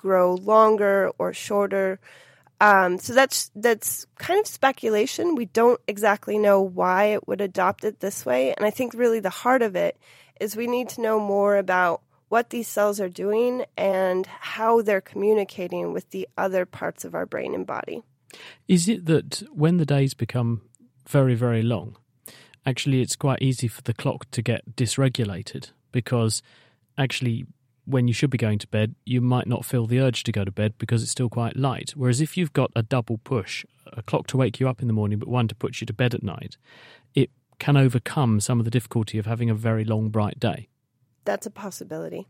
grow 0.02 0.34
longer 0.34 1.10
or 1.18 1.32
shorter. 1.32 2.00
Um, 2.60 2.98
so 2.98 3.14
that's 3.14 3.50
that's 3.56 4.06
kind 4.18 4.40
of 4.40 4.46
speculation. 4.46 5.34
We 5.34 5.46
don't 5.46 5.80
exactly 5.88 6.38
know 6.38 6.60
why 6.60 7.06
it 7.06 7.26
would 7.26 7.40
adopt 7.40 7.84
it 7.84 8.00
this 8.00 8.26
way, 8.26 8.54
and 8.54 8.66
I 8.66 8.70
think 8.70 8.94
really 8.94 9.20
the 9.20 9.30
heart 9.30 9.62
of 9.62 9.74
it 9.76 9.96
is 10.40 10.56
we 10.56 10.66
need 10.66 10.88
to 10.90 11.00
know 11.00 11.18
more 11.18 11.56
about 11.56 12.02
what 12.28 12.50
these 12.50 12.66
cells 12.66 13.00
are 13.00 13.08
doing 13.08 13.64
and 13.76 14.26
how 14.26 14.80
they're 14.82 15.00
communicating 15.00 15.92
with 15.92 16.08
the 16.10 16.28
other 16.38 16.64
parts 16.64 17.04
of 17.04 17.14
our 17.14 17.26
brain 17.26 17.54
and 17.54 17.66
body. 17.66 18.02
Is 18.66 18.88
it 18.88 19.06
that 19.06 19.42
when 19.52 19.76
the 19.76 19.84
days 19.84 20.14
become 20.14 20.62
very, 21.06 21.34
very 21.34 21.62
long, 21.62 21.96
actually 22.64 23.02
it's 23.02 23.16
quite 23.16 23.42
easy 23.42 23.68
for 23.68 23.82
the 23.82 23.92
clock 23.92 24.30
to 24.30 24.40
get 24.40 24.76
dysregulated 24.76 25.72
because 25.92 26.42
actually 26.96 27.44
when 27.84 28.08
you 28.08 28.14
should 28.14 28.30
be 28.30 28.38
going 28.38 28.58
to 28.58 28.68
bed, 28.68 28.94
you 29.04 29.20
might 29.20 29.46
not 29.46 29.64
feel 29.64 29.86
the 29.86 30.00
urge 30.00 30.22
to 30.24 30.32
go 30.32 30.44
to 30.44 30.52
bed 30.52 30.74
because 30.78 31.02
it's 31.02 31.10
still 31.10 31.28
quite 31.28 31.56
light. 31.56 31.90
Whereas 31.96 32.20
if 32.20 32.36
you've 32.36 32.52
got 32.52 32.70
a 32.76 32.82
double 32.82 33.18
push, 33.18 33.64
a 33.86 34.02
clock 34.02 34.26
to 34.28 34.36
wake 34.36 34.60
you 34.60 34.68
up 34.68 34.80
in 34.80 34.86
the 34.86 34.92
morning, 34.92 35.18
but 35.18 35.28
one 35.28 35.48
to 35.48 35.54
put 35.54 35.80
you 35.80 35.86
to 35.86 35.92
bed 35.92 36.14
at 36.14 36.22
night, 36.22 36.56
it 37.14 37.30
can 37.58 37.76
overcome 37.76 38.40
some 38.40 38.58
of 38.58 38.64
the 38.64 38.70
difficulty 38.70 39.18
of 39.18 39.26
having 39.26 39.50
a 39.50 39.54
very 39.54 39.84
long, 39.84 40.10
bright 40.10 40.38
day. 40.38 40.68
That's 41.24 41.46
a 41.46 41.50
possibility. 41.50 42.28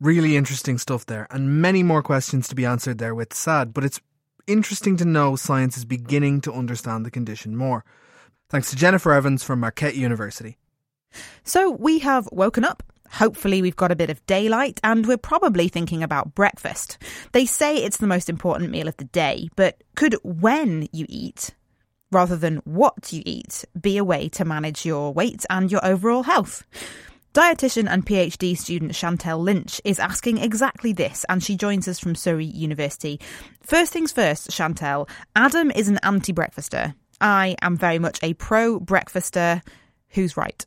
Really 0.00 0.36
interesting 0.36 0.78
stuff 0.78 1.06
there, 1.06 1.26
and 1.30 1.60
many 1.60 1.82
more 1.82 2.02
questions 2.02 2.46
to 2.48 2.54
be 2.54 2.64
answered 2.64 2.98
there 2.98 3.14
with 3.14 3.34
SAD, 3.34 3.74
but 3.74 3.84
it's 3.84 4.00
interesting 4.46 4.96
to 4.96 5.04
know 5.04 5.36
science 5.36 5.76
is 5.76 5.84
beginning 5.84 6.40
to 6.42 6.52
understand 6.52 7.04
the 7.04 7.10
condition 7.10 7.56
more. 7.56 7.84
Thanks 8.48 8.70
to 8.70 8.76
Jennifer 8.76 9.12
Evans 9.12 9.42
from 9.42 9.60
Marquette 9.60 9.96
University. 9.96 10.56
So 11.42 11.70
we 11.70 11.98
have 11.98 12.28
woken 12.32 12.64
up. 12.64 12.82
Hopefully, 13.12 13.62
we've 13.62 13.76
got 13.76 13.92
a 13.92 13.96
bit 13.96 14.10
of 14.10 14.24
daylight 14.26 14.80
and 14.84 15.06
we're 15.06 15.16
probably 15.16 15.68
thinking 15.68 16.02
about 16.02 16.34
breakfast. 16.34 16.98
They 17.32 17.46
say 17.46 17.76
it's 17.76 17.98
the 17.98 18.06
most 18.06 18.28
important 18.28 18.70
meal 18.70 18.88
of 18.88 18.96
the 18.96 19.04
day, 19.04 19.48
but 19.56 19.82
could 19.94 20.16
when 20.22 20.88
you 20.92 21.06
eat, 21.08 21.50
rather 22.10 22.36
than 22.36 22.56
what 22.64 23.12
you 23.12 23.22
eat, 23.24 23.64
be 23.80 23.96
a 23.96 24.04
way 24.04 24.28
to 24.30 24.44
manage 24.44 24.84
your 24.84 25.12
weight 25.12 25.44
and 25.50 25.70
your 25.70 25.84
overall 25.84 26.24
health? 26.24 26.64
Dietitian 27.34 27.88
and 27.88 28.04
PhD 28.04 28.56
student 28.56 28.92
Chantel 28.92 29.38
Lynch 29.38 29.80
is 29.84 30.00
asking 30.00 30.38
exactly 30.38 30.92
this, 30.92 31.24
and 31.28 31.42
she 31.42 31.56
joins 31.56 31.86
us 31.86 31.98
from 31.98 32.14
Surrey 32.14 32.46
University. 32.46 33.20
First 33.60 33.92
things 33.92 34.10
first, 34.10 34.50
Chantel, 34.50 35.08
Adam 35.36 35.70
is 35.70 35.88
an 35.88 35.98
anti 36.02 36.32
breakfaster. 36.32 36.94
I 37.20 37.56
am 37.62 37.76
very 37.76 37.98
much 37.98 38.18
a 38.22 38.34
pro 38.34 38.80
breakfaster. 38.80 39.62
Who's 40.08 40.36
right? 40.36 40.64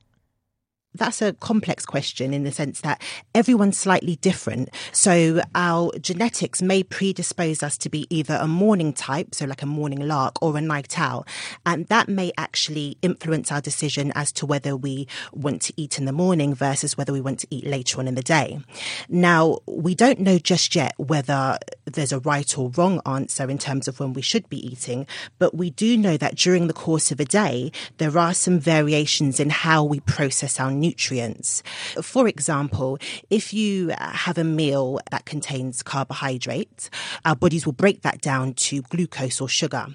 That's 0.93 1.21
a 1.21 1.33
complex 1.33 1.85
question 1.85 2.33
in 2.33 2.43
the 2.43 2.51
sense 2.51 2.81
that 2.81 3.01
everyone's 3.33 3.77
slightly 3.77 4.17
different. 4.17 4.69
So 4.91 5.41
our 5.55 5.91
genetics 5.99 6.61
may 6.61 6.83
predispose 6.83 7.63
us 7.63 7.77
to 7.79 7.89
be 7.89 8.07
either 8.09 8.37
a 8.41 8.47
morning 8.47 8.93
type, 8.93 9.33
so 9.33 9.45
like 9.45 9.61
a 9.61 9.65
morning 9.67 10.05
lark 10.07 10.41
or 10.41 10.57
a 10.57 10.61
night 10.61 10.99
owl. 10.99 11.25
And 11.65 11.87
that 11.87 12.09
may 12.09 12.31
actually 12.37 12.97
influence 13.01 13.51
our 13.51 13.61
decision 13.61 14.11
as 14.15 14.31
to 14.33 14.45
whether 14.45 14.75
we 14.75 15.07
want 15.31 15.61
to 15.63 15.73
eat 15.77 15.97
in 15.97 16.05
the 16.05 16.11
morning 16.11 16.53
versus 16.53 16.97
whether 16.97 17.13
we 17.13 17.21
want 17.21 17.39
to 17.39 17.47
eat 17.49 17.65
later 17.65 17.99
on 17.99 18.07
in 18.07 18.15
the 18.15 18.21
day. 18.21 18.59
Now, 19.07 19.59
we 19.65 19.95
don't 19.95 20.19
know 20.19 20.37
just 20.37 20.75
yet 20.75 20.93
whether 20.97 21.57
there's 21.85 22.11
a 22.11 22.19
right 22.19 22.57
or 22.57 22.69
wrong 22.71 23.01
answer 23.05 23.49
in 23.49 23.57
terms 23.57 23.87
of 23.87 23.99
when 23.99 24.13
we 24.13 24.21
should 24.21 24.49
be 24.49 24.65
eating, 24.65 25.07
but 25.39 25.55
we 25.55 25.69
do 25.69 25.97
know 25.97 26.17
that 26.17 26.35
during 26.35 26.67
the 26.67 26.73
course 26.73 27.11
of 27.11 27.19
a 27.19 27.25
day, 27.25 27.71
there 27.97 28.17
are 28.17 28.33
some 28.33 28.59
variations 28.59 29.39
in 29.39 29.49
how 29.49 29.83
we 29.83 29.99
process 30.01 30.59
our 30.59 30.71
nutrients. 30.81 31.63
For 32.01 32.27
example, 32.27 32.97
if 33.29 33.53
you 33.53 33.93
have 33.99 34.37
a 34.37 34.43
meal 34.43 34.99
that 35.11 35.25
contains 35.25 35.83
carbohydrates, 35.83 36.89
our 37.23 37.35
bodies 37.35 37.65
will 37.65 37.73
break 37.73 38.01
that 38.01 38.19
down 38.19 38.53
to 38.55 38.81
glucose 38.81 39.39
or 39.39 39.47
sugar. 39.47 39.85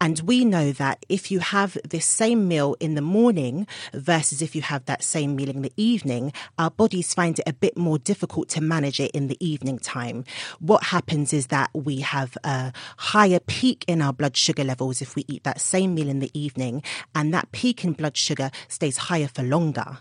And 0.00 0.20
we 0.20 0.44
know 0.44 0.72
that 0.72 1.04
if 1.08 1.30
you 1.30 1.40
have 1.40 1.78
this 1.88 2.06
same 2.06 2.46
meal 2.46 2.76
in 2.78 2.94
the 2.94 3.02
morning 3.02 3.66
versus 3.94 4.42
if 4.42 4.54
you 4.54 4.62
have 4.62 4.84
that 4.84 5.02
same 5.02 5.34
meal 5.34 5.50
in 5.50 5.62
the 5.62 5.72
evening, 5.76 6.32
our 6.58 6.70
bodies 6.70 7.14
find 7.14 7.38
it 7.38 7.48
a 7.48 7.52
bit 7.52 7.76
more 7.76 7.98
difficult 7.98 8.48
to 8.50 8.60
manage 8.60 9.00
it 9.00 9.10
in 9.12 9.28
the 9.28 9.38
evening 9.44 9.78
time. 9.78 10.24
What 10.60 10.84
happens 10.84 11.32
is 11.32 11.46
that 11.48 11.70
we 11.72 12.00
have 12.00 12.36
a 12.44 12.72
higher 12.98 13.40
peak 13.40 13.84
in 13.88 14.02
our 14.02 14.12
blood 14.12 14.36
sugar 14.36 14.64
levels 14.64 15.00
if 15.00 15.16
we 15.16 15.24
eat 15.26 15.44
that 15.44 15.60
same 15.60 15.94
meal 15.94 16.08
in 16.08 16.20
the 16.20 16.30
evening, 16.38 16.82
and 17.14 17.32
that 17.32 17.50
peak 17.52 17.84
in 17.84 17.92
blood 17.92 18.16
sugar 18.16 18.50
stays 18.68 18.96
higher 18.96 19.28
for 19.28 19.42
longer. 19.42 19.98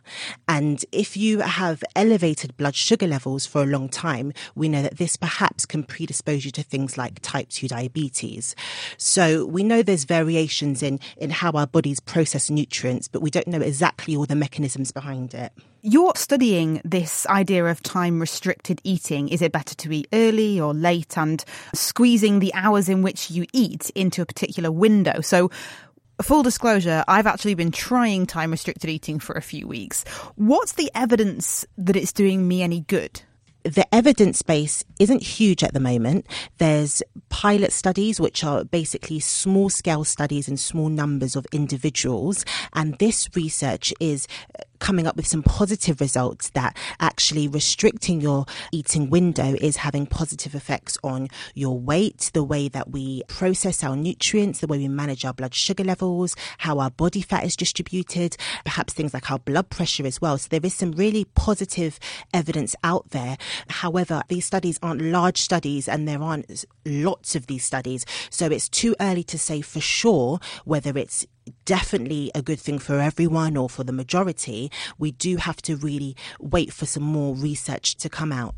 And 0.48 0.84
if 0.92 1.18
you 1.18 1.40
have 1.40 1.84
elevated 1.96 2.56
blood 2.58 2.76
sugar 2.76 3.08
levels 3.08 3.46
for 3.46 3.64
a 3.64 3.66
long 3.66 3.90
time, 3.90 4.34
we 4.56 4.70
know 4.70 4.82
that 4.82 4.98
this 4.98 5.16
perhaps 5.16 5.66
can 5.66 5.84
predispose 5.84 6.46
you 6.46 6.52
to 6.52 6.64
things 6.64 6.98
like 6.98 7.20
type 7.22 7.50
2 7.50 7.68
diabetes. 7.68 8.56
So 8.98 9.46
we 9.46 9.64
know 9.64 9.82
there's 9.82 10.06
variations 10.06 10.84
in, 10.84 11.00
in 11.18 11.30
how 11.30 11.52
our 11.52 11.68
bodies 11.68 12.00
process 12.00 12.50
nutrients, 12.50 13.08
but 13.08 13.22
we 13.22 13.30
don't 13.30 13.48
know 13.48 13.62
exactly 13.62 14.16
all 14.16 14.26
the 14.26 14.36
mechanisms 14.36 14.92
behind 14.92 15.34
it. 15.34 15.52
You're 15.88 16.14
studying 16.16 16.82
this 16.84 17.28
idea 17.28 17.66
of 17.66 17.84
time 17.84 18.20
restricted 18.20 18.82
eating. 18.84 19.30
Is 19.30 19.44
it 19.44 19.52
better 19.52 19.76
to 19.76 19.94
eat 19.94 20.08
early 20.12 20.60
or 20.60 20.74
late 20.74 21.16
and 21.16 21.46
squeezing 21.76 22.40
the 22.40 22.52
hours 22.56 22.90
in 22.90 23.04
which 23.04 23.30
you 23.30 23.46
eat 23.54 23.92
into 23.92 24.24
a 24.24 24.26
particular 24.26 24.72
window? 24.72 25.22
So, 25.22 25.52
Full 26.22 26.44
disclosure, 26.44 27.04
I've 27.08 27.28
actually 27.28 27.56
been 27.56 27.72
trying 27.72 28.26
time 28.26 28.52
restricted 28.52 28.90
eating 28.90 29.20
for 29.20 29.36
a 29.36 29.42
few 29.42 29.68
weeks. 29.68 30.06
What's 30.36 30.74
the 30.74 30.90
evidence 30.96 31.66
that 31.78 31.96
it's 31.96 32.14
doing 32.14 32.48
me 32.48 32.62
any 32.64 32.82
good? 32.82 33.22
the 33.66 33.86
evidence 33.94 34.44
base 34.44 34.84
isn't 35.00 35.24
huge 35.24 35.64
at 35.64 35.74
the 35.74 35.80
moment. 35.80 36.28
There's 36.60 37.02
pilot 37.30 37.74
studies, 37.74 38.20
which 38.20 38.44
are 38.44 38.64
basically 38.64 39.20
small 39.20 39.70
scale 39.70 40.04
studies 40.04 40.48
in 40.48 40.56
small 40.56 40.88
numbers 40.88 41.36
of 41.36 41.48
individuals. 41.52 42.46
And 42.74 42.96
this 43.00 43.28
research 43.36 43.92
is 44.00 44.28
coming 44.86 45.08
up 45.08 45.16
with 45.16 45.26
some 45.26 45.42
positive 45.42 46.00
results 46.00 46.52
that 46.52 46.78
actually 47.00 47.48
restricting 47.48 48.22
your 48.22 48.46
eating 48.72 49.10
window 49.10 49.56
is 49.60 49.78
having 49.78 50.06
positive 50.06 50.54
effects 50.54 50.96
on 51.04 51.28
your 51.56 51.80
weight, 51.80 52.30
the 52.36 52.44
way 52.44 52.68
that 52.68 52.92
we 52.92 53.24
process 53.28 53.84
our 53.84 53.96
nutrients, 53.96 54.60
the 54.60 54.68
way 54.68 54.78
we 54.78 54.88
manage 54.88 55.26
our 55.26 55.34
blood 55.34 55.56
sugar 55.56 55.84
levels, 55.84 56.36
how 56.60 56.78
our 56.78 56.92
body 56.92 57.24
fat 57.24 57.44
is 57.44 57.56
distributed, 57.56 58.38
perhaps 58.64 58.94
things 58.94 59.12
like 59.12 59.32
our 59.32 59.40
blood 59.40 59.68
pressure 59.72 60.06
as 60.06 60.22
well. 60.22 60.38
So 60.38 60.50
there 60.52 60.60
is 60.64 60.76
some 60.76 60.92
really 60.92 61.26
positive 61.34 62.00
evidence 62.32 62.76
out 62.84 63.10
there. 63.10 63.40
However, 63.70 64.22
these 64.28 64.46
studies 64.46 64.78
aren't 64.84 65.02
large 65.02 65.42
studies 65.42 65.88
and 65.88 66.08
there 66.08 66.22
aren't 66.22 66.64
lots 66.86 67.36
of 67.36 67.48
these 67.48 67.66
studies. 67.66 68.06
So 68.30 68.46
it's 68.46 68.70
too 68.70 68.96
early 69.00 69.24
to 69.24 69.40
say 69.40 69.62
for 69.62 69.82
sure 69.82 70.40
whether 70.64 70.96
it's 70.96 71.26
definitely 71.66 72.32
a 72.34 72.42
good 72.42 72.60
thing 72.60 72.80
for 72.80 73.00
everyone 73.00 73.58
or 73.58 73.70
for 73.70 73.84
the 73.84 73.94
majority, 73.94 74.72
we 74.98 75.12
do 75.12 75.38
have 75.38 75.62
to 75.64 75.76
really 75.76 76.16
wait 76.40 76.74
for 76.74 76.86
some 76.86 77.04
more 77.04 77.36
research 77.36 77.96
to 77.98 78.10
come 78.10 78.32
out. 78.32 78.56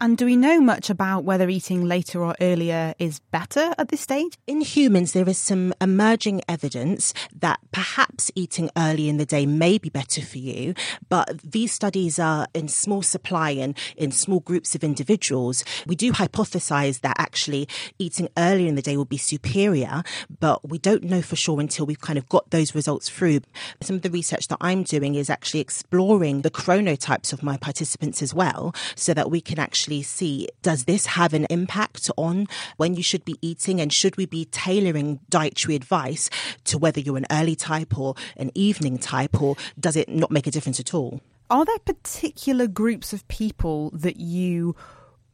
And 0.00 0.16
do 0.16 0.26
we 0.26 0.36
know 0.36 0.60
much 0.60 0.90
about 0.90 1.24
whether 1.24 1.48
eating 1.48 1.84
later 1.84 2.22
or 2.22 2.36
earlier 2.40 2.94
is 3.00 3.18
better 3.32 3.74
at 3.78 3.88
this 3.88 4.00
stage? 4.00 4.38
In 4.46 4.60
humans, 4.60 5.10
there 5.10 5.28
is 5.28 5.38
some 5.38 5.74
emerging 5.80 6.40
evidence 6.48 7.12
that 7.34 7.58
perhaps 7.72 8.30
eating 8.36 8.70
early 8.76 9.08
in 9.08 9.16
the 9.16 9.26
day 9.26 9.44
may 9.44 9.76
be 9.76 9.88
better 9.88 10.22
for 10.22 10.38
you, 10.38 10.74
but 11.08 11.40
these 11.42 11.72
studies 11.72 12.20
are 12.20 12.46
in 12.54 12.68
small 12.68 13.02
supply 13.02 13.50
and 13.50 13.76
in 13.96 14.12
small 14.12 14.38
groups 14.38 14.76
of 14.76 14.84
individuals. 14.84 15.64
We 15.84 15.96
do 15.96 16.12
hypothesize 16.12 17.00
that 17.00 17.16
actually 17.18 17.68
eating 17.98 18.28
earlier 18.38 18.68
in 18.68 18.76
the 18.76 18.82
day 18.82 18.96
will 18.96 19.04
be 19.04 19.18
superior, 19.18 20.04
but 20.38 20.68
we 20.68 20.78
don't 20.78 21.02
know 21.02 21.22
for 21.22 21.34
sure 21.34 21.58
until 21.58 21.86
we've 21.86 22.00
kind 22.00 22.20
of 22.20 22.28
got 22.28 22.50
those 22.50 22.72
results 22.72 23.08
through. 23.08 23.40
Some 23.82 23.96
of 23.96 24.02
the 24.02 24.10
research 24.10 24.46
that 24.46 24.58
I'm 24.60 24.84
doing 24.84 25.16
is 25.16 25.28
actually 25.28 25.58
exploring 25.58 26.42
the 26.42 26.52
chronotypes 26.52 27.32
of 27.32 27.42
my 27.42 27.56
participants 27.56 28.22
as 28.22 28.32
well, 28.32 28.72
so 28.94 29.12
that 29.12 29.28
we 29.28 29.40
can 29.40 29.58
actually 29.58 29.87
actually 29.88 30.02
see 30.02 30.46
does 30.60 30.84
this 30.84 31.06
have 31.06 31.32
an 31.32 31.46
impact 31.48 32.10
on 32.18 32.46
when 32.76 32.94
you 32.94 33.02
should 33.02 33.24
be 33.24 33.36
eating 33.40 33.80
and 33.80 33.90
should 33.90 34.16
we 34.18 34.26
be 34.26 34.44
tailoring 34.44 35.18
dietary 35.30 35.74
advice 35.74 36.28
to 36.64 36.76
whether 36.76 37.00
you're 37.00 37.16
an 37.16 37.26
early 37.30 37.56
type 37.56 37.96
or 37.98 38.14
an 38.36 38.50
evening 38.54 38.98
type 38.98 39.40
or 39.40 39.56
does 39.80 39.96
it 39.96 40.06
not 40.06 40.30
make 40.30 40.46
a 40.46 40.50
difference 40.50 40.78
at 40.78 40.92
all? 40.92 41.22
Are 41.48 41.64
there 41.64 41.78
particular 41.78 42.66
groups 42.66 43.14
of 43.14 43.26
people 43.28 43.90
that 43.94 44.18
you 44.18 44.76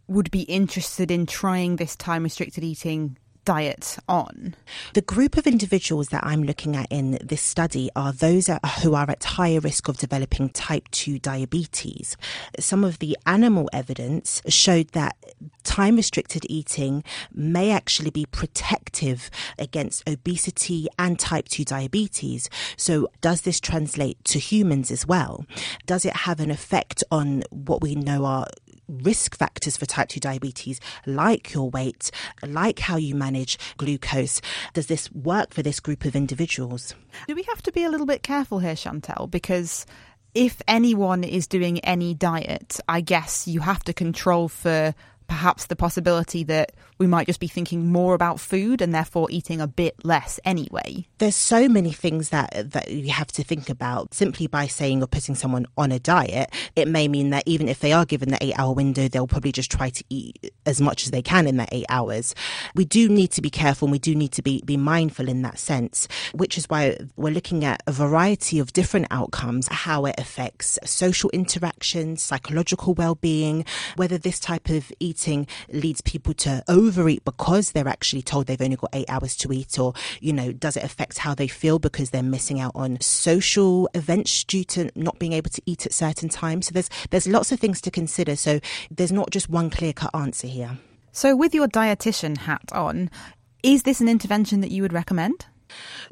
would 0.07 0.30
be 0.30 0.42
interested 0.42 1.11
in 1.11 1.26
trying 1.26 1.74
this 1.76 1.96
time 1.96 2.22
restricted 2.22 2.62
eating 2.62 3.16
diet 3.45 3.99
on? 4.09 4.55
The 4.95 5.03
group 5.03 5.36
of 5.36 5.47
individuals 5.47 6.09
that 6.09 6.24
I'm 6.24 6.42
looking 6.42 6.76
at 6.76 6.86
in 6.90 7.18
this 7.22 7.42
study 7.42 7.90
are 7.95 8.12
those 8.12 8.49
who 8.82 8.95
are 8.95 9.11
at 9.11 9.24
higher 9.24 9.61
risk 9.61 9.88
of 9.88 9.99
developing 9.99 10.49
type 10.51 10.88
2 10.90 11.18
diabetes. 11.18 12.16
Some 12.59 12.84
of 12.84 12.99
the 12.99 13.16
animal 13.26 13.68
evidence 13.72 14.42
showed 14.49 14.88
that 14.88 15.16
time 15.64 15.97
restricted 15.97 16.47
eating 16.49 17.03
may 17.32 17.70
actually 17.70 18.11
be 18.11 18.26
protective 18.26 19.30
against 19.59 20.09
obesity 20.09 20.86
and 20.99 21.18
type 21.18 21.49
2 21.49 21.64
diabetes. 21.64 22.49
So, 22.76 23.09
does 23.20 23.42
this 23.42 23.61
translate 23.61 24.22
to 24.24 24.38
humans 24.38 24.90
as 24.90 25.07
well? 25.07 25.47
Does 25.86 26.05
it 26.05 26.14
have 26.16 26.40
an 26.40 26.51
effect 26.51 27.03
on 27.11 27.42
what 27.51 27.82
we 27.82 27.95
know 27.95 28.24
are 28.24 28.47
risk 28.89 29.37
factors 29.37 29.76
for 29.76 29.87
type 29.87 30.09
2 30.09 30.20
diabetes, 30.20 30.80
like 31.07 31.55
your 31.55 31.70
weight, 31.70 32.11
like 32.47 32.78
how 32.78 32.97
you 32.97 33.14
manage 33.14 33.59
glucose? 33.76 34.41
Does 34.72 34.87
this 34.87 35.11
work 35.12 35.53
for 35.53 35.62
this 35.62 35.80
group 35.80 36.05
of 36.05 36.16
individuals? 36.16 36.95
Do 37.28 37.35
we 37.35 37.43
have 37.45 37.62
to 37.62 37.72
be 37.72 37.85
a 37.85 37.91
little 37.91 38.07
bit 38.07 38.22
careful 38.22 38.59
here, 38.59 38.74
Chantel? 38.74 39.30
Because 39.30 39.87
if 40.35 40.61
anyone 40.66 41.24
is 41.24 41.47
doing 41.47 41.78
any 41.80 42.14
diet, 42.14 42.80
I 42.89 43.01
guess 43.01 43.47
you 43.47 43.61
have 43.61 43.85
to 43.85 43.93
control 43.93 44.49
for 44.49 44.95
perhaps 45.26 45.66
the 45.66 45.76
possibility 45.76 46.45
that 46.45 46.72
we 46.99 47.07
might 47.07 47.26
just 47.26 47.40
be 47.40 47.49
thinking 47.49 47.86
more 47.90 48.14
about 48.14 48.40
food 48.40 48.80
and 48.80 48.95
therefore 48.95 49.28
eating 49.30 49.61
a 49.61 49.66
bit 49.66 49.95
less 50.05 50.38
anyway. 50.45 51.07
There's 51.18 51.36
so 51.36 51.68
many 51.68 51.92
things 51.92 52.28
that 52.30 52.72
that 52.72 52.90
you 52.90 53.11
have 53.11 53.32
to 53.32 53.42
think 53.42 53.68
about 53.68 54.14
simply 54.14 54.47
by 54.47 54.66
saying 54.66 55.03
or 55.03 55.07
putting 55.07 55.34
someone 55.34 55.66
on 55.76 55.92
a 55.92 55.99
diet. 55.99 56.53
It 56.76 56.88
may 56.88 57.09
mean 57.09 57.30
that 57.30 57.45
even 57.47 57.68
if 57.68 57.80
they 57.80 57.92
are 57.92 58.05
given 58.05 58.30
the 58.30 58.38
8-hour 58.38 58.74
window, 58.74 59.09
they'll 59.09 59.26
probably 59.26 59.53
just 59.53 59.70
try 59.70 59.90
to 59.90 60.05
eat 60.09 60.53
as 60.66 60.80
much 60.80 61.05
as 61.05 61.11
they 61.11 61.22
can 61.22 61.47
in 61.47 61.57
that 61.57 61.68
8 61.72 61.86
hours. 61.88 62.34
We 62.74 62.84
do 62.84 63.09
need 63.09 63.32
to 63.32 63.42
be 63.42 63.51
careful 63.51 63.86
and 63.86 63.92
we 63.92 63.99
do 63.99 64.14
need 64.14 64.32
to 64.32 64.42
be 64.42 64.62
be 64.64 64.76
mindful 64.76 65.28
in 65.28 65.42
that 65.42 65.59
sense, 65.59 66.09
which 66.32 66.57
is 66.57 66.66
why 66.66 66.97
we're 67.16 67.32
looking 67.32 67.64
at 67.64 67.82
a 67.86 67.92
variety 67.92 68.59
of 68.59 68.72
different 68.72 69.07
outcomes, 69.11 69.68
how 69.68 70.05
it 70.05 70.14
affects 70.18 70.78
social 70.84 71.30
interactions, 71.30 72.22
psychological 72.22 72.95
well-being, 72.95 73.64
whether 73.97 74.18
this 74.18 74.38
type 74.38 74.68
of 74.68 74.92
eating 75.01 75.47
leads 75.70 76.01
people 76.01 76.34
to 76.34 76.62
overeat 76.87 77.24
because 77.24 77.72
they're 77.72 77.89
actually 77.89 78.22
told 78.22 78.47
they've 78.47 78.61
only 78.61 78.76
got 78.76 78.91
eight 78.93 79.09
hours 79.09 79.37
to 79.37 79.53
eat, 79.53 79.78
or, 79.78 79.95
you 80.20 80.32
know, 80.32 80.53
does 80.53 80.76
it 80.76 80.85
affect 80.85 81.18
how 81.18 81.35
they 81.35 81.49
feel 81.49 81.78
because 81.78 82.11
they're 82.11 82.22
missing 82.22 82.61
out 82.61 82.72
on 82.74 83.01
social 83.01 83.89
events 83.95 84.45
due 84.45 84.64
to 84.64 84.91
not 84.95 85.18
being 85.18 85.32
able 85.32 85.51
to 85.51 85.62
eat 85.66 85.87
at 85.87 85.93
certain 85.93 86.28
times? 86.28 86.66
So 86.66 86.72
there's 86.72 86.91
there's 87.11 87.26
lots 87.26 87.53
of 87.53 87.61
things 87.61 87.80
to 87.82 87.91
consider. 87.91 88.37
So 88.37 88.61
there's 88.91 89.12
not 89.12 89.30
just 89.30 89.49
one 89.49 89.70
clear 89.70 89.93
cut 89.93 90.14
answer 90.14 90.47
here. 90.47 90.78
So 91.12 91.37
with 91.37 91.55
your 91.55 91.68
dietitian 91.68 92.39
hat 92.39 92.70
on, 92.72 93.11
is 93.62 93.85
this 93.85 94.01
an 94.01 94.09
intervention 94.09 94.61
that 94.61 94.70
you 94.70 94.82
would 94.82 94.93
recommend? 94.93 95.47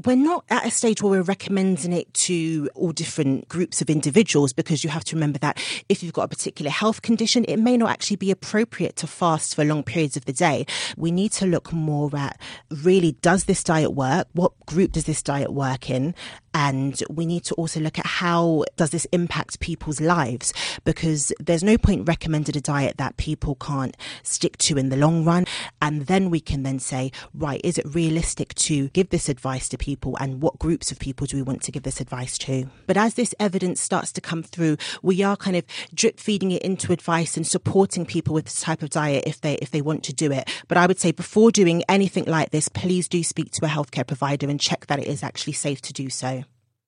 We're 0.04 0.16
not 0.16 0.44
at 0.50 0.66
a 0.66 0.70
stage 0.70 1.02
where 1.02 1.10
we're 1.10 1.22
recommending 1.22 1.92
it 1.92 2.12
to 2.14 2.68
all 2.74 2.92
different 2.92 3.48
groups 3.48 3.80
of 3.82 3.90
individuals 3.90 4.52
because 4.52 4.84
you 4.84 4.90
have 4.90 5.04
to 5.04 5.16
remember 5.16 5.38
that 5.40 5.62
if 5.88 6.02
you've 6.02 6.12
got 6.12 6.24
a 6.24 6.28
particular 6.28 6.70
health 6.70 7.02
condition, 7.02 7.44
it 7.46 7.58
may 7.58 7.76
not 7.76 7.90
actually 7.90 8.16
be 8.16 8.30
appropriate 8.30 8.96
to 8.96 9.06
fast 9.06 9.54
for 9.54 9.64
long 9.64 9.82
periods 9.82 10.16
of 10.16 10.24
the 10.24 10.32
day. 10.32 10.66
We 10.96 11.10
need 11.10 11.32
to 11.32 11.46
look 11.46 11.72
more 11.72 12.10
at 12.16 12.40
really 12.70 13.12
does 13.22 13.44
this 13.44 13.62
diet 13.62 13.92
work? 13.92 14.28
What 14.32 14.52
group 14.66 14.92
does 14.92 15.04
this 15.04 15.22
diet 15.22 15.52
work 15.52 15.90
in? 15.90 16.14
And 16.54 17.02
we 17.08 17.24
need 17.24 17.44
to 17.44 17.54
also 17.54 17.80
look 17.80 17.98
at 17.98 18.06
how 18.06 18.64
does 18.76 18.90
this 18.90 19.06
impact 19.06 19.60
people's 19.60 20.00
lives 20.00 20.52
because 20.84 21.32
there's 21.40 21.62
no 21.62 21.78
point 21.78 22.06
recommending 22.06 22.56
a 22.56 22.60
diet 22.60 22.98
that 22.98 23.16
people 23.16 23.54
can't 23.54 23.96
stick 24.22 24.58
to 24.58 24.76
in 24.76 24.90
the 24.90 24.96
long 24.96 25.24
run. 25.24 25.46
And 25.80 26.06
then 26.06 26.28
we 26.30 26.40
can 26.40 26.62
then 26.62 26.78
say, 26.78 27.10
right, 27.34 27.60
is 27.64 27.78
it 27.78 27.86
realistic 27.94 28.54
to 28.56 28.88
give 28.88 29.08
this 29.08 29.28
advice 29.28 29.51
to 29.60 29.78
people 29.78 30.16
and 30.20 30.40
what 30.42 30.58
groups 30.58 30.90
of 30.90 30.98
people 30.98 31.26
do 31.26 31.36
we 31.36 31.42
want 31.42 31.62
to 31.62 31.72
give 31.72 31.82
this 31.82 32.00
advice 32.00 32.38
to? 32.38 32.66
But 32.86 32.96
as 32.96 33.14
this 33.14 33.34
evidence 33.38 33.80
starts 33.80 34.12
to 34.12 34.20
come 34.20 34.42
through, 34.42 34.76
we 35.02 35.22
are 35.22 35.36
kind 35.36 35.56
of 35.56 35.64
drip 35.94 36.18
feeding 36.18 36.50
it 36.50 36.62
into 36.62 36.92
advice 36.92 37.36
and 37.36 37.46
supporting 37.46 38.06
people 38.06 38.34
with 38.34 38.44
this 38.44 38.60
type 38.60 38.82
of 38.82 38.90
diet 38.90 39.24
if 39.26 39.40
they 39.40 39.54
if 39.56 39.70
they 39.70 39.82
want 39.82 40.04
to 40.04 40.12
do 40.12 40.32
it. 40.32 40.48
But 40.68 40.78
I 40.78 40.86
would 40.86 40.98
say 40.98 41.12
before 41.12 41.50
doing 41.50 41.82
anything 41.88 42.24
like 42.24 42.50
this, 42.50 42.68
please 42.68 43.08
do 43.08 43.22
speak 43.22 43.50
to 43.52 43.66
a 43.66 43.68
healthcare 43.68 44.06
provider 44.06 44.48
and 44.48 44.60
check 44.60 44.86
that 44.86 44.98
it 44.98 45.06
is 45.06 45.22
actually 45.22 45.54
safe 45.54 45.80
to 45.82 45.92
do 45.92 46.10
so. 46.10 46.44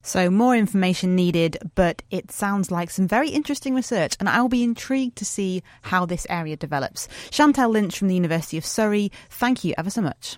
So, 0.06 0.28
more 0.28 0.54
information 0.54 1.16
needed, 1.16 1.56
but 1.74 2.02
it 2.10 2.30
sounds 2.30 2.70
like 2.70 2.90
some 2.90 3.08
very 3.08 3.30
interesting 3.30 3.74
research, 3.74 4.16
and 4.20 4.28
I'll 4.28 4.50
be 4.50 4.62
intrigued 4.62 5.16
to 5.16 5.24
see 5.24 5.62
how 5.80 6.04
this 6.04 6.26
area 6.28 6.58
develops. 6.58 7.08
Chantel 7.30 7.70
Lynch 7.70 7.98
from 7.98 8.08
the 8.08 8.14
University 8.14 8.58
of 8.58 8.66
Surrey, 8.66 9.10
thank 9.30 9.64
you 9.64 9.72
ever 9.78 9.88
so 9.88 10.02
much. 10.02 10.36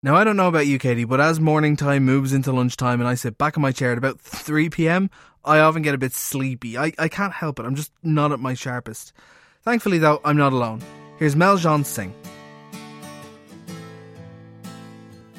Now, 0.00 0.14
I 0.14 0.22
don't 0.22 0.36
know 0.36 0.46
about 0.46 0.68
you, 0.68 0.78
Katie, 0.78 1.02
but 1.02 1.20
as 1.20 1.40
morning 1.40 1.74
time 1.74 2.04
moves 2.04 2.32
into 2.32 2.52
lunchtime 2.52 3.00
and 3.00 3.08
I 3.08 3.16
sit 3.16 3.36
back 3.36 3.56
in 3.56 3.62
my 3.62 3.72
chair 3.72 3.90
at 3.90 3.98
about 3.98 4.20
3 4.20 4.70
pm, 4.70 5.10
I 5.44 5.58
often 5.58 5.82
get 5.82 5.92
a 5.92 5.98
bit 5.98 6.12
sleepy. 6.12 6.78
I, 6.78 6.92
I 7.00 7.08
can't 7.08 7.32
help 7.32 7.58
it, 7.58 7.66
I'm 7.66 7.74
just 7.74 7.90
not 8.04 8.30
at 8.30 8.38
my 8.38 8.54
sharpest. 8.54 9.12
Thankfully, 9.62 9.98
though, 9.98 10.20
I'm 10.24 10.36
not 10.36 10.52
alone. 10.52 10.82
Here's 11.18 11.34
Mel 11.34 11.56
Jean 11.56 11.82
Singh. 11.82 12.14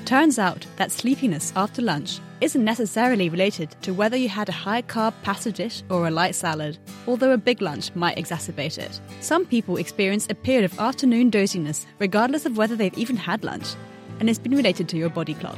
Turns 0.04 0.38
out 0.38 0.66
that 0.76 0.92
sleepiness 0.92 1.54
after 1.56 1.82
lunch 1.82 2.20
isn't 2.42 2.66
necessarily 2.66 3.30
related 3.30 3.74
to 3.84 3.94
whether 3.94 4.18
you 4.18 4.28
had 4.28 4.50
a 4.50 4.54
high 4.54 4.82
carb 4.82 5.14
pasta 5.24 5.54
dish 5.54 5.84
or 5.90 6.06
a 6.06 6.12
light 6.12 6.36
salad, 6.36 6.78
although 7.08 7.32
a 7.32 7.38
big 7.38 7.62
lunch 7.62 7.96
might 7.96 8.18
exacerbate 8.18 8.78
it. 8.78 9.00
Some 9.22 9.46
people 9.46 9.78
experience 9.78 10.28
a 10.30 10.36
period 10.36 10.66
of 10.66 10.78
afternoon 10.80 11.30
doziness 11.30 11.86
regardless 11.98 12.46
of 12.46 12.58
whether 12.58 12.76
they've 12.76 12.98
even 12.98 13.16
had 13.16 13.46
lunch, 13.46 13.76
and 14.20 14.30
it's 14.30 14.40
been 14.40 14.56
related 14.56 14.90
to 14.90 14.98
your 14.98 15.10
body 15.10 15.34
clock. 15.34 15.58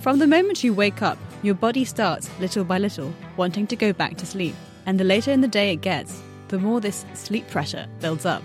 From 0.00 0.18
the 0.18 0.26
moment 0.26 0.62
you 0.62 0.74
wake 0.74 1.02
up, 1.02 1.18
your 1.42 1.54
body 1.54 1.84
starts, 1.84 2.28
little 2.38 2.64
by 2.64 2.78
little, 2.78 3.12
wanting 3.36 3.66
to 3.68 3.76
go 3.76 3.92
back 3.92 4.16
to 4.18 4.26
sleep, 4.26 4.54
and 4.86 5.00
the 5.00 5.04
later 5.04 5.32
in 5.32 5.40
the 5.40 5.48
day 5.48 5.72
it 5.72 5.80
gets, 5.80 6.22
the 6.48 6.58
more 6.58 6.80
this 6.80 7.04
sleep 7.14 7.48
pressure 7.48 7.86
builds 8.00 8.26
up. 8.26 8.42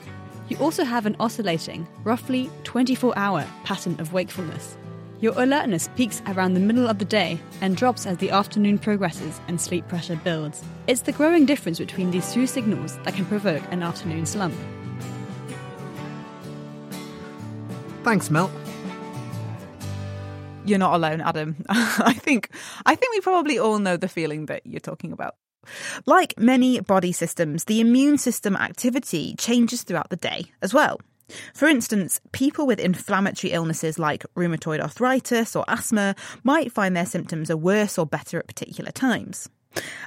You 0.48 0.58
also 0.58 0.84
have 0.84 1.06
an 1.06 1.16
oscillating, 1.20 1.88
roughly 2.04 2.50
24 2.64 3.18
hour 3.18 3.46
pattern 3.64 4.00
of 4.00 4.14
wakefulness. 4.14 4.78
Your 5.22 5.34
alertness 5.36 5.90
peaks 5.96 6.22
around 6.28 6.54
the 6.54 6.62
middle 6.62 6.88
of 6.88 6.98
the 6.98 7.06
day 7.06 7.40
and 7.60 7.76
drops 7.76 8.06
as 8.06 8.18
the 8.18 8.32
afternoon 8.32 8.80
progresses 8.80 9.42
and 9.50 9.60
sleep 9.60 9.86
pressure 9.90 10.16
builds. 10.16 10.64
It's 10.88 11.02
the 11.02 11.12
growing 11.12 11.46
difference 11.46 11.78
between 11.78 12.10
these 12.10 12.34
two 12.34 12.48
signals 12.48 12.98
that 13.04 13.16
can 13.16 13.26
provoke 13.26 13.64
an 13.72 13.84
afternoon 13.84 14.26
slump. 14.26 14.56
Thanks, 18.04 18.30
Mel. 18.32 18.50
You're 20.70 20.78
not 20.78 20.94
alone, 20.94 21.20
Adam. 21.20 21.56
I 21.70 22.14
think 22.14 22.52
I 22.86 22.94
think 22.94 23.12
we 23.12 23.22
probably 23.22 23.58
all 23.58 23.80
know 23.80 23.98
the 23.98 24.08
feeling 24.08 24.46
that 24.46 24.62
you're 24.66 24.80
talking 24.80 25.12
about. 25.12 25.36
Like 26.06 26.38
many 26.38 26.80
body 26.80 27.12
systems, 27.12 27.64
the 27.64 27.82
immune 27.82 28.20
system 28.20 28.56
activity 28.56 29.36
changes 29.40 29.82
throughout 29.82 30.12
the 30.12 30.16
day 30.16 30.46
as 30.62 30.72
well. 30.72 31.02
For 31.56 31.68
instance, 31.68 32.22
people 32.34 32.68
with 32.68 32.80
inflammatory 32.80 33.52
illnesses 33.52 33.98
like 33.98 34.26
rheumatoid 34.36 34.80
arthritis 34.80 35.56
or 35.56 35.66
asthma 35.68 36.16
might 36.44 36.72
find 36.72 36.96
their 36.96 37.06
symptoms 37.06 37.50
are 37.50 37.58
worse 37.58 37.98
or 37.98 38.06
better 38.06 38.38
at 38.38 38.48
particular 38.48 38.92
times. 38.92 39.50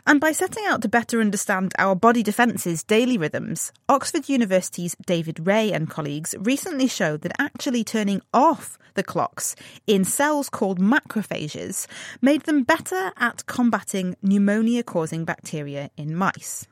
And 0.07 0.21
by 0.21 0.33
setting 0.33 0.65
out 0.67 0.83
to 0.83 0.89
better 0.89 1.21
understand 1.21 1.73
our 1.79 1.95
body 1.95 2.23
defences' 2.23 2.83
daily 2.83 3.17
rhythms, 3.17 3.73
Oxford 3.89 4.29
University's 4.29 4.97
David 5.07 5.47
Ray 5.47 5.73
and 5.73 5.89
colleagues 5.89 6.35
recently 6.41 6.89
showed 6.89 7.23
that 7.23 7.41
actually 7.41 7.85
turning 7.85 8.21
off 8.35 8.79
the 8.95 9.03
clocks 9.03 9.55
in 9.87 10.05
cells 10.05 10.49
called 10.49 10.81
macrophages 10.81 11.87
made 12.21 12.43
them 12.43 12.63
better 12.63 13.13
at 13.17 13.47
combating 13.47 14.17
pneumonia 14.23 14.83
causing 14.83 15.25
bacteria 15.25 15.91
in 15.97 16.15
mice. 16.15 16.67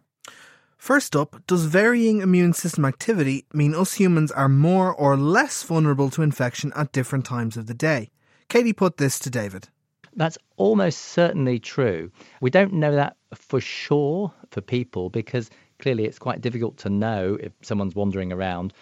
First 0.77 1.15
up, 1.15 1.43
does 1.47 1.67
varying 1.67 2.23
immune 2.23 2.55
system 2.55 2.85
activity 2.87 3.47
mean 3.53 3.75
us 3.75 3.95
humans 3.95 4.33
are 4.33 4.49
more 4.49 4.93
or 4.93 5.17
less 5.17 5.63
vulnerable 5.63 6.09
to 6.11 6.23
infection 6.23 6.73
at 6.75 6.93
different 6.93 7.27
times 7.27 7.57
of 7.57 7.67
the 7.67 7.75
day? 7.75 8.11
Katie 8.49 8.73
put 8.73 8.97
this 8.97 9.19
to 9.21 9.31
David. 9.31 9.69
That's 10.15 10.39
almost 10.57 10.99
certainly 11.01 11.59
true. 11.59 12.11
We 12.41 12.51
don't 12.51 12.75
know 12.75 12.95
that 12.97 13.17
for 13.35 13.61
sure 13.61 14.33
for 14.51 14.61
people 14.61 15.09
because 15.09 15.51
clearly 15.79 16.05
it's 16.05 16.19
quite 16.19 16.41
difficult 16.41 16.79
to 16.79 16.91
know 16.91 17.39
if 17.41 17.53
someone's 17.63 17.95
wandering 17.95 18.33
around 18.33 18.73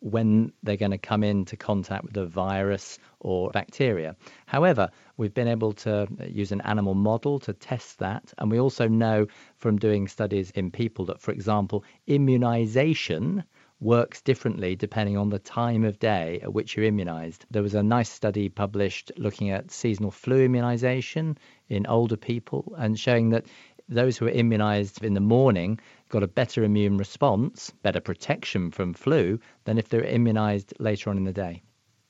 when 0.00 0.52
they're 0.62 0.76
going 0.76 0.90
to 0.90 0.98
come 0.98 1.24
into 1.24 1.56
contact 1.56 2.04
with 2.04 2.16
a 2.18 2.26
virus 2.26 2.98
or 3.20 3.50
bacteria. 3.50 4.14
However, 4.44 4.90
we've 5.16 5.32
been 5.32 5.48
able 5.48 5.72
to 5.72 6.02
uh, 6.02 6.24
use 6.26 6.52
an 6.52 6.60
animal 6.60 6.94
model 6.94 7.38
to 7.40 7.54
test 7.54 8.00
that. 8.00 8.34
And 8.36 8.50
we 8.50 8.60
also 8.60 8.86
know 8.86 9.26
from 9.56 9.78
doing 9.78 10.06
studies 10.08 10.50
in 10.50 10.70
people 10.70 11.06
that, 11.06 11.22
for 11.22 11.32
example, 11.32 11.84
immunization 12.06 13.44
works 13.80 14.22
differently 14.22 14.76
depending 14.76 15.16
on 15.16 15.30
the 15.30 15.38
time 15.38 15.84
of 15.84 15.98
day 15.98 16.40
at 16.42 16.52
which 16.52 16.76
you're 16.76 16.86
immunized. 16.86 17.44
There 17.50 17.62
was 17.62 17.74
a 17.74 17.82
nice 17.82 18.10
study 18.10 18.48
published 18.48 19.12
looking 19.16 19.50
at 19.50 19.70
seasonal 19.70 20.10
flu 20.10 20.44
immunization 20.44 21.36
in 21.68 21.86
older 21.86 22.16
people 22.16 22.74
and 22.78 22.98
showing 22.98 23.30
that 23.30 23.46
those 23.88 24.16
who 24.16 24.24
were 24.24 24.30
immunized 24.30 25.04
in 25.04 25.14
the 25.14 25.20
morning 25.20 25.78
got 26.08 26.22
a 26.22 26.28
better 26.28 26.64
immune 26.64 26.96
response, 26.96 27.72
better 27.82 28.00
protection 28.00 28.70
from 28.70 28.94
flu, 28.94 29.38
than 29.64 29.78
if 29.78 29.88
they're 29.88 30.04
immunized 30.04 30.72
later 30.78 31.10
on 31.10 31.18
in 31.18 31.24
the 31.24 31.32
day. 31.32 31.62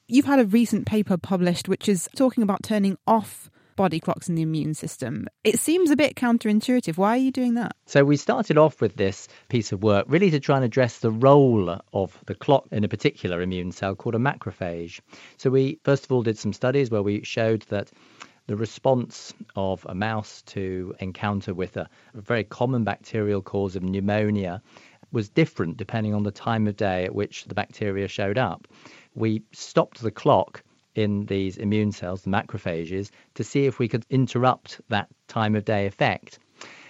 You've 0.06 0.26
had 0.26 0.38
a 0.38 0.44
recent 0.44 0.86
paper 0.86 1.16
published 1.16 1.68
which 1.68 1.88
is 1.88 2.08
talking 2.14 2.42
about 2.42 2.62
turning 2.62 2.96
off 3.06 3.50
body 3.76 4.00
clocks 4.00 4.28
in 4.28 4.34
the 4.34 4.42
immune 4.42 4.74
system. 4.74 5.26
It 5.42 5.58
seems 5.58 5.90
a 5.90 5.96
bit 5.96 6.16
counterintuitive. 6.16 6.96
Why 6.96 7.10
are 7.10 7.18
you 7.18 7.30
doing 7.30 7.54
that? 7.54 7.76
So, 7.86 8.04
we 8.04 8.16
started 8.16 8.58
off 8.58 8.80
with 8.80 8.96
this 8.96 9.28
piece 9.48 9.72
of 9.72 9.82
work 9.82 10.06
really 10.08 10.30
to 10.30 10.40
try 10.40 10.56
and 10.56 10.64
address 10.64 10.98
the 10.98 11.10
role 11.10 11.78
of 11.92 12.18
the 12.26 12.34
clock 12.34 12.66
in 12.70 12.84
a 12.84 12.88
particular 12.88 13.42
immune 13.42 13.72
cell 13.72 13.94
called 13.94 14.14
a 14.14 14.18
macrophage. 14.18 15.00
So, 15.36 15.50
we 15.50 15.78
first 15.84 16.04
of 16.04 16.12
all 16.12 16.22
did 16.22 16.38
some 16.38 16.52
studies 16.52 16.90
where 16.90 17.02
we 17.02 17.22
showed 17.24 17.62
that 17.68 17.90
the 18.46 18.56
response 18.56 19.32
of 19.56 19.86
a 19.88 19.94
mouse 19.94 20.42
to 20.42 20.94
encounter 21.00 21.54
with 21.54 21.76
a, 21.76 21.88
a 22.14 22.20
very 22.20 22.44
common 22.44 22.84
bacterial 22.84 23.40
cause 23.40 23.74
of 23.74 23.82
pneumonia 23.82 24.60
was 25.12 25.28
different 25.28 25.76
depending 25.76 26.12
on 26.12 26.24
the 26.24 26.30
time 26.30 26.66
of 26.66 26.76
day 26.76 27.04
at 27.04 27.14
which 27.14 27.44
the 27.44 27.54
bacteria 27.54 28.08
showed 28.08 28.36
up. 28.36 28.68
We 29.14 29.42
stopped 29.52 30.02
the 30.02 30.10
clock 30.10 30.62
in 30.94 31.26
these 31.26 31.56
immune 31.56 31.92
cells, 31.92 32.22
the 32.22 32.30
macrophages, 32.30 33.10
to 33.34 33.44
see 33.44 33.66
if 33.66 33.78
we 33.78 33.88
could 33.88 34.06
interrupt 34.10 34.80
that 34.88 35.08
time 35.28 35.54
of 35.56 35.64
day 35.64 35.86
effect, 35.86 36.38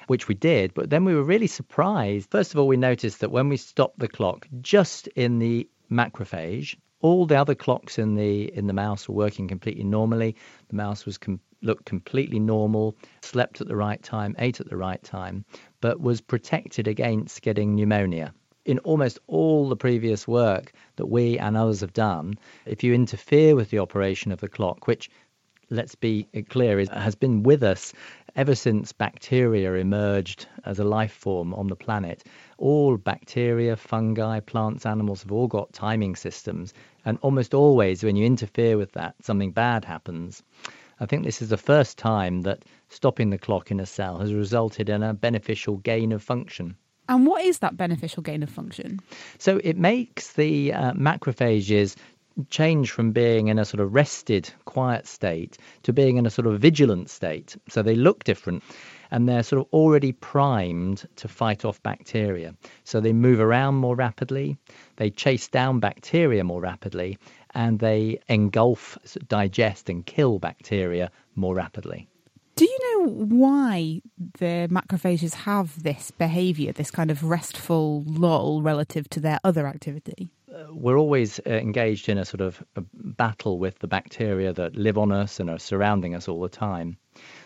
which 0.07 0.29
we 0.29 0.35
did. 0.35 0.75
But 0.75 0.91
then 0.91 1.05
we 1.05 1.15
were 1.15 1.23
really 1.23 1.47
surprised. 1.47 2.31
First 2.31 2.53
of 2.53 2.61
all, 2.61 2.67
we 2.67 2.77
noticed 2.77 3.21
that 3.21 3.31
when 3.31 3.49
we 3.49 3.57
stopped 3.57 3.99
the 3.99 4.09
clock 4.09 4.47
just 4.61 5.07
in 5.09 5.39
the 5.39 5.69
macrophage, 5.91 6.77
all 7.01 7.27
the 7.27 7.39
other 7.39 7.55
clocks 7.55 7.99
in 7.99 8.15
the 8.15 8.51
in 8.57 8.67
the 8.67 8.73
mouse 8.73 9.09
were 9.09 9.15
working 9.15 9.47
completely 9.47 9.85
normally. 9.85 10.37
The 10.69 10.77
mouse 10.77 11.05
was 11.05 11.19
com- 11.19 11.41
looked 11.61 11.85
completely 11.85 12.41
normal, 12.41 12.97
slept 13.23 13.61
at 13.61 13.69
the 13.69 13.77
right 13.77 14.03
time, 14.03 14.35
ate 14.39 14.61
at 14.61 14.71
the 14.71 14.77
right 14.77 15.03
time, 15.03 15.45
but 15.81 16.01
was 16.01 16.21
protected 16.21 16.89
against 16.89 17.43
getting 17.43 17.75
pneumonia. 17.75 18.33
In 18.65 18.79
almost 18.79 19.19
all 19.27 19.69
the 19.69 19.77
previous 19.77 20.27
work 20.27 20.73
that 20.97 21.07
we 21.07 21.39
and 21.39 21.55
others 21.55 21.83
have 21.83 21.93
done, 21.93 22.39
if 22.65 22.83
you 22.83 22.95
interfere 22.95 23.55
with 23.55 23.69
the 23.69 23.79
operation 23.79 24.33
of 24.33 24.41
the 24.41 24.49
clock, 24.49 24.87
which 24.87 25.11
let's 25.69 25.95
be 25.95 26.27
clear, 26.49 26.79
is, 26.79 26.89
has 26.89 27.15
been 27.15 27.43
with 27.43 27.63
us 27.63 27.93
ever 28.37 28.55
since 28.55 28.91
bacteria 28.91 29.75
emerged 29.75 30.47
as 30.65 30.79
a 30.79 30.85
life 30.85 31.13
form 31.13 31.53
on 31.53 31.67
the 31.67 31.77
planet. 31.77 32.25
All 32.57 32.97
bacteria, 32.97 33.77
fungi, 33.77 34.41
plants, 34.41 34.87
animals 34.87 35.23
have 35.23 35.33
all 35.33 35.47
got 35.47 35.73
timing 35.75 36.17
systems. 36.17 36.73
And 37.05 37.19
almost 37.21 37.53
always, 37.53 38.03
when 38.03 38.17
you 38.17 38.25
interfere 38.25 38.79
with 38.79 38.93
that, 38.93 39.15
something 39.23 39.53
bad 39.53 39.85
happens. 39.85 40.43
I 41.01 41.07
think 41.07 41.25
this 41.25 41.43
is 41.43 41.51
the 41.51 41.59
first 41.59 41.99
time 41.99 42.41
that 42.43 42.65
stopping 42.89 43.29
the 43.29 43.37
clock 43.37 43.71
in 43.71 43.81
a 43.81 43.85
cell 43.85 44.21
has 44.21 44.33
resulted 44.33 44.89
in 44.89 45.03
a 45.03 45.13
beneficial 45.13 45.77
gain 45.77 46.13
of 46.13 46.23
function. 46.23 46.77
And 47.09 47.27
what 47.27 47.45
is 47.45 47.59
that 47.59 47.77
beneficial 47.77 48.23
gain 48.23 48.43
of 48.43 48.51
function? 48.51 49.01
So 49.39 49.61
it 49.63 49.77
makes 49.77 50.33
the 50.33 50.73
uh, 50.73 50.93
macrophages 50.93 51.97
change 52.51 52.91
from 52.91 53.13
being 53.13 53.49
in 53.49 53.59
a 53.59 53.65
sort 53.65 53.81
of 53.81 53.95
rested, 53.95 54.51
quiet 54.65 55.07
state 55.07 55.59
to 55.85 55.93
being 55.93 56.17
in 56.17 56.27
a 56.27 56.31
sort 56.31 56.47
of 56.47 56.61
vigilant 56.61 57.11
state. 57.11 57.57
So 57.69 57.83
they 57.83 57.95
look 57.95 58.25
different 58.25 58.63
and 59.11 59.29
they're 59.29 59.43
sort 59.43 59.61
of 59.61 59.69
already 59.73 60.13
primed 60.13 61.07
to 61.17 61.29
fight 61.29 61.65
off 61.65 61.83
bacteria. 61.83 62.55
So 62.85 63.01
they 63.01 63.13
move 63.13 63.39
around 63.39 63.77
more 63.77 63.95
rapidly, 63.95 64.57
they 64.97 65.11
chase 65.11 65.47
down 65.47 65.79
bacteria 65.79 66.43
more 66.43 66.61
rapidly, 66.61 67.19
and 67.55 67.79
they 67.79 68.19
engulf, 68.29 68.99
digest, 69.29 69.89
and 69.89 70.05
kill 70.05 70.39
bacteria 70.41 71.11
more 71.37 71.55
rapidly. 71.55 72.09
Why 73.07 74.01
the 74.39 74.67
macrophages 74.71 75.35
have 75.35 75.83
this 75.83 76.11
behavior, 76.11 76.73
this 76.73 76.91
kind 76.91 77.11
of 77.11 77.23
restful 77.23 78.03
lull 78.07 78.63
relative 78.63 79.09
to 79.11 79.21
their 79.21 79.39
other 79.45 79.67
activity? 79.67 80.31
Uh, 80.51 80.73
we're 80.73 80.97
always 80.97 81.39
uh, 81.41 81.51
engaged 81.51 82.09
in 82.09 82.17
a 82.17 82.25
sort 82.25 82.41
of 82.41 82.63
a 82.77 82.83
battle 82.95 83.59
with 83.59 83.79
the 83.81 83.87
bacteria 83.87 84.53
that 84.55 84.77
live 84.77 84.97
on 84.97 85.13
us 85.13 85.39
and 85.39 85.51
are 85.51 85.59
surrounding 85.59 86.15
us 86.15 86.29
all 86.29 86.41
the 86.41 86.49
time. 86.49 86.97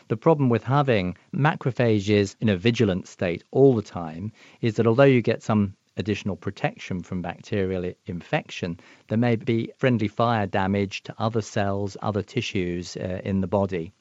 The 0.06 0.16
problem 0.16 0.48
with 0.48 0.62
having 0.62 1.16
macrophages 1.34 2.36
in 2.40 2.48
a 2.48 2.56
vigilant 2.56 3.08
state 3.08 3.42
all 3.50 3.74
the 3.74 3.82
time 3.82 4.30
is 4.60 4.76
that 4.76 4.86
although 4.86 5.02
you 5.02 5.22
get 5.22 5.42
some 5.42 5.74
additional 5.96 6.36
protection 6.36 7.02
from 7.02 7.20
bacterial 7.20 7.92
infection, 8.06 8.78
there 9.08 9.18
may 9.18 9.34
be 9.34 9.72
friendly 9.76 10.08
fire 10.08 10.46
damage 10.46 11.02
to 11.02 11.14
other 11.18 11.42
cells, 11.42 11.96
other 12.00 12.22
tissues 12.22 12.96
uh, 12.96 13.20
in 13.24 13.40
the 13.40 13.48
body. 13.48 13.92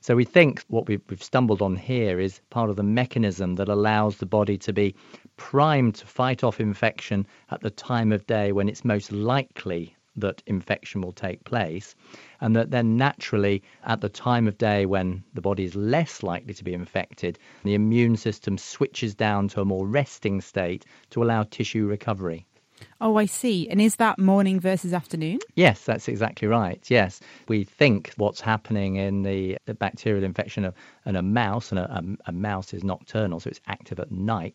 So 0.00 0.14
we 0.14 0.24
think 0.24 0.62
what 0.68 0.86
we've, 0.86 1.00
we've 1.08 1.22
stumbled 1.22 1.62
on 1.62 1.76
here 1.76 2.20
is 2.20 2.40
part 2.50 2.68
of 2.68 2.76
the 2.76 2.82
mechanism 2.82 3.54
that 3.54 3.70
allows 3.70 4.18
the 4.18 4.26
body 4.26 4.58
to 4.58 4.72
be 4.72 4.94
primed 5.36 5.94
to 5.94 6.06
fight 6.06 6.44
off 6.44 6.60
infection 6.60 7.26
at 7.50 7.62
the 7.62 7.70
time 7.70 8.12
of 8.12 8.26
day 8.26 8.52
when 8.52 8.68
it's 8.68 8.84
most 8.84 9.10
likely 9.10 9.96
that 10.16 10.42
infection 10.46 11.00
will 11.00 11.12
take 11.12 11.42
place, 11.44 11.96
and 12.40 12.54
that 12.54 12.70
then 12.70 12.96
naturally, 12.96 13.62
at 13.84 14.00
the 14.00 14.08
time 14.08 14.46
of 14.46 14.58
day 14.58 14.86
when 14.86 15.24
the 15.32 15.40
body 15.40 15.64
is 15.64 15.74
less 15.74 16.22
likely 16.22 16.54
to 16.54 16.62
be 16.64 16.74
infected, 16.74 17.38
the 17.64 17.74
immune 17.74 18.16
system 18.16 18.58
switches 18.58 19.14
down 19.14 19.48
to 19.48 19.60
a 19.60 19.64
more 19.64 19.86
resting 19.86 20.40
state 20.40 20.84
to 21.10 21.22
allow 21.22 21.42
tissue 21.42 21.86
recovery. 21.86 22.46
Oh, 23.00 23.16
I 23.16 23.26
see. 23.26 23.68
And 23.68 23.80
is 23.80 23.96
that 23.96 24.18
morning 24.18 24.60
versus 24.60 24.92
afternoon? 24.92 25.38
Yes, 25.54 25.84
that's 25.84 26.08
exactly 26.08 26.48
right. 26.48 26.82
Yes. 26.88 27.20
We 27.48 27.64
think 27.64 28.12
what's 28.16 28.40
happening 28.40 28.96
in 28.96 29.22
the, 29.22 29.58
the 29.66 29.74
bacterial 29.74 30.24
infection 30.24 30.64
of 30.64 30.74
and 31.06 31.16
a 31.16 31.22
mouse, 31.22 31.70
and 31.70 31.78
a, 31.78 31.90
a, 31.92 32.30
a, 32.30 32.32
mouse 32.32 32.72
is 32.72 32.82
nocturnal, 32.82 33.38
so 33.38 33.50
it's 33.50 33.60
active 33.66 34.00
at 34.00 34.10
night. 34.10 34.54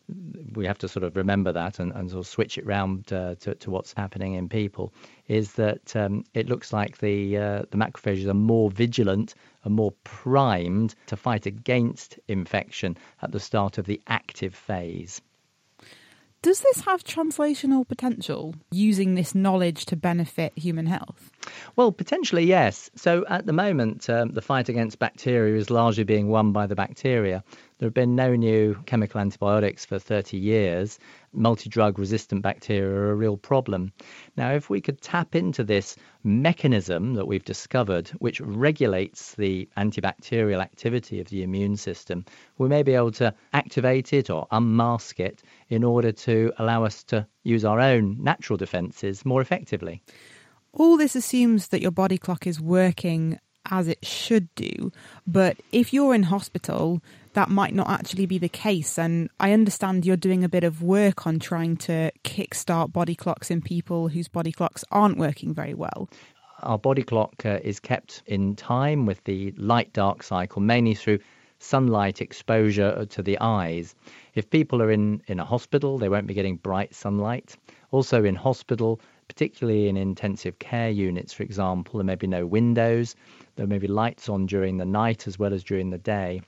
We 0.54 0.66
have 0.66 0.78
to 0.78 0.88
sort 0.88 1.04
of 1.04 1.16
remember 1.16 1.52
that 1.52 1.78
and, 1.78 1.92
and 1.92 2.10
sort 2.10 2.20
of 2.20 2.26
switch 2.26 2.58
it 2.58 2.66
round 2.66 3.12
uh, 3.12 3.36
to, 3.36 3.54
to 3.54 3.70
what's 3.70 3.92
happening 3.92 4.34
in 4.34 4.48
people. 4.48 4.92
Is 5.28 5.52
that 5.52 5.94
um, 5.94 6.24
it 6.34 6.48
looks 6.48 6.72
like 6.72 6.98
the 6.98 7.36
uh, 7.36 7.62
the 7.70 7.76
macrophages 7.76 8.26
are 8.26 8.34
more 8.34 8.70
vigilant, 8.70 9.34
are 9.64 9.70
more 9.70 9.92
primed 10.02 10.96
to 11.06 11.16
fight 11.16 11.46
against 11.46 12.18
infection 12.26 12.96
at 13.22 13.30
the 13.30 13.40
start 13.40 13.78
of 13.78 13.86
the 13.86 14.00
active 14.08 14.54
phase. 14.54 15.20
Does 16.42 16.60
this 16.60 16.80
have 16.86 17.04
translational 17.04 17.86
potential 17.86 18.54
using 18.70 19.14
this 19.14 19.34
knowledge 19.34 19.84
to 19.84 19.94
benefit 19.94 20.56
human 20.56 20.86
health? 20.86 21.30
Well, 21.76 21.92
potentially, 21.92 22.44
yes. 22.44 22.90
So 22.94 23.26
at 23.28 23.44
the 23.44 23.52
moment, 23.52 24.08
um, 24.08 24.30
the 24.30 24.40
fight 24.40 24.70
against 24.70 24.98
bacteria 24.98 25.56
is 25.56 25.68
largely 25.68 26.04
being 26.04 26.28
won 26.28 26.52
by 26.52 26.66
the 26.66 26.74
bacteria. 26.74 27.44
There 27.80 27.86
have 27.86 27.94
been 27.94 28.14
no 28.14 28.36
new 28.36 28.74
chemical 28.84 29.22
antibiotics 29.22 29.86
for 29.86 29.98
30 29.98 30.36
years. 30.36 30.98
Multi 31.32 31.70
drug 31.70 31.98
resistant 31.98 32.42
bacteria 32.42 32.90
are 32.90 33.12
a 33.12 33.14
real 33.14 33.38
problem. 33.38 33.90
Now, 34.36 34.52
if 34.52 34.68
we 34.68 34.82
could 34.82 35.00
tap 35.00 35.34
into 35.34 35.64
this 35.64 35.96
mechanism 36.22 37.14
that 37.14 37.24
we've 37.26 37.42
discovered, 37.42 38.08
which 38.18 38.38
regulates 38.42 39.34
the 39.36 39.66
antibacterial 39.78 40.60
activity 40.60 41.20
of 41.20 41.28
the 41.30 41.42
immune 41.42 41.78
system, 41.78 42.26
we 42.58 42.68
may 42.68 42.82
be 42.82 42.92
able 42.92 43.12
to 43.12 43.32
activate 43.54 44.12
it 44.12 44.28
or 44.28 44.46
unmask 44.50 45.18
it 45.18 45.42
in 45.70 45.82
order 45.82 46.12
to 46.12 46.52
allow 46.58 46.84
us 46.84 47.02
to 47.04 47.26
use 47.44 47.64
our 47.64 47.80
own 47.80 48.22
natural 48.22 48.58
defenses 48.58 49.24
more 49.24 49.40
effectively. 49.40 50.02
All 50.74 50.98
this 50.98 51.16
assumes 51.16 51.68
that 51.68 51.80
your 51.80 51.92
body 51.92 52.18
clock 52.18 52.46
is 52.46 52.60
working 52.60 53.38
as 53.70 53.88
it 53.88 54.04
should 54.04 54.54
do. 54.54 54.92
But 55.26 55.56
if 55.72 55.92
you're 55.92 56.14
in 56.14 56.24
hospital, 56.24 57.02
that 57.34 57.48
might 57.48 57.74
not 57.74 57.88
actually 57.88 58.26
be 58.26 58.38
the 58.38 58.48
case. 58.48 58.98
And 58.98 59.30
I 59.38 59.52
understand 59.52 60.04
you're 60.04 60.16
doing 60.16 60.42
a 60.42 60.48
bit 60.48 60.64
of 60.64 60.82
work 60.82 61.26
on 61.26 61.38
trying 61.38 61.76
to 61.78 62.10
kickstart 62.24 62.92
body 62.92 63.14
clocks 63.14 63.50
in 63.50 63.62
people 63.62 64.08
whose 64.08 64.28
body 64.28 64.52
clocks 64.52 64.84
aren't 64.90 65.18
working 65.18 65.54
very 65.54 65.74
well. 65.74 66.08
Our 66.62 66.78
body 66.78 67.02
clock 67.02 67.46
uh, 67.46 67.60
is 67.62 67.80
kept 67.80 68.22
in 68.26 68.56
time 68.56 69.06
with 69.06 69.22
the 69.24 69.52
light 69.56 69.92
dark 69.92 70.22
cycle, 70.22 70.60
mainly 70.60 70.94
through 70.94 71.20
sunlight 71.58 72.20
exposure 72.20 73.06
to 73.06 73.22
the 73.22 73.38
eyes. 73.40 73.94
If 74.34 74.50
people 74.50 74.82
are 74.82 74.90
in, 74.90 75.22
in 75.26 75.40
a 75.40 75.44
hospital, 75.44 75.98
they 75.98 76.08
won't 76.08 76.26
be 76.26 76.34
getting 76.34 76.56
bright 76.56 76.94
sunlight. 76.94 77.56
Also, 77.92 78.24
in 78.24 78.34
hospital, 78.34 79.00
particularly 79.28 79.88
in 79.88 79.96
intensive 79.96 80.58
care 80.58 80.90
units, 80.90 81.32
for 81.32 81.42
example, 81.42 81.98
there 81.98 82.04
may 82.04 82.14
be 82.14 82.26
no 82.26 82.44
windows, 82.46 83.14
there 83.56 83.66
may 83.66 83.78
be 83.78 83.88
lights 83.88 84.28
on 84.28 84.46
during 84.46 84.78
the 84.78 84.84
night 84.84 85.26
as 85.26 85.38
well 85.38 85.54
as 85.54 85.64
during 85.64 85.90
the 85.90 85.98
day 85.98 86.42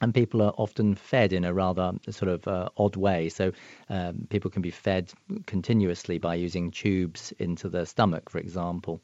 and 0.00 0.12
people 0.12 0.42
are 0.42 0.52
often 0.58 0.94
fed 0.94 1.32
in 1.32 1.44
a 1.44 1.54
rather 1.54 1.92
sort 2.10 2.30
of 2.30 2.46
uh, 2.46 2.68
odd 2.76 2.96
way. 2.96 3.28
So 3.28 3.52
um, 3.88 4.26
people 4.28 4.50
can 4.50 4.62
be 4.62 4.70
fed 4.70 5.12
continuously 5.46 6.18
by 6.18 6.34
using 6.34 6.70
tubes 6.70 7.32
into 7.38 7.68
the 7.68 7.86
stomach, 7.86 8.28
for 8.28 8.38
example. 8.38 9.00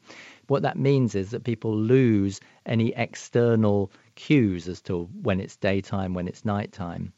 What 0.47 0.61
that 0.61 0.77
means 0.77 1.15
is 1.15 1.31
that 1.31 1.43
people 1.43 1.75
lose 1.75 2.39
any 2.65 2.93
external 2.95 3.91
cues 4.15 4.67
as 4.67 4.81
to 4.83 5.05
when 5.21 5.39
it's 5.39 5.55
daytime, 5.55 6.13
when 6.13 6.27
it's 6.27 6.45
nighttime. 6.45 7.13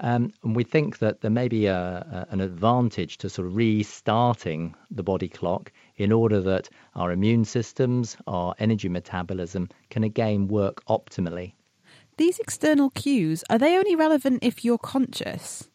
Um, 0.00 0.32
and 0.42 0.56
we 0.56 0.64
think 0.64 0.98
that 0.98 1.20
there 1.20 1.30
may 1.30 1.46
be 1.46 1.66
a, 1.66 1.76
a, 1.76 2.26
an 2.30 2.40
advantage 2.40 3.18
to 3.18 3.28
sort 3.28 3.46
of 3.46 3.54
restarting 3.54 4.74
the 4.90 5.02
body 5.02 5.28
clock 5.28 5.72
in 5.96 6.10
order 6.10 6.40
that 6.40 6.70
our 6.94 7.12
immune 7.12 7.44
systems, 7.44 8.16
our 8.26 8.54
energy 8.58 8.88
metabolism 8.88 9.68
can 9.90 10.02
again 10.02 10.48
work 10.48 10.82
optimally 10.86 11.52
these 12.20 12.38
external 12.38 12.90
cues, 12.90 13.42
are 13.48 13.58
they 13.58 13.78
only 13.78 13.96
relevant 13.96 14.40
if 14.42 14.62
you're 14.62 14.78
conscious? 14.78 15.68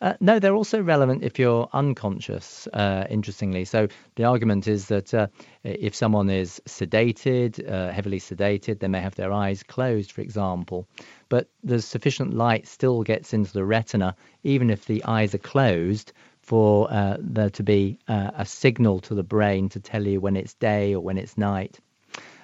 Uh, 0.00 0.14
no, 0.20 0.38
they're 0.38 0.54
also 0.54 0.80
relevant 0.80 1.22
if 1.24 1.38
you're 1.38 1.68
unconscious, 1.72 2.68
uh, 2.72 3.04
interestingly. 3.10 3.64
So 3.64 3.88
the 4.16 4.24
argument 4.24 4.68
is 4.68 4.86
that 4.86 5.12
uh, 5.12 5.26
if 5.64 5.94
someone 5.94 6.30
is 6.30 6.62
sedated, 6.66 7.68
uh, 7.68 7.92
heavily 7.92 8.20
sedated, 8.20 8.78
they 8.78 8.88
may 8.88 9.00
have 9.00 9.16
their 9.16 9.32
eyes 9.32 9.62
closed, 9.62 10.12
for 10.12 10.20
example. 10.20 10.88
But 11.28 11.48
the 11.64 11.80
sufficient 11.82 12.34
light 12.34 12.66
still 12.66 13.02
gets 13.02 13.32
into 13.32 13.52
the 13.52 13.64
retina, 13.64 14.14
even 14.44 14.70
if 14.70 14.86
the 14.86 15.04
eyes 15.04 15.34
are 15.34 15.38
closed, 15.38 16.12
for 16.42 16.92
uh, 16.92 17.16
there 17.20 17.50
to 17.50 17.62
be 17.62 17.98
uh, 18.08 18.30
a 18.36 18.44
signal 18.44 19.00
to 19.00 19.14
the 19.14 19.22
brain 19.22 19.68
to 19.70 19.80
tell 19.80 20.06
you 20.06 20.20
when 20.20 20.36
it's 20.36 20.54
day 20.54 20.94
or 20.94 21.00
when 21.00 21.18
it's 21.18 21.36
night. 21.38 21.80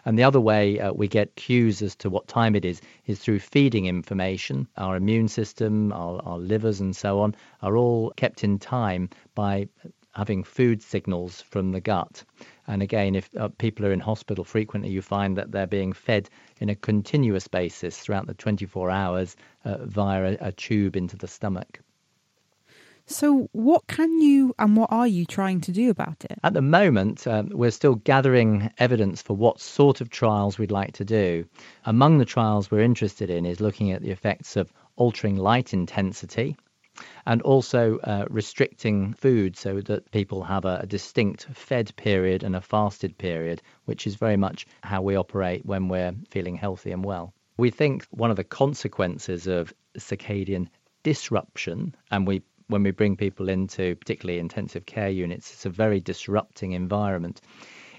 And 0.09 0.19
the 0.19 0.25
other 0.25 0.41
way 0.41 0.81
uh, 0.81 0.91
we 0.95 1.07
get 1.07 1.37
cues 1.37 1.83
as 1.83 1.95
to 1.97 2.09
what 2.09 2.29
time 2.29 2.57
it 2.57 2.65
is 2.65 2.81
is 3.05 3.19
through 3.19 3.41
feeding 3.41 3.85
information. 3.85 4.67
Our 4.79 4.97
immune 4.97 5.29
system, 5.29 5.93
our, 5.93 6.23
our 6.25 6.39
livers, 6.39 6.81
and 6.81 6.97
so 6.97 7.21
on 7.21 7.35
are 7.61 7.77
all 7.77 8.15
kept 8.17 8.43
in 8.43 8.59
time 8.59 9.11
by 9.35 9.69
having 10.15 10.45
food 10.45 10.83
signals 10.83 11.43
from 11.43 11.73
the 11.73 11.83
gut. 11.83 12.25
And 12.67 12.81
again, 12.83 13.17
if 13.17 13.29
uh, 13.37 13.49
people 13.59 13.85
are 13.85 13.93
in 13.93 14.01
hospital 14.01 14.45
frequently, 14.45 14.91
you 14.91 15.03
find 15.03 15.37
that 15.37 15.53
they're 15.53 15.67
being 15.67 15.93
fed 15.93 16.31
in 16.59 16.71
a 16.71 16.75
continuous 16.75 17.47
basis 17.47 17.99
throughout 17.99 18.27
the 18.27 18.33
24 18.33 18.91
hours 18.91 19.37
uh, 19.67 19.85
via 19.85 20.25
a, 20.41 20.49
a 20.49 20.53
tube 20.53 20.97
into 20.97 21.19
the 21.19 21.29
stomach. 21.29 21.81
So, 23.11 23.49
what 23.53 23.87
can 23.87 24.21
you 24.21 24.55
and 24.59 24.77
what 24.77 24.93
are 24.93 25.07
you 25.07 25.25
trying 25.25 25.63
to 25.63 25.73
do 25.73 25.89
about 25.89 26.27
it? 26.27 26.39
At 26.45 26.53
the 26.53 26.61
moment, 26.61 27.27
um, 27.27 27.49
we're 27.55 27.71
still 27.71 27.95
gathering 27.95 28.71
evidence 28.77 29.23
for 29.23 29.35
what 29.35 29.61
sort 29.61 30.03
of 30.03 30.11
trials 30.11 30.59
we'd 30.59 30.71
like 30.71 30.93
to 30.93 31.07
do. 31.07 31.47
Among 31.87 32.19
the 32.19 32.27
trials 32.27 32.71
we're 32.71 32.83
interested 32.83 33.31
in 33.31 33.47
is 33.47 33.63
looking 33.63 33.93
at 33.93 34.03
the 34.03 34.11
effects 34.11 34.57
of 34.57 34.71
altering 34.97 35.37
light 35.37 35.73
intensity 35.73 36.55
and 37.25 37.41
also 37.41 37.97
uh, 38.01 38.27
restricting 38.29 39.15
food 39.15 39.57
so 39.57 39.81
that 39.81 40.11
people 40.11 40.43
have 40.43 40.67
a, 40.67 40.81
a 40.83 40.87
distinct 40.87 41.47
fed 41.55 41.97
period 41.97 42.43
and 42.43 42.55
a 42.55 42.61
fasted 42.61 43.17
period, 43.17 43.63
which 43.87 44.07
is 44.07 44.17
very 44.17 44.37
much 44.37 44.67
how 44.83 45.01
we 45.01 45.17
operate 45.17 45.65
when 45.65 45.89
we're 45.89 46.15
feeling 46.29 46.57
healthy 46.57 46.93
and 46.93 47.07
well. 47.07 47.33
We 47.57 47.71
think 47.71 48.07
one 48.11 48.31
of 48.31 48.37
the 48.37 48.45
consequences 48.45 49.47
of 49.47 49.73
circadian 49.97 50.69
disruption, 51.05 51.95
and 52.11 52.27
we 52.27 52.43
when 52.69 52.83
we 52.83 52.91
bring 52.91 53.17
people 53.17 53.49
into 53.49 53.97
particularly 53.97 54.39
intensive 54.39 54.87
care 54.87 55.11
units, 55.11 55.53
it's 55.53 55.67
a 55.67 55.71
very 55.71 56.01
disrupting 56.01 56.73
environment, 56.73 57.41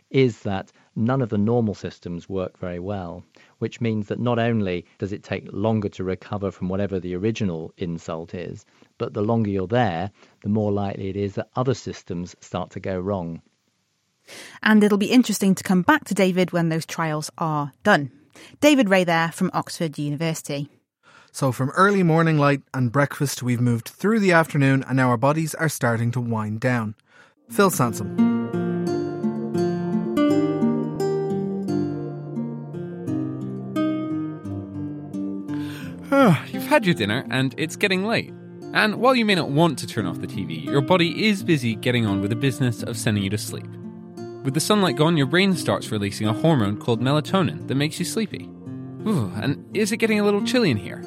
is 0.10 0.40
that 0.42 0.72
none 0.96 1.22
of 1.22 1.30
the 1.30 1.38
normal 1.38 1.74
systems 1.74 2.28
work 2.28 2.58
very 2.60 2.80
well, 2.80 3.24
which 3.60 3.82
means 3.82 4.08
that 4.08 4.20
not 4.20 4.40
only 4.40 4.86
does 4.98 5.12
it 5.12 5.24
take 5.24 5.48
longer 5.52 5.90
to 5.90 6.04
recover 6.04 6.52
from 6.52 6.70
whatever 6.70 7.00
the 7.00 7.16
original 7.16 7.74
insult 7.78 8.34
is, 8.34 8.66
but 8.98 9.14
the 9.14 9.22
longer 9.22 9.50
you're 9.50 9.68
there, 9.68 10.12
the 10.44 10.50
more 10.50 10.72
likely 10.72 11.10
it 11.10 11.16
is 11.16 11.36
that 11.36 11.50
other 11.56 11.74
systems 11.74 12.36
start 12.40 12.72
to 12.72 12.80
go 12.80 13.00
wrong. 13.00 13.42
And 14.62 14.84
it'll 14.84 14.98
be 14.98 15.12
interesting 15.12 15.56
to 15.56 15.64
come 15.64 15.82
back 15.82 16.06
to 16.06 16.14
David 16.14 16.52
when 16.52 16.70
those 16.70 16.86
trials 16.86 17.32
are 17.38 17.72
done. 17.84 18.12
David 18.62 18.90
Ray 18.90 19.04
there 19.04 19.32
from 19.32 19.52
Oxford 19.54 19.98
University. 19.98 20.70
So, 21.32 21.52
from 21.52 21.70
early 21.72 22.04
morning 22.04 22.38
light 22.38 22.62
and 22.74 22.92
breakfast, 22.92 23.44
we've 23.44 23.62
moved 23.62 23.88
through 23.88 24.20
the 24.20 24.32
afternoon 24.32 24.84
and 24.88 24.98
now 24.98 25.10
our 25.10 25.18
bodies 25.18 25.54
are 25.56 25.70
starting 25.70 26.12
to 26.12 26.22
wind 26.22 26.60
down. 26.60 26.96
Phil 27.50 27.70
Sansom. 27.70 28.40
Ah, 36.12 36.44
you've 36.52 36.68
had 36.68 36.86
your 36.86 36.96
dinner 36.96 37.26
and 37.30 37.54
it's 37.58 37.76
getting 37.76 38.06
late. 38.06 38.34
And 38.74 38.96
while 38.96 39.16
you 39.16 39.26
may 39.26 39.36
not 39.36 39.50
want 39.50 39.80
to 39.80 39.88
turn 39.88 40.06
off 40.06 40.22
the 40.22 40.28
TV, 40.28 40.64
your 40.66 40.82
body 40.82 41.28
is 41.28 41.44
busy 41.44 41.76
getting 41.76 42.06
on 42.06 42.22
with 42.22 42.30
the 42.30 42.36
business 42.36 42.84
of 42.84 42.98
sending 42.98 43.24
you 43.24 43.30
to 43.30 43.38
sleep. 43.38 43.68
With 44.44 44.54
the 44.54 44.60
sunlight 44.60 44.96
gone, 44.96 45.18
your 45.18 45.26
brain 45.26 45.56
starts 45.56 45.92
releasing 45.92 46.28
a 46.28 46.34
hormone 46.34 46.78
called 46.78 47.02
melatonin 47.02 47.68
that 47.68 47.76
makes 47.76 48.00
you 48.00 48.06
sleepy. 48.06 48.50
Ooh, 49.08 49.32
and 49.36 49.66
is 49.76 49.92
it 49.92 49.98
getting 49.98 50.20
a 50.20 50.24
little 50.24 50.44
chilly 50.44 50.72
in 50.72 50.78
here? 50.78 51.04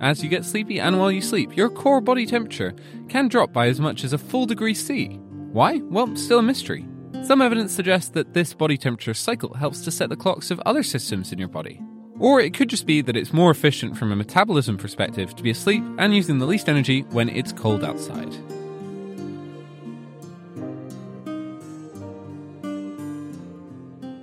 As 0.00 0.22
you 0.22 0.30
get 0.30 0.46
sleepy 0.46 0.80
and 0.80 0.98
while 0.98 1.12
you 1.12 1.20
sleep, 1.20 1.54
your 1.54 1.68
core 1.68 2.00
body 2.00 2.24
temperature 2.24 2.74
can 3.10 3.28
drop 3.28 3.52
by 3.52 3.66
as 3.66 3.80
much 3.80 4.02
as 4.02 4.14
a 4.14 4.18
full 4.18 4.46
degree 4.46 4.72
C. 4.72 5.18
Why? 5.52 5.76
Well, 5.90 6.16
still 6.16 6.38
a 6.38 6.42
mystery. 6.42 6.86
Some 7.22 7.42
evidence 7.42 7.72
suggests 7.72 8.10
that 8.12 8.32
this 8.32 8.54
body 8.54 8.78
temperature 8.78 9.12
cycle 9.12 9.52
helps 9.52 9.82
to 9.82 9.90
set 9.90 10.08
the 10.08 10.16
clocks 10.16 10.50
of 10.50 10.58
other 10.60 10.82
systems 10.82 11.32
in 11.32 11.38
your 11.38 11.48
body. 11.48 11.82
Or 12.18 12.40
it 12.40 12.54
could 12.54 12.70
just 12.70 12.86
be 12.86 13.02
that 13.02 13.16
it's 13.16 13.34
more 13.34 13.50
efficient 13.50 13.98
from 13.98 14.10
a 14.10 14.16
metabolism 14.16 14.78
perspective 14.78 15.36
to 15.36 15.42
be 15.42 15.50
asleep 15.50 15.84
and 15.98 16.14
using 16.14 16.38
the 16.38 16.46
least 16.46 16.70
energy 16.70 17.02
when 17.10 17.28
it's 17.28 17.52
cold 17.52 17.84
outside. 17.84 18.34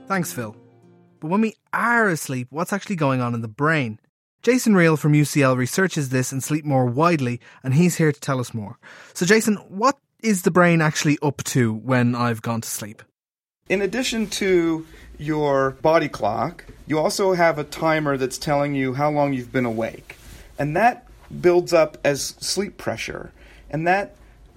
Thanks, 0.07 0.33
Phil. 0.33 0.55
But 1.19 1.27
when 1.27 1.41
we 1.41 1.55
are 1.71 2.07
asleep, 2.07 2.47
what's 2.49 2.73
actually 2.73 2.95
going 2.95 3.21
on 3.21 3.35
in 3.35 3.41
the 3.41 3.47
brain? 3.47 3.99
Jason 4.47 4.75
Rihel 4.75 4.97
from 4.97 5.11
UCL 5.11 5.57
researches 5.57 6.07
this 6.07 6.31
and 6.31 6.41
sleep 6.41 6.63
more 6.63 6.85
widely, 6.85 7.41
and 7.65 7.73
he's 7.73 7.97
here 7.97 8.13
to 8.13 8.19
tell 8.21 8.39
us 8.39 8.53
more. 8.53 8.79
So, 9.13 9.25
Jason, 9.25 9.55
what 9.67 9.97
is 10.23 10.43
the 10.43 10.51
brain 10.51 10.79
actually 10.79 11.17
up 11.21 11.43
to 11.47 11.73
when 11.73 12.15
I've 12.15 12.41
gone 12.41 12.61
to 12.61 12.69
sleep? 12.69 13.03
In 13.67 13.81
addition 13.81 14.27
to 14.27 14.87
your 15.17 15.71
body 15.71 16.07
clock, 16.07 16.63
you 16.85 16.97
also 16.97 17.33
have 17.33 17.59
a 17.59 17.65
timer 17.65 18.15
that's 18.15 18.37
telling 18.37 18.73
you 18.73 18.93
how 18.93 19.11
long 19.11 19.33
you've 19.33 19.51
been 19.51 19.65
awake. 19.65 20.15
And 20.57 20.77
that 20.77 21.05
builds 21.41 21.73
up 21.73 21.97
as 22.05 22.27
sleep 22.39 22.77
pressure. 22.77 23.33
And 23.69 23.85
that 23.85 24.15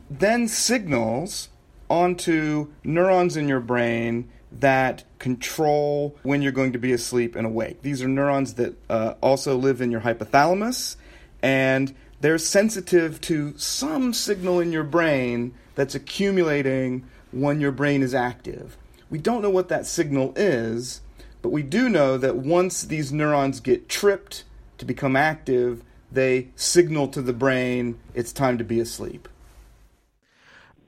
then 0.08 0.46
signals 0.46 1.48
onto 1.88 2.68
neurons 2.84 3.36
in 3.36 3.48
your 3.48 3.58
brain 3.58 4.30
that 4.52 5.02
control 5.20 6.16
when 6.24 6.42
you're 6.42 6.50
going 6.50 6.72
to 6.72 6.78
be 6.78 6.92
asleep 6.92 7.36
and 7.36 7.46
awake. 7.46 7.82
These 7.82 8.02
are 8.02 8.08
neurons 8.08 8.54
that 8.54 8.74
uh, 8.90 9.14
also 9.20 9.56
live 9.56 9.80
in 9.80 9.92
your 9.92 10.00
hypothalamus, 10.00 10.96
and 11.42 11.94
they're 12.20 12.38
sensitive 12.38 13.20
to 13.22 13.56
some 13.56 14.12
signal 14.12 14.58
in 14.58 14.72
your 14.72 14.82
brain 14.82 15.54
that's 15.76 15.94
accumulating 15.94 17.08
when 17.30 17.60
your 17.60 17.72
brain 17.72 18.02
is 18.02 18.14
active. 18.14 18.76
We 19.08 19.18
don't 19.18 19.42
know 19.42 19.50
what 19.50 19.68
that 19.68 19.86
signal 19.86 20.32
is, 20.36 21.00
but 21.42 21.50
we 21.50 21.62
do 21.62 21.88
know 21.88 22.18
that 22.18 22.36
once 22.36 22.82
these 22.82 23.12
neurons 23.12 23.60
get 23.60 23.88
tripped 23.88 24.44
to 24.78 24.84
become 24.84 25.16
active, 25.16 25.82
they 26.10 26.48
signal 26.56 27.08
to 27.08 27.22
the 27.22 27.32
brain 27.32 27.98
it's 28.14 28.32
time 28.32 28.58
to 28.58 28.64
be 28.64 28.80
asleep. 28.80 29.28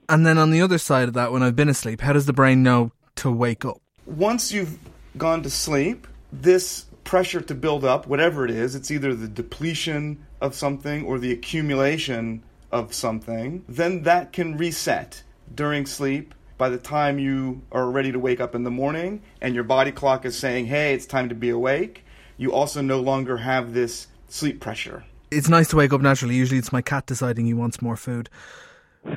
And 0.08 0.26
then 0.26 0.38
on 0.38 0.50
the 0.50 0.60
other 0.60 0.78
side 0.78 1.08
of 1.08 1.14
that, 1.14 1.32
when 1.32 1.42
I've 1.42 1.56
been 1.56 1.68
asleep, 1.68 2.00
how 2.00 2.12
does 2.12 2.26
the 2.26 2.32
brain 2.32 2.62
know 2.62 2.92
to 3.16 3.30
wake 3.30 3.64
up? 3.64 3.81
Once 4.06 4.52
you've 4.52 4.78
gone 5.16 5.42
to 5.42 5.50
sleep, 5.50 6.06
this 6.32 6.86
pressure 7.04 7.40
to 7.40 7.54
build 7.54 7.84
up, 7.84 8.06
whatever 8.06 8.44
it 8.44 8.50
is, 8.50 8.74
it's 8.74 8.90
either 8.90 9.14
the 9.14 9.28
depletion 9.28 10.24
of 10.40 10.54
something 10.54 11.04
or 11.04 11.18
the 11.18 11.32
accumulation 11.32 12.42
of 12.70 12.94
something, 12.94 13.64
then 13.68 14.02
that 14.02 14.32
can 14.32 14.56
reset 14.56 15.22
during 15.54 15.86
sleep. 15.86 16.34
By 16.58 16.68
the 16.68 16.78
time 16.78 17.18
you 17.18 17.62
are 17.72 17.90
ready 17.90 18.12
to 18.12 18.18
wake 18.18 18.40
up 18.40 18.54
in 18.54 18.62
the 18.62 18.70
morning 18.70 19.22
and 19.40 19.54
your 19.54 19.64
body 19.64 19.92
clock 19.92 20.24
is 20.24 20.38
saying, 20.38 20.66
hey, 20.66 20.94
it's 20.94 21.06
time 21.06 21.28
to 21.28 21.34
be 21.34 21.50
awake, 21.50 22.04
you 22.36 22.52
also 22.52 22.80
no 22.80 23.00
longer 23.00 23.36
have 23.36 23.74
this 23.74 24.06
sleep 24.28 24.60
pressure. 24.60 25.04
It's 25.30 25.48
nice 25.48 25.68
to 25.68 25.76
wake 25.76 25.92
up 25.92 26.00
naturally. 26.00 26.36
Usually 26.36 26.58
it's 26.58 26.72
my 26.72 26.82
cat 26.82 27.06
deciding 27.06 27.46
he 27.46 27.54
wants 27.54 27.82
more 27.82 27.96
food. 27.96 28.28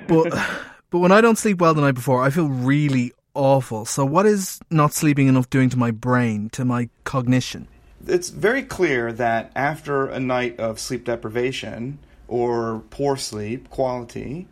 But 0.07 0.31
but 0.89 0.99
when 0.99 1.11
I 1.11 1.21
don't 1.21 1.37
sleep 1.37 1.59
well 1.59 1.73
the 1.73 1.81
night 1.81 1.95
before, 1.95 2.23
I 2.23 2.29
feel 2.29 2.47
really 2.47 3.13
awful. 3.35 3.85
So, 3.85 4.05
what 4.05 4.25
is 4.25 4.59
not 4.69 4.93
sleeping 4.93 5.27
enough 5.27 5.49
doing 5.49 5.69
to 5.69 5.77
my 5.77 5.91
brain, 5.91 6.49
to 6.51 6.65
my 6.65 6.89
cognition? 7.03 7.67
It's 8.07 8.29
very 8.29 8.63
clear 8.63 9.11
that 9.13 9.51
after 9.55 10.07
a 10.07 10.19
night 10.19 10.59
of 10.59 10.79
sleep 10.79 11.05
deprivation 11.05 11.99
or 12.27 12.83
poor 12.89 13.17
sleep 13.17 13.69
quality, 13.69 14.47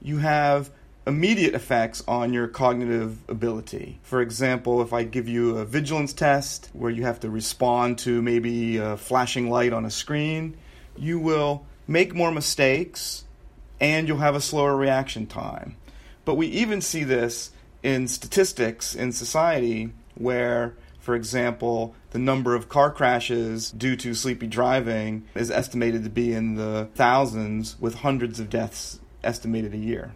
you 0.00 0.18
have 0.18 0.70
immediate 1.06 1.54
effects 1.54 2.02
on 2.08 2.32
your 2.32 2.48
cognitive 2.48 3.18
ability. 3.28 4.00
For 4.02 4.20
example, 4.20 4.82
if 4.82 4.92
I 4.92 5.04
give 5.04 5.28
you 5.28 5.56
a 5.58 5.64
vigilance 5.64 6.12
test 6.12 6.68
where 6.72 6.90
you 6.90 7.04
have 7.04 7.20
to 7.20 7.30
respond 7.30 7.98
to 7.98 8.20
maybe 8.20 8.78
a 8.78 8.96
flashing 8.96 9.48
light 9.48 9.72
on 9.72 9.84
a 9.84 9.90
screen, 9.90 10.56
you 10.96 11.20
will 11.20 11.64
make 11.86 12.14
more 12.14 12.32
mistakes 12.32 13.24
and 13.80 14.08
you'll 14.08 14.18
have 14.18 14.34
a 14.34 14.40
slower 14.40 14.76
reaction 14.76 15.26
time. 15.26 15.76
But 16.24 16.34
we 16.34 16.48
even 16.48 16.80
see 16.80 17.04
this 17.04 17.52
in 17.82 18.08
statistics 18.08 18.94
in 18.94 19.12
society 19.12 19.92
where, 20.14 20.74
for 20.98 21.14
example, 21.14 21.94
the 22.10 22.18
number 22.18 22.54
of 22.54 22.68
car 22.68 22.90
crashes 22.90 23.70
due 23.70 23.96
to 23.96 24.14
sleepy 24.14 24.46
driving 24.46 25.24
is 25.34 25.50
estimated 25.50 26.04
to 26.04 26.10
be 26.10 26.32
in 26.32 26.54
the 26.54 26.88
thousands, 26.94 27.76
with 27.80 27.96
hundreds 27.96 28.40
of 28.40 28.48
deaths 28.48 29.00
estimated 29.22 29.74
a 29.74 29.78
year. 29.78 30.12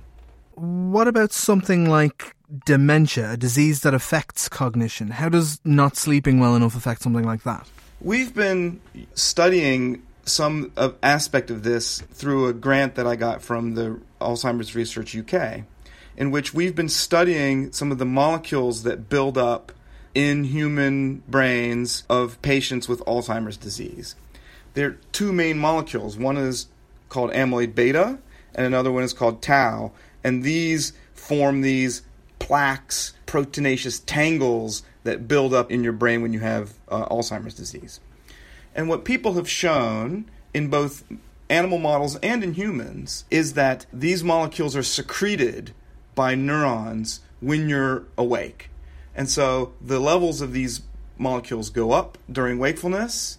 What 0.55 1.09
about 1.09 1.33
something 1.33 1.89
like 1.89 2.35
dementia, 2.67 3.33
a 3.33 3.37
disease 3.37 3.81
that 3.83 3.95
affects 3.95 4.49
cognition? 4.49 5.09
How 5.09 5.29
does 5.29 5.61
not 5.65 5.97
sleeping 5.97 6.41
well 6.41 6.57
enough 6.57 6.75
affect 6.75 7.03
something 7.03 7.25
like 7.25 7.43
that? 7.45 7.69
We've 8.01 8.35
been 8.35 8.81
studying 9.15 10.03
some 10.25 10.73
aspect 11.03 11.51
of 11.51 11.63
this 11.63 12.01
through 12.01 12.47
a 12.47 12.53
grant 12.53 12.95
that 12.95 13.07
I 13.07 13.17
got 13.17 13.43
from 13.43 13.75
the 13.75 14.01
Alzheimer's 14.21 14.75
Research 14.75 15.17
UK, 15.17 15.65
in 16.21 16.31
which 16.31 16.53
we've 16.53 16.77
been 16.77 16.91
studying 16.91 17.73
some 17.73 17.91
of 17.91 17.97
the 17.97 18.05
molecules 18.05 18.83
that 18.83 19.09
build 19.09 19.39
up 19.39 19.73
in 20.15 20.45
human 20.45 21.23
brains 21.27 22.05
of 22.11 22.41
patients 22.43 22.91
with 22.91 23.01
Alzheimer's 23.07 23.57
disease. 23.57 24.15
There 24.75 24.89
are 24.89 24.99
two 25.13 25.33
main 25.33 25.59
molecules. 25.59 26.19
One 26.19 26.37
is 26.37 26.67
called 27.09 27.31
amyloid 27.31 27.75
beta, 27.75 28.19
and 28.55 28.67
another 28.67 28.93
one 28.93 29.03
is 29.03 29.15
called 29.15 29.41
tau. 29.41 29.93
And 30.23 30.43
these 30.43 30.93
form 31.15 31.63
these 31.63 32.03
plaques, 32.39 33.15
proteinaceous 33.27 34.03
tangles 34.05 34.83
that 35.05 35.27
build 35.27 35.55
up 35.55 35.73
in 35.73 35.83
your 35.83 35.95
brain 35.95 36.21
when 36.21 36.35
you 36.35 36.41
have 36.41 36.75
uh, 36.91 37.07
Alzheimer's 37.07 37.55
disease. 37.55 37.99
And 38.75 38.91
what 38.91 39.07
people 39.07 39.33
have 39.35 39.49
shown 39.49 40.31
in 40.53 40.69
both 40.69 41.03
animal 41.49 41.79
models 41.79 42.17
and 42.17 42.45
in 42.45 42.53
humans 42.53 43.25
is 43.31 43.55
that 43.55 43.87
these 43.91 44.23
molecules 44.23 44.77
are 44.77 44.83
secreted 44.83 45.73
by 46.15 46.35
neurons 46.35 47.21
when 47.41 47.69
you're 47.69 48.05
awake. 48.17 48.71
And 49.15 49.29
so 49.29 49.73
the 49.81 50.01
levels 50.01 50.41
of 50.41 50.53
these 50.53 50.83
molecules 51.19 51.71
go 51.71 51.93
up 51.93 52.17
during 52.31 52.59
wakefulness 52.59 53.39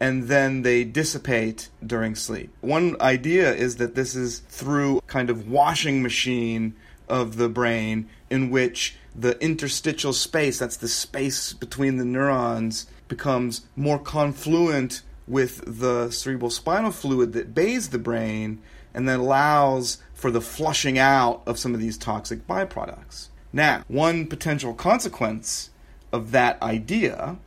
and 0.00 0.24
then 0.24 0.62
they 0.62 0.82
dissipate 0.82 1.68
during 1.86 2.14
sleep. 2.14 2.50
One 2.62 3.00
idea 3.00 3.54
is 3.54 3.76
that 3.76 3.94
this 3.94 4.16
is 4.16 4.38
through 4.40 5.02
kind 5.06 5.28
of 5.28 5.48
washing 5.48 6.02
machine 6.02 6.74
of 7.08 7.36
the 7.36 7.48
brain 7.48 8.08
in 8.30 8.50
which 8.50 8.96
the 9.14 9.38
interstitial 9.42 10.12
space, 10.12 10.58
that's 10.58 10.78
the 10.78 10.88
space 10.88 11.52
between 11.52 11.96
the 11.96 12.04
neurons, 12.04 12.86
becomes 13.08 13.66
more 13.76 13.98
confluent 13.98 15.02
with 15.26 15.80
the 15.80 16.10
cerebral 16.10 16.50
spinal 16.50 16.90
fluid 16.90 17.32
that 17.34 17.54
bathes 17.54 17.90
the 17.90 17.98
brain 17.98 18.60
and 18.94 19.08
then 19.08 19.20
allows 19.20 19.98
for 20.20 20.30
the 20.30 20.40
flushing 20.42 20.98
out 20.98 21.42
of 21.46 21.58
some 21.58 21.72
of 21.72 21.80
these 21.80 21.96
toxic 21.96 22.46
byproducts. 22.46 23.28
Now, 23.54 23.84
one 23.88 24.26
potential 24.26 24.74
consequence 24.74 25.70
of 26.12 26.32
that 26.32 26.60
idea 26.62 27.38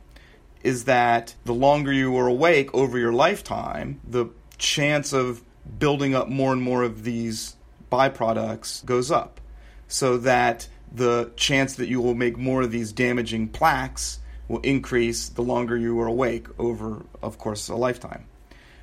is 0.64 0.84
that 0.84 1.36
the 1.44 1.54
longer 1.54 1.92
you 1.92 2.16
are 2.16 2.26
awake 2.26 2.74
over 2.74 2.98
your 2.98 3.12
lifetime, 3.12 4.00
the 4.04 4.26
chance 4.58 5.12
of 5.12 5.42
building 5.78 6.16
up 6.16 6.28
more 6.28 6.52
and 6.52 6.60
more 6.60 6.82
of 6.82 7.04
these 7.04 7.54
byproducts 7.92 8.84
goes 8.84 9.08
up. 9.08 9.40
So 9.86 10.18
that 10.18 10.66
the 10.92 11.30
chance 11.36 11.76
that 11.76 11.88
you 11.88 12.00
will 12.00 12.14
make 12.14 12.36
more 12.36 12.62
of 12.62 12.72
these 12.72 12.92
damaging 12.92 13.48
plaques 13.50 14.18
will 14.48 14.60
increase 14.60 15.28
the 15.28 15.42
longer 15.42 15.76
you 15.76 16.00
are 16.00 16.08
awake 16.08 16.48
over, 16.58 17.04
of 17.22 17.38
course, 17.38 17.68
a 17.68 17.76
lifetime. 17.76 18.26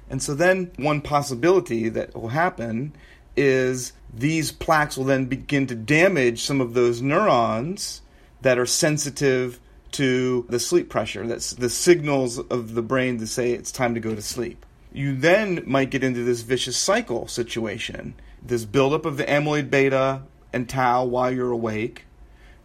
And 0.09 0.23
so 0.23 0.33
then 0.33 0.71
one 0.77 1.01
possibility 1.01 1.89
that 1.89 2.15
will 2.15 2.29
happen 2.29 2.93
is 3.35 3.93
these 4.13 4.51
plaques 4.51 4.97
will 4.97 5.05
then 5.05 5.25
begin 5.25 5.67
to 5.67 5.75
damage 5.75 6.41
some 6.41 6.61
of 6.61 6.73
those 6.73 7.01
neurons 7.01 8.01
that 8.41 8.59
are 8.59 8.65
sensitive 8.65 9.59
to 9.91 10.45
the 10.49 10.59
sleep 10.59 10.89
pressure. 10.89 11.25
That's 11.27 11.51
the 11.51 11.69
signals 11.69 12.39
of 12.39 12.73
the 12.73 12.81
brain 12.81 13.19
to 13.19 13.27
say 13.27 13.51
it's 13.51 13.71
time 13.71 13.93
to 13.93 13.99
go 13.99 14.15
to 14.15 14.21
sleep. 14.21 14.65
You 14.93 15.15
then 15.15 15.63
might 15.65 15.91
get 15.91 16.03
into 16.03 16.23
this 16.23 16.41
vicious 16.41 16.77
cycle 16.77 17.27
situation. 17.27 18.15
This 18.41 18.65
buildup 18.65 19.05
of 19.05 19.17
the 19.17 19.23
amyloid 19.23 19.69
beta 19.69 20.23
and 20.51 20.67
tau 20.67 21.05
while 21.05 21.31
you're 21.31 21.51
awake, 21.51 22.05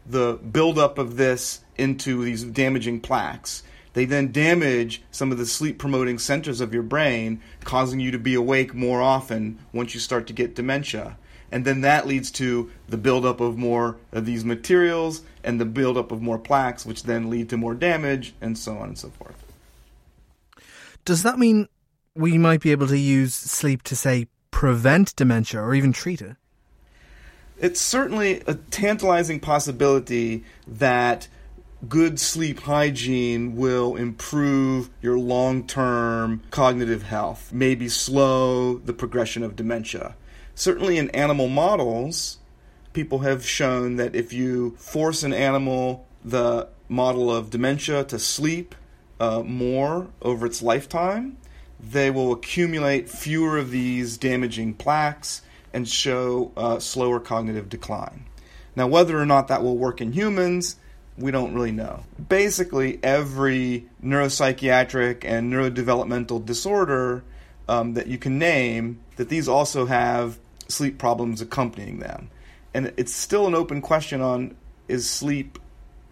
the 0.05 0.35
buildup 0.35 0.99
of 0.99 1.17
this 1.17 1.61
into 1.77 2.25
these 2.25 2.43
damaging 2.43 3.01
plaques. 3.01 3.63
They 3.97 4.05
then 4.05 4.31
damage 4.31 5.01
some 5.11 5.33
of 5.33 5.39
the 5.39 5.47
sleep 5.47 5.79
promoting 5.79 6.19
centers 6.19 6.61
of 6.61 6.75
your 6.75 6.83
brain, 6.83 7.41
causing 7.65 7.99
you 7.99 8.11
to 8.11 8.19
be 8.19 8.35
awake 8.35 8.75
more 8.75 9.01
often 9.01 9.59
once 9.73 9.95
you 9.95 10.01
start 10.01 10.27
to 10.27 10.35
get 10.35 10.55
dementia. 10.55 11.17
And 11.51 11.65
then 11.65 11.81
that 11.81 12.07
leads 12.07 12.31
to 12.33 12.71
the 12.91 12.99
buildup 12.99 13.41
of 13.41 13.57
more 13.57 13.97
of 14.13 14.27
these 14.27 14.45
materials 14.45 15.23
and 15.43 15.59
the 15.59 15.65
buildup 15.65 16.13
of 16.13 16.21
more 16.21 16.39
plaques, 16.39 16.85
which 16.85 17.05
then 17.05 17.31
lead 17.31 17.49
to 17.49 17.57
more 17.57 17.75
damage, 17.75 18.35
and 18.43 18.59
so 18.59 18.77
on 18.77 18.89
and 18.89 18.99
so 18.99 19.09
forth. 19.09 19.43
Does 21.07 21.23
that 21.23 21.39
mean 21.39 21.67
we 22.15 22.37
might 22.37 22.61
be 22.61 22.73
able 22.73 22.89
to 22.89 22.99
use 22.99 23.33
sleep 23.33 23.83
to, 23.85 23.97
say, 23.97 24.27
prevent 24.51 25.17
dementia 25.17 25.63
or 25.63 25.75
even 25.75 25.95
treat 25.95 26.21
it? 26.21 26.37
It's 27.59 27.81
certainly 27.81 28.43
a 28.47 28.57
tantalizing 28.57 29.41
possibility 29.41 30.45
that 30.67 31.29
good 31.89 32.19
sleep 32.19 32.61
hygiene 32.61 33.57
will 33.57 33.97
improve 33.97 34.91
your 35.03 35.19
long 35.19 35.67
term 35.67 36.43
cognitive 36.51 37.03
health, 37.03 37.53
maybe 37.53 37.89
slow 37.89 38.79
the 38.79 38.93
progression 38.93 39.43
of 39.43 39.57
dementia. 39.57 40.15
Certainly, 40.55 40.99
in 40.99 41.11
animal 41.11 41.49
models, 41.49 42.39
people 42.93 43.21
have 43.21 43.47
shown 43.47 43.97
that 43.97 44.15
if 44.15 44.33
you 44.33 44.71
force 44.79 45.23
an 45.23 45.35
animal, 45.35 46.07
the 46.25 46.69
model 46.89 47.31
of 47.31 47.51
dementia, 47.51 48.05
to 48.05 48.19
sleep 48.19 48.75
uh, 49.21 49.43
more 49.43 50.09
over 50.23 50.47
its 50.47 50.63
lifetime, 50.63 51.37
they 51.79 52.11
will 52.11 52.33
accumulate 52.33 53.09
fewer 53.09 53.59
of 53.59 53.71
these 53.71 54.17
damaging 54.17 54.75
plaques 54.75 55.43
and 55.73 55.87
show 55.87 56.53
uh, 56.57 56.79
slower 56.79 57.21
cognitive 57.21 57.69
decline. 57.69 58.25
Now, 58.75 58.87
whether 58.87 59.19
or 59.19 59.27
not 59.27 59.49
that 59.49 59.63
will 59.63 59.77
work 59.77 60.01
in 60.01 60.13
humans, 60.13 60.77
we 61.19 61.31
don't 61.31 61.55
really 61.55 61.73
know. 61.73 62.03
Basically, 62.29 62.99
every 63.03 63.87
neuropsychiatric 64.03 65.25
and 65.25 65.53
neurodevelopmental 65.53 66.45
disorder 66.45 67.25
um, 67.69 67.95
that 67.95 68.07
you 68.07 68.19
can 68.19 68.39
name, 68.39 69.01
that 69.17 69.29
these 69.29 69.49
also 69.49 69.87
have 69.87 70.39
sleep 70.69 70.99
problems 70.99 71.41
accompanying 71.41 71.99
them. 71.99 72.31
And 72.75 72.93
it's 72.97 73.15
still 73.15 73.47
an 73.47 73.55
open 73.55 73.81
question 73.81 74.21
on 74.21 74.57
is 74.89 75.09
sleep 75.09 75.59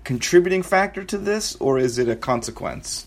contributing 0.02 0.62
factor 0.62 1.04
to 1.04 1.18
this 1.18 1.56
or 1.56 1.78
is 1.78 1.98
it 1.98 2.08
a 2.08 2.16
consequence? 2.16 3.06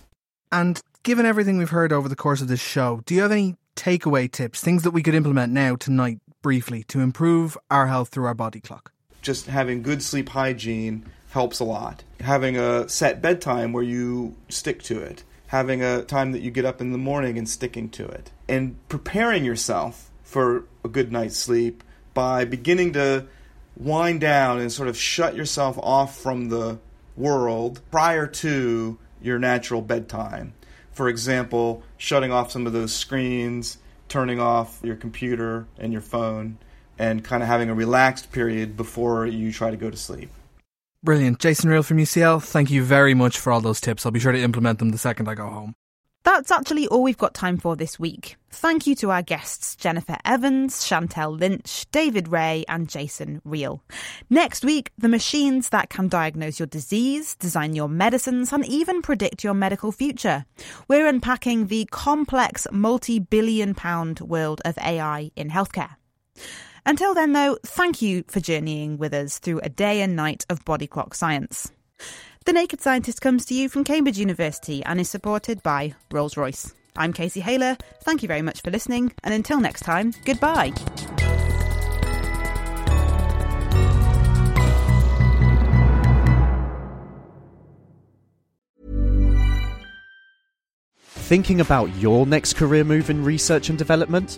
And 0.51 0.81
given 1.03 1.25
everything 1.25 1.57
we've 1.57 1.69
heard 1.69 1.91
over 1.91 2.07
the 2.07 2.15
course 2.15 2.41
of 2.41 2.47
this 2.47 2.61
show, 2.61 3.01
do 3.05 3.15
you 3.15 3.21
have 3.21 3.31
any 3.31 3.55
takeaway 3.75 4.31
tips, 4.31 4.61
things 4.61 4.83
that 4.83 4.91
we 4.91 5.03
could 5.03 5.15
implement 5.15 5.51
now 5.51 5.75
tonight 5.75 6.19
briefly 6.41 6.83
to 6.83 7.01
improve 7.01 7.57
our 7.69 7.87
health 7.87 8.09
through 8.09 8.25
our 8.25 8.33
body 8.33 8.59
clock? 8.59 8.91
Just 9.21 9.47
having 9.47 9.81
good 9.81 10.01
sleep 10.01 10.29
hygiene 10.29 11.05
helps 11.29 11.59
a 11.59 11.63
lot. 11.63 12.03
Having 12.19 12.57
a 12.57 12.87
set 12.89 13.21
bedtime 13.21 13.73
where 13.73 13.83
you 13.83 14.35
stick 14.49 14.81
to 14.83 14.99
it. 14.99 15.23
Having 15.47 15.81
a 15.81 16.03
time 16.03 16.31
that 16.33 16.41
you 16.41 16.51
get 16.51 16.65
up 16.65 16.81
in 16.81 16.91
the 16.91 16.97
morning 16.97 17.37
and 17.37 17.47
sticking 17.47 17.89
to 17.89 18.05
it. 18.05 18.31
And 18.47 18.77
preparing 18.89 19.45
yourself 19.45 20.09
for 20.23 20.65
a 20.83 20.89
good 20.89 21.11
night's 21.11 21.37
sleep 21.37 21.83
by 22.13 22.45
beginning 22.45 22.93
to 22.93 23.25
wind 23.75 24.19
down 24.19 24.59
and 24.59 24.71
sort 24.71 24.89
of 24.89 24.97
shut 24.97 25.35
yourself 25.35 25.77
off 25.79 26.17
from 26.17 26.49
the 26.49 26.79
world 27.15 27.81
prior 27.91 28.27
to 28.27 28.97
your 29.21 29.39
natural 29.39 29.81
bedtime. 29.81 30.53
For 30.91 31.09
example, 31.09 31.83
shutting 31.97 32.31
off 32.31 32.51
some 32.51 32.65
of 32.65 32.73
those 32.73 32.93
screens, 32.93 33.77
turning 34.09 34.39
off 34.39 34.79
your 34.83 34.95
computer 34.95 35.67
and 35.77 35.93
your 35.93 36.01
phone, 36.01 36.57
and 36.97 37.23
kind 37.23 37.43
of 37.43 37.47
having 37.47 37.69
a 37.69 37.75
relaxed 37.75 38.31
period 38.31 38.75
before 38.75 39.25
you 39.27 39.51
try 39.51 39.69
to 39.69 39.77
go 39.77 39.91
to 39.91 39.97
sleep. 39.97 40.29
Brilliant. 41.03 41.39
Jason 41.39 41.69
Rihel 41.69 41.85
from 41.85 41.97
UCL, 41.97 42.43
thank 42.43 42.71
you 42.71 42.83
very 42.83 43.13
much 43.13 43.39
for 43.39 43.51
all 43.51 43.61
those 43.61 43.79
tips. 43.79 44.05
I'll 44.05 44.11
be 44.11 44.19
sure 44.19 44.31
to 44.31 44.41
implement 44.41 44.79
them 44.79 44.89
the 44.89 44.97
second 44.97 45.29
I 45.29 45.35
go 45.35 45.47
home. 45.47 45.75
That's 46.23 46.51
actually 46.51 46.87
all 46.87 47.03
we've 47.03 47.17
got 47.17 47.33
time 47.33 47.57
for 47.57 47.77
this 47.77 47.97
week. 47.97 48.35
Thank 48.49 48.85
you 48.85 48.95
to 48.95 49.11
our 49.11 49.21
guests 49.21 49.77
Jennifer 49.77 50.17
Evans, 50.25 50.83
Chantel 50.83 51.39
Lynch, 51.39 51.89
David 51.91 52.27
Ray, 52.27 52.65
and 52.67 52.89
Jason 52.89 53.41
Rihel. 53.47 53.79
Next 54.29 54.65
week, 54.65 54.91
the 54.97 55.07
machines 55.07 55.69
that 55.69 55.89
can 55.89 56.09
diagnose 56.09 56.59
your 56.59 56.67
disease, 56.67 57.35
design 57.35 57.75
your 57.75 57.87
medicines, 57.87 58.51
and 58.51 58.65
even 58.65 59.01
predict 59.01 59.43
your 59.43 59.53
medical 59.53 59.93
future. 59.93 60.43
We're 60.89 61.07
unpacking 61.07 61.67
the 61.67 61.87
complex 61.91 62.67
multi 62.73 63.19
billion 63.19 63.73
pound 63.73 64.19
world 64.19 64.61
of 64.65 64.77
AI 64.79 65.31
in 65.37 65.49
healthcare. 65.49 65.95
Until 66.87 67.13
then, 67.13 67.33
though, 67.33 67.57
thank 67.65 68.01
you 68.01 68.23
for 68.29 68.39
journeying 68.39 68.97
with 68.97 69.13
us 69.13 69.39
through 69.39 69.59
a 69.59 69.67
day 69.67 69.99
and 70.01 70.15
night 70.15 70.45
of 70.49 70.63
body 70.63 70.87
clock 70.87 71.15
science. 71.15 71.69
The 72.45 72.53
Naked 72.53 72.79
Scientist 72.79 73.19
comes 73.19 73.43
to 73.47 73.53
you 73.53 73.67
from 73.67 73.83
Cambridge 73.83 74.17
University 74.17 74.81
and 74.85 74.97
is 74.97 75.09
supported 75.09 75.61
by 75.61 75.95
Rolls 76.13 76.37
Royce. 76.37 76.73
I'm 76.95 77.11
Katie 77.11 77.41
Haylor. 77.41 77.75
Thank 78.03 78.21
you 78.21 78.29
very 78.29 78.41
much 78.41 78.61
for 78.61 78.71
listening, 78.71 79.11
and 79.21 79.33
until 79.33 79.59
next 79.59 79.81
time, 79.81 80.13
goodbye. 80.23 80.71
Thinking 91.05 91.59
about 91.59 91.93
your 91.97 92.25
next 92.25 92.53
career 92.53 92.85
move 92.85 93.09
in 93.09 93.25
research 93.25 93.67
and 93.67 93.77
development? 93.77 94.37